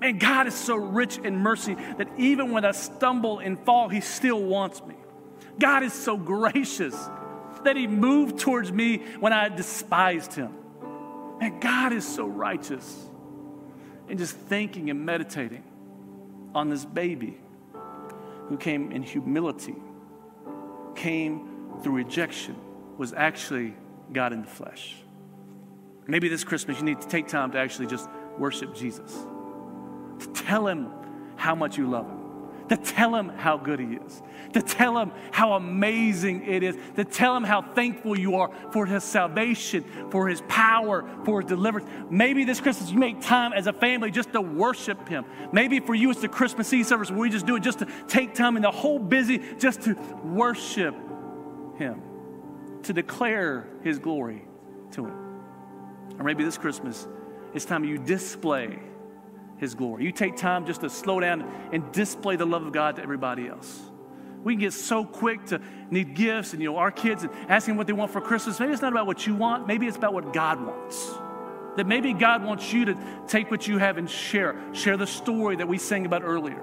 And 0.00 0.20
God 0.20 0.46
is 0.46 0.54
so 0.54 0.76
rich 0.76 1.18
in 1.18 1.36
mercy 1.36 1.74
that 1.74 2.08
even 2.16 2.52
when 2.52 2.64
I 2.64 2.70
stumble 2.70 3.40
and 3.40 3.58
fall, 3.64 3.88
He 3.88 4.00
still 4.00 4.40
wants 4.42 4.82
me. 4.84 4.94
God 5.58 5.82
is 5.82 5.92
so 5.92 6.16
gracious 6.16 6.94
that 7.64 7.76
he 7.76 7.86
moved 7.86 8.38
towards 8.38 8.70
me 8.70 8.98
when 9.18 9.32
I 9.32 9.48
despised 9.48 10.34
him. 10.34 10.54
Man, 11.40 11.60
God 11.60 11.92
is 11.92 12.06
so 12.06 12.26
righteous. 12.26 13.06
And 14.08 14.18
just 14.18 14.36
thinking 14.36 14.90
and 14.90 15.04
meditating 15.04 15.64
on 16.54 16.70
this 16.70 16.84
baby 16.84 17.38
who 18.48 18.56
came 18.56 18.92
in 18.92 19.02
humility, 19.02 19.76
came 20.94 21.57
through 21.82 21.94
rejection, 21.94 22.56
was 22.96 23.12
actually 23.12 23.74
God 24.12 24.32
in 24.32 24.42
the 24.42 24.48
flesh. 24.48 24.96
Maybe 26.06 26.28
this 26.28 26.44
Christmas 26.44 26.78
you 26.78 26.84
need 26.84 27.00
to 27.00 27.08
take 27.08 27.28
time 27.28 27.52
to 27.52 27.58
actually 27.58 27.86
just 27.86 28.08
worship 28.38 28.74
Jesus, 28.74 29.12
to 30.20 30.32
tell 30.32 30.66
him 30.66 30.90
how 31.36 31.54
much 31.54 31.76
you 31.76 31.88
love 31.88 32.06
him 32.06 32.18
to 32.68 32.76
tell 32.76 33.14
him 33.14 33.28
how 33.28 33.56
good 33.56 33.80
he 33.80 33.94
is, 33.94 34.22
to 34.52 34.62
tell 34.62 34.98
him 34.98 35.12
how 35.32 35.54
amazing 35.54 36.46
it 36.46 36.62
is, 36.62 36.76
to 36.96 37.04
tell 37.04 37.36
him 37.36 37.44
how 37.44 37.62
thankful 37.62 38.18
you 38.18 38.36
are 38.36 38.50
for 38.72 38.86
his 38.86 39.04
salvation, 39.04 39.84
for 40.10 40.28
his 40.28 40.42
power, 40.48 41.08
for 41.24 41.40
his 41.40 41.48
deliverance. 41.48 41.88
Maybe 42.10 42.44
this 42.44 42.60
Christmas 42.60 42.90
you 42.90 42.98
make 42.98 43.20
time 43.20 43.52
as 43.52 43.66
a 43.66 43.72
family 43.72 44.10
just 44.10 44.32
to 44.32 44.40
worship 44.40 45.08
him. 45.08 45.24
Maybe 45.52 45.80
for 45.80 45.94
you 45.94 46.10
it's 46.10 46.20
the 46.20 46.28
Christmas 46.28 46.72
Eve 46.72 46.86
service 46.86 47.10
where 47.10 47.20
we 47.20 47.30
just 47.30 47.46
do 47.46 47.56
it 47.56 47.62
just 47.62 47.80
to 47.80 47.88
take 48.06 48.34
time 48.34 48.56
in 48.56 48.62
the 48.62 48.70
whole 48.70 48.98
busy 48.98 49.42
just 49.58 49.82
to 49.82 49.94
worship 50.22 50.94
him, 51.78 52.02
to 52.82 52.92
declare 52.92 53.66
his 53.82 53.98
glory 53.98 54.44
to 54.92 55.06
him. 55.06 55.28
Or 56.18 56.24
maybe 56.24 56.44
this 56.44 56.58
Christmas 56.58 57.06
it's 57.54 57.64
time 57.64 57.84
you 57.84 57.98
display 57.98 58.78
his 59.56 59.74
glory. 59.74 60.04
You 60.04 60.12
take 60.12 60.36
time 60.36 60.66
just 60.66 60.82
to 60.82 60.90
slow 60.90 61.18
down 61.18 61.50
and 61.72 61.90
display 61.92 62.36
the 62.36 62.44
love 62.46 62.64
of 62.64 62.72
God 62.72 62.96
to 62.96 63.02
everybody 63.02 63.48
else. 63.48 63.80
We 64.44 64.54
can 64.54 64.60
get 64.60 64.72
so 64.72 65.04
quick 65.04 65.46
to 65.46 65.60
need 65.90 66.14
gifts 66.14 66.52
and 66.52 66.62
you 66.62 66.70
know 66.70 66.76
our 66.76 66.92
kids 66.92 67.24
and 67.24 67.32
asking 67.48 67.76
what 67.76 67.86
they 67.86 67.92
want 67.92 68.12
for 68.12 68.20
Christmas. 68.20 68.60
Maybe 68.60 68.72
it's 68.72 68.82
not 68.82 68.92
about 68.92 69.06
what 69.06 69.26
you 69.26 69.34
want, 69.34 69.66
maybe 69.66 69.86
it's 69.86 69.96
about 69.96 70.14
what 70.14 70.32
God 70.32 70.64
wants. 70.64 71.10
That 71.76 71.86
maybe 71.86 72.12
God 72.12 72.44
wants 72.44 72.72
you 72.72 72.86
to 72.86 73.22
take 73.26 73.50
what 73.50 73.66
you 73.66 73.78
have 73.78 73.98
and 73.98 74.08
share. 74.08 74.56
Share 74.72 74.96
the 74.96 75.06
story 75.06 75.56
that 75.56 75.68
we 75.68 75.78
sang 75.78 76.06
about 76.06 76.22
earlier. 76.22 76.62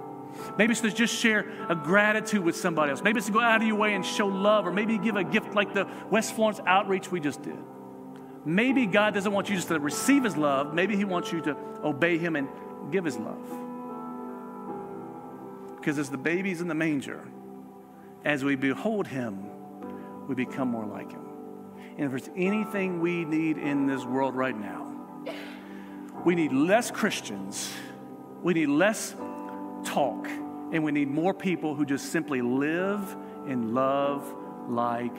Maybe 0.58 0.72
it's 0.72 0.82
to 0.82 0.92
just 0.92 1.16
share 1.16 1.46
a 1.70 1.76
gratitude 1.76 2.44
with 2.44 2.56
somebody 2.56 2.92
else. 2.92 3.02
Maybe 3.02 3.18
it's 3.18 3.28
to 3.28 3.34
go 3.34 3.42
out 3.42 3.62
of 3.62 3.68
your 3.68 3.78
way 3.78 3.94
and 3.94 4.06
show 4.06 4.28
love, 4.28 4.68
or 4.68 4.72
maybe 4.72 4.98
give 4.98 5.16
a 5.16 5.24
gift 5.24 5.54
like 5.54 5.74
the 5.74 5.88
West 6.10 6.36
Florence 6.36 6.60
outreach 6.66 7.12
we 7.12 7.20
just 7.20 7.42
did. 7.42 7.58
Maybe 8.46 8.86
God 8.86 9.14
doesn't 9.14 9.32
want 9.32 9.50
you 9.50 9.56
just 9.56 9.70
to 9.70 9.80
receive 9.80 10.24
His 10.24 10.38
love. 10.38 10.74
Maybe 10.74 10.96
He 10.96 11.06
wants 11.06 11.32
you 11.32 11.42
to 11.42 11.58
obey 11.84 12.18
Him 12.18 12.36
and 12.36 12.48
give 12.92 13.06
his 13.06 13.18
love. 13.18 13.44
Because 15.78 16.00
as 16.00 16.10
the 16.10 16.18
babies 16.18 16.62
in 16.62 16.68
the 16.68 16.76
manger, 16.76 17.24
as 18.24 18.44
we 18.44 18.56
behold 18.56 19.08
him, 19.08 19.46
we 20.28 20.36
become 20.36 20.70
more 20.70 20.86
like 20.86 21.12
him. 21.12 21.22
And 21.98 22.06
if 22.06 22.12
there's 22.12 22.30
anything 22.36 23.00
we 23.00 23.24
need 23.24 23.58
in 23.58 23.86
this 23.86 24.04
world 24.04 24.36
right 24.36 24.58
now, 24.58 24.92
we 26.26 26.34
need 26.34 26.52
less 26.52 26.90
Christians, 26.90 27.72
we 28.42 28.54
need 28.54 28.70
less 28.70 29.16
talk, 29.86 30.28
and 30.28 30.84
we 30.84 30.92
need 30.92 31.10
more 31.10 31.34
people 31.34 31.76
who 31.76 31.86
just 31.86 32.12
simply 32.12 32.42
live 32.42 33.16
and 33.48 33.74
love 33.74 34.34
like 34.68 35.16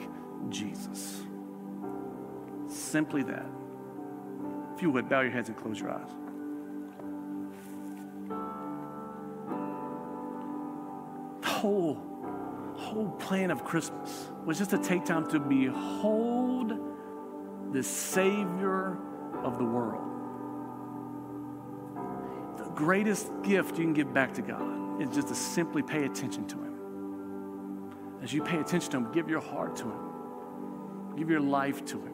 Jesus. 0.49 1.23
Simply 2.67 3.23
that. 3.23 3.45
If 4.75 4.81
you 4.81 4.91
would, 4.91 5.09
bow 5.09 5.21
your 5.21 5.31
heads 5.31 5.49
and 5.49 5.57
close 5.57 5.79
your 5.79 5.91
eyes. 5.91 6.09
The 11.41 11.47
whole, 11.47 11.97
whole 12.75 13.09
plan 13.19 13.49
of 13.49 13.63
Christmas 13.63 14.27
was 14.45 14.59
just 14.59 14.69
to 14.71 14.77
take 14.77 15.05
time 15.05 15.27
to 15.31 15.39
behold 15.39 16.73
the 17.71 17.81
Savior 17.81 18.97
of 19.43 19.57
the 19.57 19.65
world. 19.65 20.16
Greatest 22.77 23.31
gift 23.41 23.79
you 23.79 23.85
can 23.85 23.93
give 23.93 24.13
back 24.13 24.35
to 24.35 24.43
God 24.43 25.01
is 25.01 25.09
just 25.09 25.29
to 25.29 25.35
simply 25.35 25.81
pay 25.81 26.05
attention 26.05 26.45
to 26.47 26.55
Him. 26.57 27.89
As 28.21 28.31
you 28.31 28.43
pay 28.43 28.59
attention 28.59 28.91
to 28.91 28.97
Him, 28.97 29.11
give 29.11 29.27
your 29.27 29.41
heart 29.41 29.75
to 29.77 29.85
Him, 29.85 31.15
give 31.17 31.27
your 31.27 31.41
life 31.41 31.83
to 31.85 31.97
Him, 31.97 32.13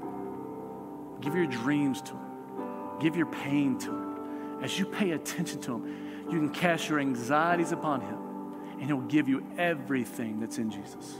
give 1.19 1.35
your 1.35 1.47
dreams 1.47 2.01
to 2.03 2.13
Him, 2.13 2.99
give 3.01 3.17
your 3.17 3.25
pain 3.25 3.77
to 3.79 3.89
Him. 3.89 4.59
As 4.63 4.79
you 4.79 4.85
pay 4.85 5.11
attention 5.11 5.59
to 5.63 5.73
Him, 5.73 6.29
you 6.31 6.39
can 6.39 6.49
cast 6.49 6.87
your 6.87 7.01
anxieties 7.01 7.73
upon 7.73 7.99
Him 7.99 8.19
and 8.79 8.83
He'll 8.83 9.01
give 9.01 9.27
you 9.27 9.45
everything 9.57 10.39
that's 10.39 10.59
in 10.59 10.71
Jesus. 10.71 11.13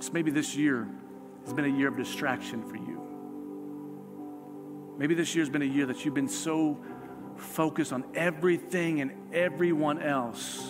So 0.00 0.10
maybe 0.12 0.32
this 0.32 0.56
year 0.56 0.88
has 1.44 1.54
been 1.54 1.66
a 1.66 1.78
year 1.78 1.86
of 1.86 1.96
distraction 1.96 2.68
for 2.68 2.74
you. 2.74 3.00
Maybe 4.98 5.14
this 5.14 5.36
year's 5.36 5.50
been 5.50 5.62
a 5.62 5.66
year 5.66 5.86
that 5.86 6.04
you've 6.04 6.14
been 6.14 6.28
so 6.28 6.80
focused 7.36 7.92
on 7.92 8.04
everything 8.14 9.00
and 9.00 9.34
everyone 9.34 10.02
else 10.02 10.62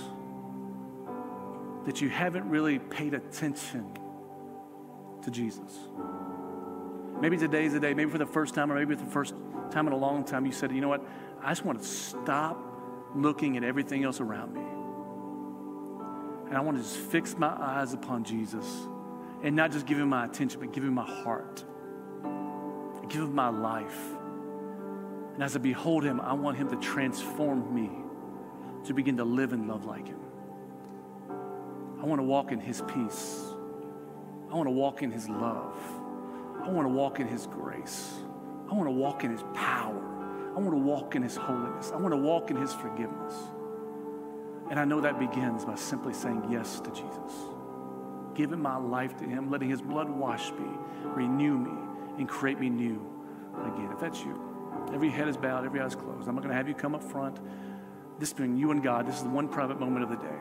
that 1.86 2.00
you 2.00 2.08
haven't 2.08 2.48
really 2.48 2.78
paid 2.78 3.14
attention 3.14 3.86
to 5.22 5.30
Jesus. 5.30 5.78
Maybe 7.20 7.36
today's 7.38 7.72
the 7.72 7.80
day, 7.80 7.94
maybe 7.94 8.10
for 8.10 8.18
the 8.18 8.26
first 8.26 8.54
time, 8.54 8.70
or 8.70 8.74
maybe 8.74 8.94
for 8.94 9.04
the 9.04 9.10
first 9.10 9.34
time 9.70 9.86
in 9.86 9.92
a 9.92 9.96
long 9.96 10.24
time, 10.24 10.44
you 10.44 10.52
said, 10.52 10.72
you 10.72 10.80
know 10.80 10.88
what? 10.88 11.02
I 11.42 11.50
just 11.50 11.64
want 11.64 11.80
to 11.80 11.84
stop 11.86 12.58
looking 13.14 13.56
at 13.56 13.64
everything 13.64 14.04
else 14.04 14.20
around 14.20 14.52
me. 14.52 14.60
And 16.48 16.56
I 16.56 16.60
want 16.60 16.76
to 16.76 16.82
just 16.82 16.96
fix 16.96 17.36
my 17.36 17.48
eyes 17.48 17.92
upon 17.92 18.24
Jesus 18.24 18.66
and 19.42 19.56
not 19.56 19.72
just 19.72 19.86
give 19.86 19.98
him 19.98 20.08
my 20.08 20.24
attention, 20.24 20.60
but 20.60 20.72
give 20.72 20.84
him 20.84 20.94
my 20.94 21.06
heart, 21.06 21.64
give 23.08 23.22
him 23.22 23.34
my 23.34 23.48
life. 23.48 23.98
And 25.36 25.44
as 25.44 25.54
I 25.54 25.60
behold 25.60 26.02
him, 26.02 26.20
I 26.20 26.32
want 26.32 26.56
him 26.56 26.68
to 26.70 26.76
transform 26.76 27.72
me 27.72 27.90
to 28.84 28.94
begin 28.94 29.18
to 29.18 29.24
live 29.24 29.52
and 29.52 29.68
love 29.68 29.84
like 29.84 30.08
him. 30.08 30.18
I 32.00 32.04
want 32.04 32.18
to 32.18 32.24
walk 32.24 32.50
in 32.50 32.58
his 32.58 32.82
peace. 32.82 33.44
I 34.50 34.54
want 34.54 34.66
to 34.66 34.72
walk 34.72 35.02
in 35.02 35.12
his 35.12 35.28
love. 35.28 35.76
I 36.64 36.68
want 36.70 36.86
to 36.86 36.92
walk 36.92 37.20
in 37.20 37.28
his 37.28 37.46
grace. 37.46 38.14
I 38.68 38.74
want 38.74 38.88
to 38.88 38.92
walk 38.92 39.22
in 39.22 39.30
his 39.30 39.44
power. 39.54 40.16
I 40.56 40.58
want 40.58 40.72
to 40.72 40.82
walk 40.82 41.14
in 41.14 41.22
His 41.22 41.36
holiness. 41.36 41.92
I 41.92 41.96
want 41.98 42.12
to 42.14 42.18
walk 42.18 42.50
in 42.50 42.56
His 42.56 42.72
forgiveness. 42.72 43.34
And 44.70 44.80
I 44.80 44.86
know 44.86 45.02
that 45.02 45.18
begins 45.18 45.66
by 45.66 45.74
simply 45.74 46.14
saying 46.14 46.46
yes 46.50 46.80
to 46.80 46.90
Jesus, 46.90 47.32
giving 48.34 48.60
my 48.60 48.76
life 48.76 49.18
to 49.18 49.24
Him, 49.24 49.50
letting 49.50 49.68
His 49.68 49.82
blood 49.82 50.08
wash 50.08 50.50
me, 50.52 50.70
renew 51.04 51.58
me, 51.58 51.78
and 52.16 52.26
create 52.26 52.58
me 52.58 52.70
new 52.70 53.06
again. 53.54 53.90
If 53.92 54.00
that's 54.00 54.20
you, 54.20 54.40
every 54.92 55.10
head 55.10 55.28
is 55.28 55.36
bowed, 55.36 55.64
every 55.64 55.80
eye 55.80 55.86
is 55.86 55.94
closed. 55.94 56.28
I'm 56.28 56.34
not 56.34 56.42
going 56.42 56.50
to 56.50 56.56
have 56.56 56.68
you 56.68 56.74
come 56.74 56.94
up 56.94 57.02
front. 57.02 57.38
This 58.18 58.32
being 58.32 58.56
you 58.56 58.70
and 58.70 58.82
God, 58.82 59.06
this 59.06 59.16
is 59.16 59.22
the 59.22 59.28
one 59.28 59.48
private 59.48 59.78
moment 59.78 60.04
of 60.04 60.10
the 60.10 60.16
day. 60.16 60.38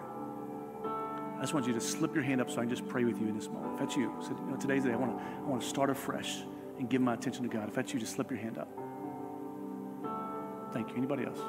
I 1.37 1.41
just 1.41 1.53
want 1.53 1.67
you 1.67 1.73
to 1.73 1.81
slip 1.81 2.15
your 2.15 2.23
hand 2.23 2.39
up 2.39 2.49
so 2.49 2.57
I 2.57 2.61
can 2.61 2.69
just 2.69 2.87
pray 2.87 3.03
with 3.03 3.19
you 3.19 3.27
in 3.27 3.35
this 3.35 3.49
moment. 3.49 3.73
If 3.73 3.79
that's 3.79 3.97
you, 3.97 4.15
so, 4.21 4.29
you 4.29 4.51
know, 4.51 4.55
today's 4.55 4.83
the 4.83 4.89
day. 4.89 4.95
I 4.95 4.97
want 4.97 5.17
to, 5.17 5.23
I 5.23 5.41
want 5.41 5.61
to 5.61 5.67
start 5.67 5.89
afresh 5.89 6.43
and 6.79 6.89
give 6.89 7.01
my 7.01 7.13
attention 7.13 7.43
to 7.43 7.49
God. 7.49 7.67
If 7.67 7.75
that's 7.75 7.93
you, 7.93 7.99
just 7.99 8.13
slip 8.13 8.31
your 8.31 8.39
hand 8.39 8.57
up. 8.57 8.69
Thank 10.71 10.89
you. 10.89 10.95
Anybody 10.97 11.25
else? 11.25 11.39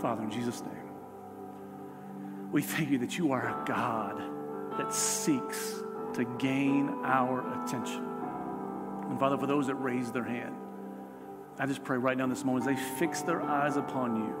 Father, 0.00 0.22
in 0.22 0.30
Jesus' 0.30 0.60
name, 0.60 0.90
we 2.52 2.60
thank 2.60 2.90
you 2.90 2.98
that 2.98 3.16
you 3.16 3.32
are 3.32 3.48
a 3.48 3.64
God 3.66 4.22
that 4.78 4.92
seeks 4.92 5.82
to 6.14 6.24
gain 6.38 6.88
our 7.04 7.40
attention. 7.62 8.04
And 9.08 9.18
Father, 9.18 9.36
for 9.36 9.46
those 9.46 9.66
that 9.66 9.74
raise 9.76 10.10
their 10.12 10.24
hand, 10.24 10.54
I 11.58 11.66
just 11.66 11.84
pray 11.84 11.98
right 11.98 12.16
now 12.16 12.24
in 12.24 12.30
this 12.30 12.44
moment 12.44 12.68
as 12.68 12.76
they 12.76 12.82
fix 12.98 13.22
their 13.22 13.40
eyes 13.42 13.76
upon 13.76 14.16
you, 14.16 14.34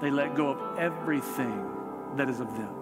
they 0.00 0.10
let 0.10 0.34
go 0.34 0.48
of 0.48 0.78
everything 0.78 1.66
that 2.16 2.30
is 2.30 2.40
of 2.40 2.48
them 2.56 2.74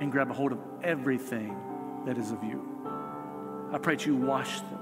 and 0.00 0.10
grab 0.10 0.30
a 0.30 0.34
hold 0.34 0.52
of 0.52 0.58
everything 0.82 1.56
that 2.06 2.16
is 2.16 2.30
of 2.30 2.42
you. 2.42 2.62
I 3.72 3.78
pray 3.78 3.96
that 3.96 4.06
you 4.06 4.16
wash 4.16 4.60
them, 4.60 4.78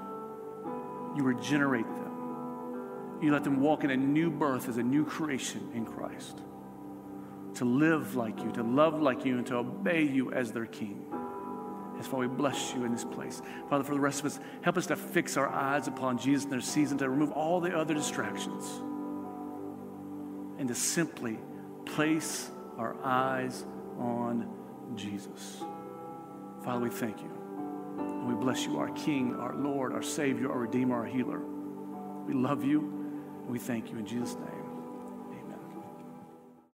you 1.16 1.24
regenerate 1.24 1.86
them, 1.86 3.18
you 3.20 3.32
let 3.32 3.42
them 3.42 3.60
walk 3.60 3.82
in 3.84 3.90
a 3.90 3.96
new 3.96 4.30
birth 4.30 4.68
as 4.68 4.76
a 4.76 4.82
new 4.82 5.04
creation 5.04 5.70
in 5.74 5.86
Christ, 5.86 6.38
to 7.54 7.64
live 7.64 8.16
like 8.16 8.42
you, 8.42 8.50
to 8.52 8.62
love 8.62 9.00
like 9.00 9.24
you, 9.24 9.38
and 9.38 9.46
to 9.46 9.56
obey 9.56 10.02
you 10.02 10.32
as 10.32 10.52
their 10.52 10.66
King. 10.66 11.04
As 11.98 12.06
far 12.06 12.20
we 12.20 12.26
bless 12.26 12.74
you 12.74 12.84
in 12.84 12.92
this 12.92 13.04
place. 13.04 13.40
Father, 13.70 13.84
for 13.84 13.94
the 13.94 14.00
rest 14.00 14.20
of 14.20 14.26
us, 14.26 14.40
help 14.62 14.76
us 14.76 14.86
to 14.86 14.96
fix 14.96 15.36
our 15.36 15.48
eyes 15.48 15.86
upon 15.86 16.18
Jesus 16.18 16.44
in 16.44 16.50
their 16.50 16.60
season, 16.60 16.98
to 16.98 17.08
remove 17.08 17.32
all 17.32 17.60
the 17.60 17.76
other 17.76 17.94
distractions, 17.94 18.64
and 20.58 20.68
to 20.68 20.74
simply 20.74 21.38
place 21.86 22.50
our 22.76 22.96
eyes 23.04 23.64
on 23.98 24.48
Jesus. 24.96 25.62
Father, 26.64 26.80
we 26.80 26.90
thank 26.90 27.20
you. 27.20 27.30
And 27.98 28.26
we 28.26 28.34
bless 28.34 28.64
you, 28.64 28.78
our 28.78 28.90
King, 28.90 29.36
our 29.36 29.54
Lord, 29.54 29.92
our 29.92 30.02
Savior, 30.02 30.50
our 30.50 30.58
Redeemer, 30.60 30.96
our 30.96 31.04
Healer. 31.04 31.40
We 32.26 32.34
love 32.34 32.64
you 32.64 32.80
and 32.80 33.48
we 33.48 33.58
thank 33.58 33.90
you 33.90 33.98
in 33.98 34.06
Jesus' 34.06 34.34
name. 34.34 34.53